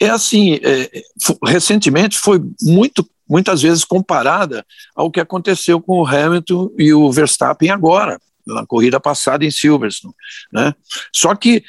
É 0.00 0.08
assim, 0.08 0.58
é, 0.62 1.02
recentemente 1.44 2.18
foi 2.18 2.40
muito 2.62 3.06
muitas 3.28 3.62
vezes 3.62 3.84
comparada 3.84 4.64
ao 4.94 5.10
que 5.10 5.20
aconteceu 5.20 5.80
com 5.80 6.00
o 6.00 6.06
Hamilton 6.06 6.70
e 6.78 6.92
o 6.92 7.10
Verstappen 7.10 7.70
agora, 7.70 8.20
na 8.46 8.64
corrida 8.64 9.00
passada 9.00 9.44
em 9.44 9.50
Silverstone. 9.50 10.14
Né? 10.52 10.74
Só 11.12 11.34
que 11.34 11.62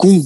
com 0.00 0.18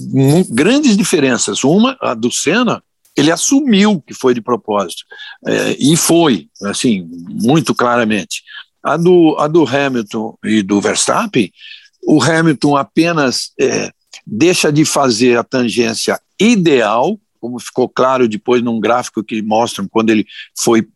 grandes 0.50 0.96
diferenças. 0.96 1.64
Uma, 1.64 1.96
a 2.00 2.14
do 2.14 2.30
Senna, 2.30 2.80
ele 3.16 3.32
assumiu 3.32 4.00
que 4.00 4.14
foi 4.14 4.32
de 4.32 4.40
propósito, 4.40 5.02
é, 5.44 5.76
e 5.80 5.96
foi, 5.96 6.48
assim, 6.62 7.04
muito 7.28 7.74
claramente. 7.74 8.44
A 8.80 8.96
do, 8.96 9.34
a 9.36 9.48
do 9.48 9.66
Hamilton 9.66 10.38
e 10.44 10.62
do 10.62 10.80
Verstappen, 10.80 11.52
o 12.06 12.22
Hamilton 12.22 12.76
apenas 12.76 13.50
é, 13.60 13.90
deixa 14.24 14.70
de 14.70 14.84
fazer 14.84 15.36
a 15.36 15.42
tangência 15.42 16.20
ideal, 16.38 17.18
como 17.44 17.60
ficou 17.60 17.86
claro 17.86 18.26
depois 18.26 18.62
num 18.62 18.80
gráfico 18.80 19.22
que 19.22 19.42
mostram 19.42 19.86
quando 19.86 20.08
ele 20.08 20.26
foi 20.58 20.88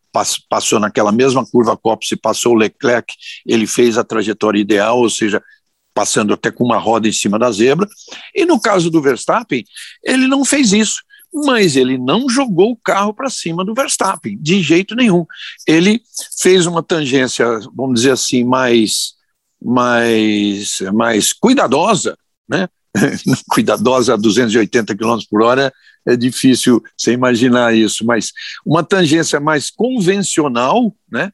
passou 0.48 0.80
naquela 0.80 1.12
mesma 1.12 1.44
curva 1.44 1.76
Copse, 1.76 2.16
passou 2.16 2.54
o 2.54 2.56
Leclerc, 2.56 3.14
ele 3.44 3.66
fez 3.66 3.98
a 3.98 4.02
trajetória 4.02 4.58
ideal, 4.58 4.98
ou 4.98 5.10
seja, 5.10 5.42
passando 5.92 6.32
até 6.32 6.50
com 6.50 6.64
uma 6.64 6.78
roda 6.78 7.06
em 7.06 7.12
cima 7.12 7.38
da 7.38 7.52
zebra. 7.52 7.86
E 8.34 8.46
no 8.46 8.58
caso 8.58 8.90
do 8.90 9.02
Verstappen, 9.02 9.62
ele 10.02 10.26
não 10.26 10.46
fez 10.46 10.72
isso, 10.72 11.02
mas 11.32 11.76
ele 11.76 11.98
não 11.98 12.28
jogou 12.30 12.72
o 12.72 12.76
carro 12.82 13.12
para 13.12 13.28
cima 13.28 13.62
do 13.62 13.74
Verstappen, 13.74 14.38
de 14.40 14.62
jeito 14.62 14.96
nenhum. 14.96 15.26
Ele 15.66 16.00
fez 16.40 16.64
uma 16.66 16.82
tangência, 16.82 17.46
vamos 17.76 18.00
dizer 18.00 18.12
assim, 18.12 18.42
mais 18.42 19.12
mais 19.62 20.78
mais 20.94 21.34
cuidadosa, 21.34 22.16
né? 22.48 22.66
cuidadosa 23.52 24.14
a 24.14 24.16
280 24.16 24.96
km 24.96 25.18
por 25.30 25.42
hora 25.42 25.72
é 26.08 26.16
difícil 26.16 26.82
você 26.96 27.12
imaginar 27.12 27.76
isso, 27.76 28.04
mas 28.04 28.32
uma 28.64 28.82
tangência 28.82 29.38
mais 29.38 29.70
convencional, 29.70 30.94
né, 31.10 31.30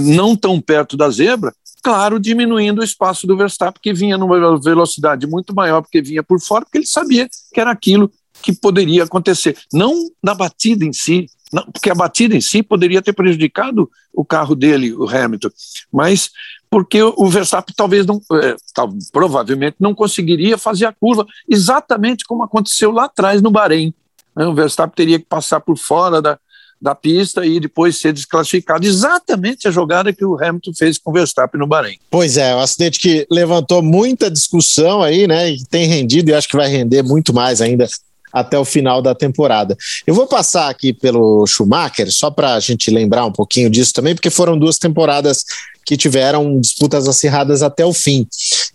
não 0.00 0.36
tão 0.36 0.60
perto 0.60 0.96
da 0.96 1.10
zebra, 1.10 1.52
claro, 1.82 2.18
diminuindo 2.20 2.80
o 2.80 2.84
espaço 2.84 3.26
do 3.26 3.36
Verstappen, 3.36 3.80
que 3.82 3.92
vinha 3.92 4.16
numa 4.16 4.58
velocidade 4.60 5.26
muito 5.26 5.54
maior, 5.54 5.82
porque 5.82 6.00
vinha 6.00 6.22
por 6.22 6.40
fora, 6.40 6.64
porque 6.64 6.78
ele 6.78 6.86
sabia 6.86 7.28
que 7.52 7.60
era 7.60 7.70
aquilo 7.70 8.10
que 8.42 8.52
poderia 8.52 9.04
acontecer. 9.04 9.56
Não 9.72 10.08
na 10.22 10.34
batida 10.34 10.84
em 10.84 10.92
si, 10.92 11.26
não, 11.52 11.64
porque 11.64 11.90
a 11.90 11.94
batida 11.94 12.36
em 12.36 12.40
si 12.40 12.62
poderia 12.62 13.02
ter 13.02 13.12
prejudicado 13.12 13.90
o 14.12 14.24
carro 14.24 14.54
dele, 14.54 14.92
o 14.92 15.08
Hamilton, 15.08 15.50
mas 15.92 16.30
porque 16.76 17.02
o 17.02 17.26
Verstappen 17.30 17.74
talvez 17.74 18.04
não, 18.04 18.20
é, 18.34 18.54
provavelmente 19.10 19.76
não 19.80 19.94
conseguiria 19.94 20.58
fazer 20.58 20.84
a 20.84 20.92
curva 20.92 21.26
exatamente 21.48 22.26
como 22.26 22.42
aconteceu 22.42 22.90
lá 22.92 23.06
atrás 23.06 23.40
no 23.40 23.50
Bahrein. 23.50 23.94
Né? 24.36 24.46
O 24.46 24.52
Verstappen 24.52 24.94
teria 24.94 25.18
que 25.18 25.24
passar 25.24 25.60
por 25.60 25.78
fora 25.78 26.20
da, 26.20 26.38
da 26.78 26.94
pista 26.94 27.46
e 27.46 27.58
depois 27.58 27.96
ser 27.96 28.12
desclassificado. 28.12 28.86
Exatamente 28.86 29.66
a 29.66 29.70
jogada 29.70 30.12
que 30.12 30.22
o 30.22 30.36
Hamilton 30.38 30.72
fez 30.76 30.98
com 30.98 31.08
o 31.08 31.14
Verstappen 31.14 31.58
no 31.58 31.66
Bahrein. 31.66 31.96
Pois 32.10 32.36
é, 32.36 32.54
um 32.54 32.60
acidente 32.60 33.00
que 33.00 33.26
levantou 33.30 33.80
muita 33.80 34.30
discussão 34.30 35.02
aí, 35.02 35.26
né? 35.26 35.52
E 35.52 35.64
tem 35.64 35.86
rendido 35.86 36.30
e 36.30 36.34
acho 36.34 36.46
que 36.46 36.58
vai 36.58 36.68
render 36.68 37.02
muito 37.02 37.32
mais 37.32 37.62
ainda 37.62 37.86
até 38.36 38.58
o 38.58 38.66
final 38.66 39.00
da 39.00 39.14
temporada. 39.14 39.74
Eu 40.06 40.14
vou 40.14 40.26
passar 40.26 40.68
aqui 40.68 40.92
pelo 40.92 41.46
Schumacher, 41.46 42.12
só 42.12 42.30
para 42.30 42.54
a 42.54 42.60
gente 42.60 42.90
lembrar 42.90 43.24
um 43.24 43.32
pouquinho 43.32 43.70
disso 43.70 43.94
também, 43.94 44.14
porque 44.14 44.28
foram 44.28 44.58
duas 44.58 44.76
temporadas 44.78 45.42
que 45.86 45.96
tiveram 45.96 46.60
disputas 46.60 47.08
acirradas 47.08 47.62
até 47.62 47.86
o 47.86 47.94
fim. 47.94 48.26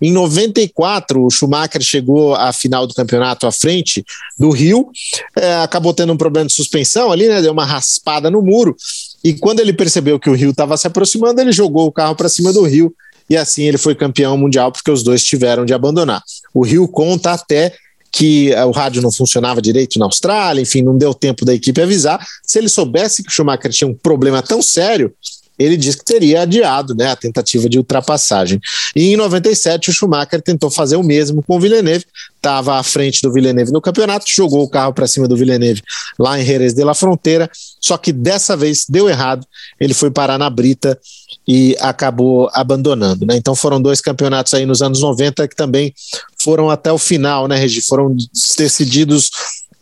Em 0.01 0.11
94, 0.11 1.23
o 1.23 1.29
Schumacher 1.29 1.81
chegou 1.81 2.33
à 2.33 2.51
final 2.51 2.87
do 2.87 2.93
campeonato 2.95 3.45
à 3.45 3.51
frente 3.51 4.03
do 4.39 4.49
Rio, 4.49 4.89
é, 5.35 5.55
acabou 5.57 5.93
tendo 5.93 6.11
um 6.11 6.17
problema 6.17 6.47
de 6.47 6.53
suspensão 6.53 7.11
ali, 7.11 7.27
né? 7.27 7.39
Deu 7.41 7.51
uma 7.51 7.65
raspada 7.65 8.31
no 8.31 8.41
muro. 8.41 8.75
E 9.23 9.33
quando 9.33 9.59
ele 9.59 9.73
percebeu 9.73 10.19
que 10.19 10.29
o 10.29 10.33
Rio 10.33 10.49
estava 10.49 10.75
se 10.75 10.87
aproximando, 10.87 11.39
ele 11.39 11.51
jogou 11.51 11.85
o 11.85 11.91
carro 11.91 12.15
para 12.15 12.29
cima 12.29 12.51
do 12.51 12.63
Rio 12.63 12.91
e 13.29 13.37
assim 13.37 13.63
ele 13.63 13.77
foi 13.77 13.93
campeão 13.93 14.35
mundial 14.35 14.71
porque 14.71 14.89
os 14.89 15.03
dois 15.03 15.23
tiveram 15.23 15.65
de 15.65 15.73
abandonar. 15.73 16.23
O 16.51 16.63
Rio 16.63 16.87
conta 16.87 17.33
até 17.33 17.75
que 18.11 18.51
eh, 18.51 18.65
o 18.65 18.71
rádio 18.71 19.01
não 19.01 19.11
funcionava 19.11 19.61
direito 19.61 19.97
na 19.97 20.05
Austrália, 20.05 20.61
enfim, 20.61 20.81
não 20.81 20.97
deu 20.97 21.13
tempo 21.13 21.45
da 21.45 21.53
equipe 21.53 21.81
avisar. 21.81 22.25
Se 22.43 22.59
ele 22.59 22.67
soubesse 22.67 23.23
que 23.23 23.29
o 23.29 23.31
Schumacher 23.31 23.71
tinha 23.71 23.87
um 23.87 23.93
problema 23.93 24.41
tão 24.41 24.61
sério, 24.61 25.13
ele 25.57 25.77
disse 25.77 25.97
que 25.97 26.05
teria 26.05 26.41
adiado 26.41 26.95
né, 26.95 27.07
a 27.11 27.15
tentativa 27.15 27.69
de 27.69 27.77
ultrapassagem. 27.77 28.59
E 28.95 29.13
em 29.13 29.15
97, 29.15 29.89
o 29.89 29.93
Schumacher 29.93 30.41
tentou 30.41 30.69
fazer 30.69 30.95
o 30.95 31.03
mesmo 31.03 31.43
com 31.43 31.57
o 31.57 31.59
Villeneuve, 31.59 32.05
estava 32.35 32.79
à 32.79 32.83
frente 32.83 33.21
do 33.21 33.31
Villeneuve 33.31 33.71
no 33.71 33.81
campeonato, 33.81 34.25
jogou 34.27 34.63
o 34.63 34.69
carro 34.69 34.93
para 34.93 35.07
cima 35.07 35.27
do 35.27 35.37
Villeneuve 35.37 35.83
lá 36.17 36.39
em 36.39 36.45
Jerez 36.45 36.73
de 36.73 36.83
la 36.83 36.93
Fronteira, 36.93 37.49
só 37.79 37.97
que 37.97 38.11
dessa 38.11 38.57
vez 38.57 38.85
deu 38.89 39.07
errado, 39.07 39.45
ele 39.79 39.93
foi 39.93 40.09
parar 40.09 40.37
na 40.37 40.49
Brita 40.49 40.99
e 41.47 41.75
acabou 41.79 42.49
abandonando. 42.53 43.25
Né? 43.25 43.35
Então 43.35 43.55
foram 43.55 43.81
dois 43.81 44.01
campeonatos 44.01 44.53
aí 44.53 44.65
nos 44.65 44.81
anos 44.81 45.01
90 45.01 45.47
que 45.47 45.55
também 45.55 45.93
foram 46.41 46.69
até 46.69 46.91
o 46.91 46.97
final, 46.97 47.47
né, 47.47 47.57
Regi? 47.57 47.81
Foram 47.81 48.15
decididos 48.57 49.29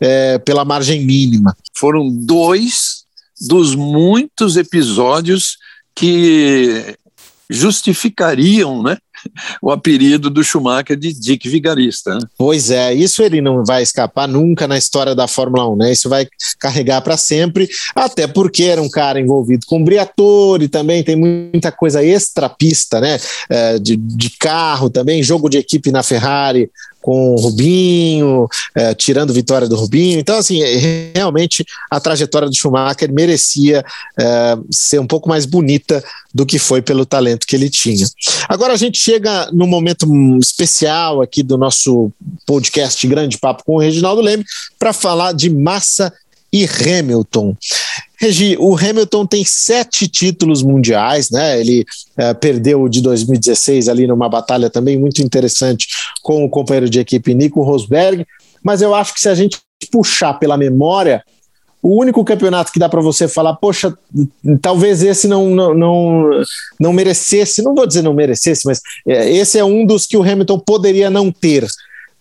é, 0.00 0.38
pela 0.38 0.64
margem 0.64 1.04
mínima. 1.04 1.56
Foram 1.76 2.10
dois 2.10 3.04
dos 3.40 3.74
muitos 3.74 4.56
episódios 4.56 5.56
que 5.94 6.96
justificariam 7.48 8.82
né, 8.82 8.96
o 9.62 9.70
apelido 9.70 10.30
do 10.30 10.42
Schumacher 10.42 10.96
de 10.96 11.12
Dick 11.12 11.48
Vigarista. 11.48 12.14
Né? 12.14 12.20
Pois 12.36 12.70
é, 12.70 12.92
isso 12.92 13.22
ele 13.22 13.40
não 13.40 13.64
vai 13.64 13.82
escapar 13.82 14.28
nunca 14.28 14.66
na 14.66 14.78
história 14.78 15.14
da 15.14 15.26
Fórmula 15.26 15.68
1, 15.70 15.76
né? 15.76 15.92
Isso 15.92 16.08
vai 16.08 16.26
carregar 16.58 17.00
para 17.02 17.16
sempre, 17.16 17.68
até 17.94 18.26
porque 18.26 18.64
era 18.64 18.80
um 18.80 18.88
cara 18.88 19.20
envolvido 19.20 19.66
com 19.66 19.82
Briatore 19.82 20.68
também, 20.68 21.02
tem 21.02 21.16
muita 21.16 21.72
coisa 21.72 22.04
extra-pista, 22.04 23.00
né? 23.00 23.18
É, 23.48 23.78
de, 23.78 23.96
de 23.96 24.30
carro 24.38 24.90
também, 24.90 25.22
jogo 25.22 25.48
de 25.48 25.58
equipe 25.58 25.90
na 25.90 26.02
Ferrari, 26.02 26.70
com 27.00 27.34
o 27.34 27.40
Rubinho, 27.40 28.48
é, 28.74 28.94
tirando 28.94 29.32
vitória 29.32 29.68
do 29.68 29.76
Rubinho. 29.76 30.18
Então, 30.18 30.36
assim, 30.36 30.62
é, 30.62 31.12
realmente 31.14 31.64
a 31.90 31.98
trajetória 31.98 32.48
do 32.48 32.54
Schumacher 32.54 33.12
merecia 33.12 33.84
é, 34.18 34.58
ser 34.70 35.00
um 35.00 35.06
pouco 35.06 35.28
mais 35.28 35.46
bonita 35.46 36.02
do 36.32 36.46
que 36.46 36.58
foi 36.58 36.80
pelo 36.80 37.04
talento 37.04 37.46
que 37.46 37.56
ele 37.56 37.68
tinha. 37.68 38.06
Agora 38.48 38.72
a 38.72 38.76
gente 38.76 38.98
chega 38.98 39.50
no 39.52 39.66
momento 39.66 40.06
especial 40.38 41.20
aqui 41.20 41.42
do 41.42 41.56
nosso 41.56 42.12
podcast 42.46 43.04
Grande 43.06 43.38
Papo 43.38 43.64
com 43.64 43.74
o 43.74 43.80
Reginaldo 43.80 44.20
Leme 44.20 44.44
para 44.78 44.92
falar 44.92 45.32
de 45.32 45.50
massa 45.50 46.12
e 46.52 46.66
Hamilton. 46.66 47.56
Regi, 48.18 48.56
o 48.58 48.76
Hamilton 48.76 49.26
tem 49.26 49.44
sete 49.44 50.06
títulos 50.06 50.62
mundiais, 50.62 51.30
né? 51.30 51.58
Ele 51.58 51.86
é, 52.16 52.34
perdeu 52.34 52.82
o 52.82 52.88
de 52.88 53.00
2016 53.00 53.88
ali 53.88 54.06
numa 54.06 54.28
batalha 54.28 54.68
também 54.68 54.98
muito 54.98 55.22
interessante 55.22 55.88
com 56.22 56.44
o 56.44 56.50
companheiro 56.50 56.90
de 56.90 57.00
equipe 57.00 57.34
Nico 57.34 57.62
Rosberg, 57.62 58.26
mas 58.62 58.82
eu 58.82 58.94
acho 58.94 59.14
que 59.14 59.20
se 59.20 59.28
a 59.28 59.34
gente 59.34 59.58
puxar 59.90 60.34
pela 60.34 60.58
memória, 60.58 61.24
o 61.82 61.98
único 61.98 62.22
campeonato 62.24 62.70
que 62.70 62.78
dá 62.78 62.88
para 62.88 63.00
você 63.00 63.26
falar, 63.26 63.54
poxa, 63.54 63.96
talvez 64.60 65.02
esse 65.02 65.26
não, 65.26 65.48
não, 65.48 65.74
não, 65.74 66.30
não 66.78 66.92
merecesse, 66.92 67.62
não 67.62 67.74
vou 67.74 67.86
dizer 67.86 68.02
não 68.02 68.12
merecesse, 68.12 68.66
mas 68.66 68.80
é, 69.06 69.30
esse 69.30 69.58
é 69.58 69.64
um 69.64 69.86
dos 69.86 70.06
que 70.06 70.16
o 70.16 70.22
Hamilton 70.22 70.58
poderia 70.58 71.08
não 71.08 71.32
ter 71.32 71.66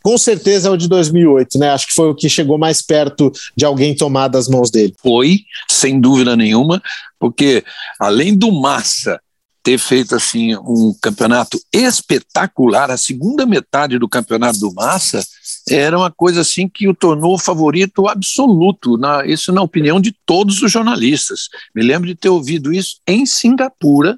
com 0.04 0.18
certeza 0.18 0.70
é 0.70 0.72
o 0.72 0.78
de 0.78 0.88
2008, 0.88 1.58
né? 1.58 1.72
Acho 1.72 1.88
que 1.88 1.94
foi 1.94 2.10
o 2.10 2.16
que 2.16 2.30
chegou 2.30 2.58
mais 2.58 2.82
perto 2.82 3.32
de 3.56 3.66
alguém 3.66 3.96
tomar 3.96 4.28
das 4.28 4.48
mãos 4.48 4.72
dele. 4.72 4.94
Foi, 5.02 5.42
sem 5.70 6.00
dúvida 6.00 6.36
nenhuma, 6.36 6.82
porque 7.20 7.64
além 8.00 8.36
do 8.36 8.52
Massa 8.52 9.20
ter 9.62 9.78
feito 9.78 10.16
assim 10.16 10.56
um 10.56 10.96
campeonato 11.02 11.60
espetacular, 11.72 12.90
a 12.90 12.98
segunda 12.98 13.46
metade 13.46 14.00
do 14.00 14.08
campeonato 14.08 14.60
do 14.60 14.74
Massa 14.74 15.24
era 15.70 15.98
uma 15.98 16.10
coisa 16.10 16.42
assim 16.42 16.68
que 16.68 16.88
o 16.88 16.96
tornou 16.96 17.38
favorito 17.38 18.08
absoluto, 18.08 18.98
na, 18.98 19.26
isso 19.26 19.52
na 19.52 19.62
opinião 19.62 20.00
de 20.00 20.16
todos 20.26 20.62
os 20.62 20.72
jornalistas. 20.72 21.50
Me 21.76 21.84
lembro 21.84 22.08
de 22.08 22.16
ter 22.16 22.30
ouvido 22.30 22.74
isso 22.74 23.00
em 23.06 23.26
Singapura, 23.26 24.18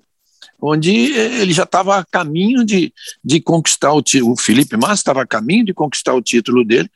onde 0.62 0.92
ele 0.92 1.52
já 1.52 1.64
estava 1.64 1.98
a 1.98 2.06
caminho 2.06 2.64
de, 2.64 2.94
de 3.24 3.42
conquistar 3.42 3.92
o 3.94 4.02
título. 4.02 4.34
O 4.34 4.38
Felipe 4.38 4.78
Massa 4.78 4.94
estava 4.94 5.24
a 5.24 5.28
caminho 5.28 5.66
de 5.66 5.74
conquistar 5.74 6.14
o 6.14 6.22
título 6.22 6.64
dele, 6.64 6.90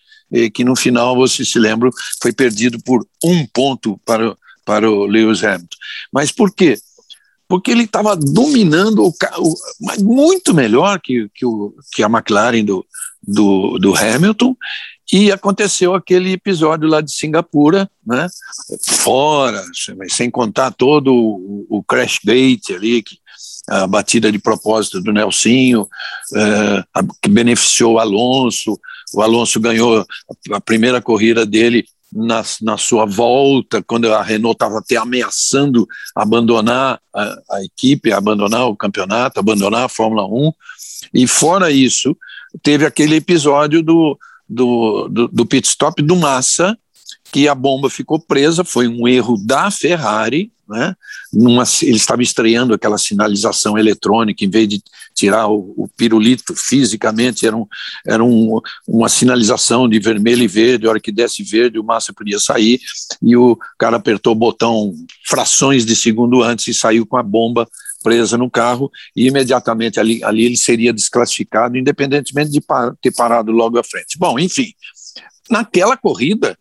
que 0.54 0.64
no 0.64 0.76
final, 0.76 1.16
você 1.16 1.44
se 1.44 1.58
lembra, 1.58 1.90
foi 2.22 2.32
perdido 2.32 2.80
por 2.84 3.06
um 3.24 3.46
ponto 3.48 4.00
para, 4.06 4.36
para 4.64 4.90
o 4.90 5.06
Lewis 5.06 5.44
Hamilton. 5.44 5.78
Mas 6.12 6.32
por 6.32 6.54
quê? 6.54 6.78
Porque 7.48 7.72
ele 7.72 7.84
estava 7.84 8.16
dominando 8.16 9.04
o 9.04 9.14
carro 9.14 9.54
muito 10.00 10.54
melhor 10.54 11.00
que, 11.00 11.30
que, 11.34 11.46
o, 11.46 11.76
que 11.92 12.04
a 12.04 12.08
McLaren 12.08 12.64
do, 12.64 12.86
do, 13.22 13.78
do 13.80 13.96
Hamilton, 13.96 14.56
e 15.14 15.32
aconteceu 15.32 15.94
aquele 15.94 16.32
episódio 16.32 16.88
lá 16.88 17.00
de 17.00 17.12
Singapura, 17.12 17.90
né? 18.06 18.28
Fora, 18.88 19.64
sem 20.10 20.32
contar 20.32 20.72
todo 20.72 21.14
o, 21.14 21.68
o 21.70 21.84
crash 21.84 22.20
gate 22.26 22.72
ali, 22.72 23.04
que 23.04 23.20
a 23.68 23.88
batida 23.88 24.32
de 24.32 24.40
propósito 24.40 25.02
do 25.02 25.12
Nelsinho, 25.12 25.88
é, 26.36 26.84
que 27.22 27.30
beneficiou 27.30 27.94
o 27.94 28.00
Alonso. 28.00 28.80
O 29.14 29.22
Alonso 29.22 29.60
ganhou 29.60 30.06
a 30.52 30.62
primeira 30.62 31.02
corrida 31.02 31.46
dele 31.46 31.86
na, 32.16 32.44
na 32.62 32.78
sua 32.78 33.06
volta, 33.06 33.84
quando 33.84 34.12
a 34.14 34.22
Renault 34.22 34.56
estava 34.56 34.80
até 34.80 34.96
ameaçando 34.96 35.88
abandonar 36.16 37.00
a, 37.14 37.38
a, 37.52 37.64
equipe, 37.64 38.14
abandonar 38.14 38.68
o 38.68 38.76
campeonato, 38.76 39.40
abandonar 39.40 39.86
a 39.86 39.90
Fórmula 39.90 40.26
1. 40.26 40.52
E 41.14 41.28
fora 41.28 41.72
isso, 41.72 42.16
teve 42.64 42.86
aquele 42.86 43.16
episódio 43.16 43.84
do, 43.84 44.18
do, 44.48 45.10
do, 45.10 45.28
do 45.28 45.46
pit 45.46 45.68
stop 45.68 46.02
do 46.02 46.16
Massa, 46.16 46.78
que 47.32 47.48
a 47.50 47.56
bomba 47.56 47.90
ficou 47.90 48.18
presa, 48.18 48.64
foi 48.64 48.88
um 48.88 49.08
erro 49.08 49.38
da 49.38 49.70
Ferrari, 49.70 50.52
né? 50.68 50.96
Numa, 51.32 51.64
ele 51.82 51.98
estava 51.98 52.22
estreando 52.24 52.74
aquela 52.74 52.98
sinalização 52.98 53.78
eletrônica, 53.78 54.44
em 54.44 54.50
vez 54.50 54.68
de 54.68 54.84
tirar 55.14 55.48
o, 55.48 55.74
o 55.78 55.88
pirulito 55.96 56.56
fisicamente, 56.56 57.46
era, 57.46 57.56
um, 57.56 57.66
era 58.06 58.24
um, 58.24 58.60
uma 58.88 59.10
sinalização 59.10 59.88
de 59.88 60.00
vermelho 60.00 60.44
e 60.44 60.48
verde, 60.48 60.86
a 60.86 60.90
hora 60.90 61.00
que 61.00 61.12
desse 61.12 61.44
verde, 61.44 61.80
o 61.80 61.84
Massa 61.84 62.14
podia 62.14 62.40
sair, 62.40 62.80
e 63.22 63.36
o 63.38 63.58
cara 63.78 63.98
apertou 63.98 64.34
o 64.34 64.36
botão 64.36 64.94
frações 65.28 65.86
de 65.86 65.96
segundo 65.96 66.44
antes 66.44 66.68
e 66.68 66.74
saiu 66.74 67.06
com 67.06 67.18
a 67.18 67.24
bomba 67.24 67.68
presa 68.04 68.38
no 68.38 68.50
carro, 68.50 68.92
e 69.16 69.28
imediatamente 69.28 70.00
ali, 70.00 70.24
ali 70.24 70.46
ele 70.46 70.58
seria 70.58 70.94
desclassificado, 70.94 71.78
independentemente 71.78 72.52
de 72.52 72.62
par 72.62 72.96
ter 73.02 73.12
parado 73.12 73.52
logo 73.52 73.80
à 73.80 73.84
frente. 73.84 74.18
Bom, 74.18 74.38
enfim, 74.38 74.72
naquela 75.50 75.98
corrida, 75.98 76.58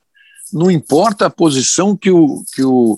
não 0.52 0.70
importa 0.70 1.26
a 1.26 1.30
posição 1.30 1.96
que 1.96 2.10
o, 2.10 2.42
que 2.54 2.62
o, 2.62 2.96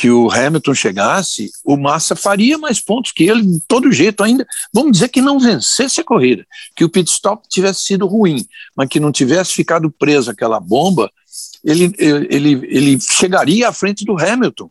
que 0.00 0.10
o 0.10 0.30
Hamilton 0.30 0.72
chegasse, 0.72 1.50
o 1.62 1.76
Massa 1.76 2.16
faria 2.16 2.56
mais 2.56 2.80
pontos 2.80 3.12
que 3.12 3.24
ele 3.24 3.42
de 3.42 3.60
todo 3.68 3.92
jeito 3.92 4.22
ainda. 4.22 4.46
Vamos 4.72 4.92
dizer 4.92 5.08
que 5.08 5.20
não 5.20 5.38
vencesse 5.38 6.00
a 6.00 6.04
corrida, 6.04 6.42
que 6.74 6.82
o 6.82 6.88
pit 6.88 7.10
stop 7.10 7.46
tivesse 7.46 7.82
sido 7.82 8.06
ruim, 8.06 8.46
mas 8.74 8.88
que 8.88 8.98
não 8.98 9.12
tivesse 9.12 9.52
ficado 9.52 9.90
preso 9.90 10.30
aquela 10.30 10.58
bomba, 10.58 11.12
ele, 11.62 11.92
ele, 11.98 12.66
ele 12.66 12.98
chegaria 12.98 13.68
à 13.68 13.74
frente 13.74 14.02
do 14.06 14.18
Hamilton. 14.18 14.70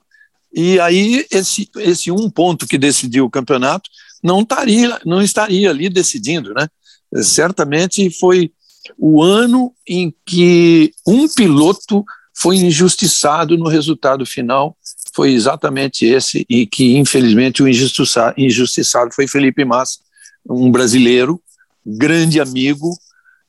E 0.51 0.80
aí 0.80 1.23
esse, 1.30 1.69
esse 1.77 2.11
um 2.11 2.27
ponto 2.27 2.65
que 2.65 2.80
decidiu 2.80 3.25
o 3.25 3.30
campeonato 3.30 3.88
não 4.23 4.41
estaria, 4.41 4.99
não 5.05 5.21
estaria 5.21 5.69
ali 5.69 5.89
decidindo, 5.89 6.55
né? 6.55 6.67
Certamente 7.21 8.09
foi 8.09 8.51
o 8.97 9.21
ano 9.21 9.75
em 9.88 10.11
que 10.25 10.91
um 11.05 11.27
piloto 11.27 12.03
foi 12.34 12.55
injustiçado 12.55 13.55
no 13.59 13.67
resultado 13.67 14.25
final 14.25 14.75
foi 15.14 15.34
exatamente 15.34 16.05
esse 16.05 16.45
e 16.49 16.66
que 16.66 16.97
infelizmente 16.97 17.62
o 17.64 17.68
injustiçado, 17.68 19.14
foi 19.14 19.28
Felipe 19.28 19.66
Massa, 19.66 19.99
um 20.49 20.72
brasileiro, 20.72 21.41
grande 21.86 22.39
amigo 22.39 22.97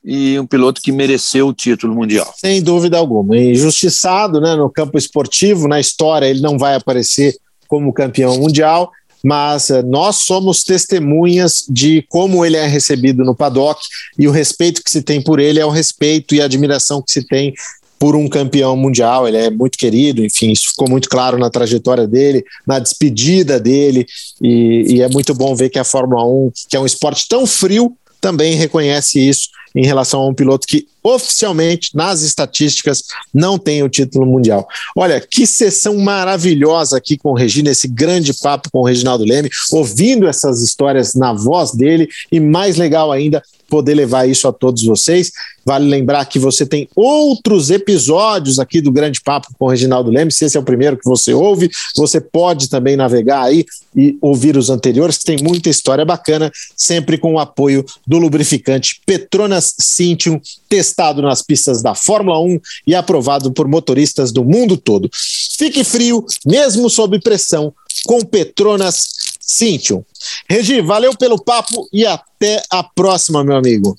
e 0.03 0.39
um 0.39 0.47
piloto 0.47 0.81
que 0.81 0.91
mereceu 0.91 1.47
o 1.47 1.53
título 1.53 1.93
mundial. 1.93 2.33
Sem 2.37 2.61
dúvida 2.61 2.97
alguma. 2.97 3.37
Injustiçado 3.37 4.41
né, 4.41 4.55
no 4.55 4.69
campo 4.69 4.97
esportivo, 4.97 5.67
na 5.67 5.79
história, 5.79 6.25
ele 6.25 6.41
não 6.41 6.57
vai 6.57 6.75
aparecer 6.75 7.35
como 7.67 7.93
campeão 7.93 8.37
mundial, 8.37 8.91
mas 9.23 9.69
eh, 9.69 9.81
nós 9.83 10.17
somos 10.17 10.63
testemunhas 10.63 11.63
de 11.69 12.03
como 12.09 12.43
ele 12.43 12.57
é 12.57 12.65
recebido 12.65 13.23
no 13.23 13.35
paddock 13.35 13.79
e 14.17 14.27
o 14.27 14.31
respeito 14.31 14.83
que 14.83 14.89
se 14.89 15.01
tem 15.01 15.21
por 15.21 15.39
ele 15.39 15.59
é 15.59 15.65
o 15.65 15.69
respeito 15.69 16.33
e 16.33 16.41
a 16.41 16.45
admiração 16.45 17.01
que 17.01 17.11
se 17.11 17.25
tem 17.25 17.53
por 18.01 18.15
um 18.15 18.27
campeão 18.27 18.75
mundial. 18.75 19.27
Ele 19.27 19.37
é 19.37 19.51
muito 19.51 19.77
querido, 19.77 20.25
enfim, 20.25 20.51
isso 20.51 20.69
ficou 20.69 20.89
muito 20.89 21.07
claro 21.07 21.37
na 21.37 21.51
trajetória 21.51 22.07
dele, 22.07 22.43
na 22.65 22.79
despedida 22.79 23.59
dele, 23.59 24.07
e, 24.41 24.95
e 24.95 25.01
é 25.03 25.07
muito 25.07 25.35
bom 25.35 25.53
ver 25.53 25.69
que 25.69 25.77
a 25.77 25.83
Fórmula 25.83 26.25
1, 26.25 26.51
que 26.67 26.75
é 26.75 26.79
um 26.79 26.85
esporte 26.85 27.27
tão 27.29 27.45
frio, 27.45 27.95
também 28.19 28.55
reconhece 28.55 29.19
isso 29.19 29.49
em 29.75 29.85
relação 29.85 30.21
a 30.21 30.27
um 30.27 30.33
piloto 30.33 30.67
que 30.67 30.87
oficialmente, 31.03 31.95
nas 31.95 32.21
estatísticas, 32.21 33.03
não 33.33 33.57
tem 33.57 33.81
o 33.81 33.89
título 33.89 34.25
mundial. 34.25 34.67
Olha, 34.95 35.19
que 35.19 35.47
sessão 35.47 35.97
maravilhosa 35.97 36.97
aqui 36.97 37.17
com 37.17 37.31
o 37.31 37.35
Regina, 37.35 37.71
esse 37.71 37.87
grande 37.87 38.33
papo 38.33 38.69
com 38.71 38.79
o 38.79 38.85
Reginaldo 38.85 39.25
Leme, 39.25 39.49
ouvindo 39.71 40.27
essas 40.27 40.61
histórias 40.61 41.15
na 41.15 41.33
voz 41.33 41.71
dele, 41.71 42.07
e 42.31 42.39
mais 42.39 42.77
legal 42.77 43.11
ainda, 43.11 43.41
poder 43.67 43.93
levar 43.93 44.27
isso 44.27 44.49
a 44.49 44.51
todos 44.51 44.83
vocês. 44.83 45.31
Vale 45.63 45.87
lembrar 45.87 46.25
que 46.25 46.37
você 46.37 46.65
tem 46.65 46.89
outros 46.93 47.69
episódios 47.69 48.59
aqui 48.59 48.81
do 48.81 48.91
Grande 48.91 49.21
Papo 49.21 49.47
com 49.57 49.65
o 49.65 49.69
Reginaldo 49.69 50.11
Leme. 50.11 50.31
Se 50.31 50.43
esse 50.43 50.57
é 50.57 50.59
o 50.59 50.63
primeiro 50.63 50.97
que 50.97 51.05
você 51.05 51.33
ouve, 51.33 51.69
você 51.95 52.19
pode 52.19 52.67
também 52.67 52.97
navegar 52.97 53.43
aí 53.43 53.63
e 53.95 54.17
ouvir 54.21 54.57
os 54.57 54.69
anteriores, 54.69 55.19
que 55.19 55.25
tem 55.25 55.37
muita 55.41 55.69
história 55.69 56.03
bacana, 56.03 56.51
sempre 56.75 57.17
com 57.17 57.35
o 57.35 57.39
apoio 57.39 57.85
do 58.05 58.17
lubrificante 58.17 58.99
Petronas 59.05 59.60
Cintium, 59.79 60.39
testado 60.67 61.21
nas 61.21 61.41
pistas 61.41 61.81
da 61.81 61.95
Fórmula 61.95 62.39
1 62.39 62.59
e 62.87 62.95
aprovado 62.95 63.51
por 63.51 63.67
motoristas 63.67 64.31
do 64.31 64.43
mundo 64.43 64.77
todo. 64.77 65.09
Fique 65.57 65.83
frio, 65.83 66.25
mesmo 66.45 66.89
sob 66.89 67.19
pressão, 67.19 67.73
com 68.05 68.21
Petronas 68.21 69.03
Cintium. 69.39 70.03
Regi, 70.49 70.81
valeu 70.81 71.15
pelo 71.15 71.41
papo 71.41 71.87
e 71.91 72.05
até 72.05 72.61
a 72.69 72.83
próxima, 72.83 73.43
meu 73.43 73.55
amigo. 73.55 73.95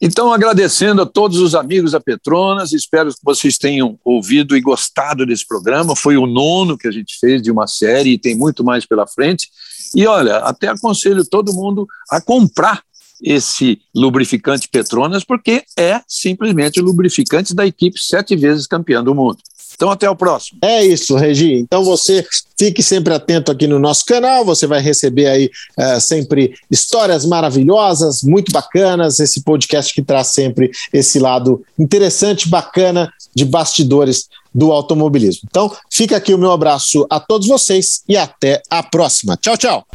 Então, 0.00 0.32
agradecendo 0.32 1.02
a 1.02 1.06
todos 1.06 1.38
os 1.38 1.56
amigos 1.56 1.90
da 1.90 2.00
Petronas, 2.00 2.72
espero 2.72 3.10
que 3.10 3.18
vocês 3.22 3.58
tenham 3.58 3.98
ouvido 4.04 4.56
e 4.56 4.60
gostado 4.60 5.26
desse 5.26 5.44
programa. 5.46 5.96
Foi 5.96 6.16
o 6.16 6.26
nono 6.26 6.78
que 6.78 6.86
a 6.86 6.90
gente 6.92 7.18
fez 7.18 7.42
de 7.42 7.50
uma 7.50 7.66
série 7.66 8.10
e 8.10 8.18
tem 8.18 8.36
muito 8.36 8.62
mais 8.62 8.86
pela 8.86 9.08
frente. 9.08 9.48
E 9.94 10.06
olha, 10.06 10.36
até 10.38 10.68
aconselho 10.68 11.24
todo 11.24 11.52
mundo 11.52 11.86
a 12.10 12.20
comprar 12.20 12.82
esse 13.22 13.80
lubrificante 13.94 14.68
Petronas, 14.68 15.24
porque 15.24 15.62
é 15.78 16.00
simplesmente 16.06 16.80
o 16.80 16.84
lubrificante 16.84 17.54
da 17.54 17.66
equipe 17.66 17.98
sete 18.00 18.36
vezes 18.36 18.66
campeã 18.66 19.02
do 19.02 19.14
mundo. 19.14 19.38
Então, 19.78 19.90
até 19.92 20.10
o 20.10 20.16
próximo. 20.16 20.58
É 20.60 20.84
isso, 20.84 21.14
Regi. 21.14 21.52
Então, 21.52 21.84
você 21.84 22.26
fique 22.58 22.82
sempre 22.82 23.14
atento 23.14 23.52
aqui 23.52 23.68
no 23.68 23.78
nosso 23.78 24.04
canal. 24.04 24.44
Você 24.44 24.66
vai 24.66 24.80
receber 24.80 25.26
aí 25.26 25.48
é, 25.78 26.00
sempre 26.00 26.56
histórias 26.68 27.24
maravilhosas, 27.24 28.24
muito 28.24 28.50
bacanas. 28.50 29.20
Esse 29.20 29.40
podcast 29.42 29.94
que 29.94 30.02
traz 30.02 30.28
sempre 30.28 30.72
esse 30.92 31.20
lado 31.20 31.64
interessante, 31.78 32.48
bacana 32.48 33.12
de 33.32 33.44
bastidores 33.44 34.28
do 34.52 34.72
automobilismo. 34.72 35.42
Então, 35.48 35.72
fica 35.88 36.16
aqui 36.16 36.34
o 36.34 36.38
meu 36.38 36.50
abraço 36.50 37.06
a 37.08 37.20
todos 37.20 37.46
vocês 37.46 38.02
e 38.08 38.16
até 38.16 38.60
a 38.68 38.82
próxima. 38.82 39.36
Tchau, 39.36 39.56
tchau. 39.56 39.86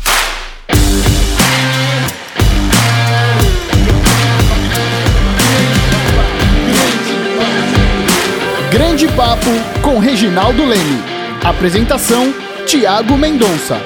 Grande 8.74 9.08
Papo 9.10 9.52
com 9.84 10.00
Reginaldo 10.00 10.66
Leme. 10.66 11.00
Apresentação: 11.44 12.34
Tiago 12.66 13.16
Mendonça. 13.16 13.80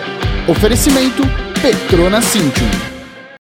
Oferecimento: 0.48 1.24
Petrona 1.62 2.22
Cintium. 2.22 2.97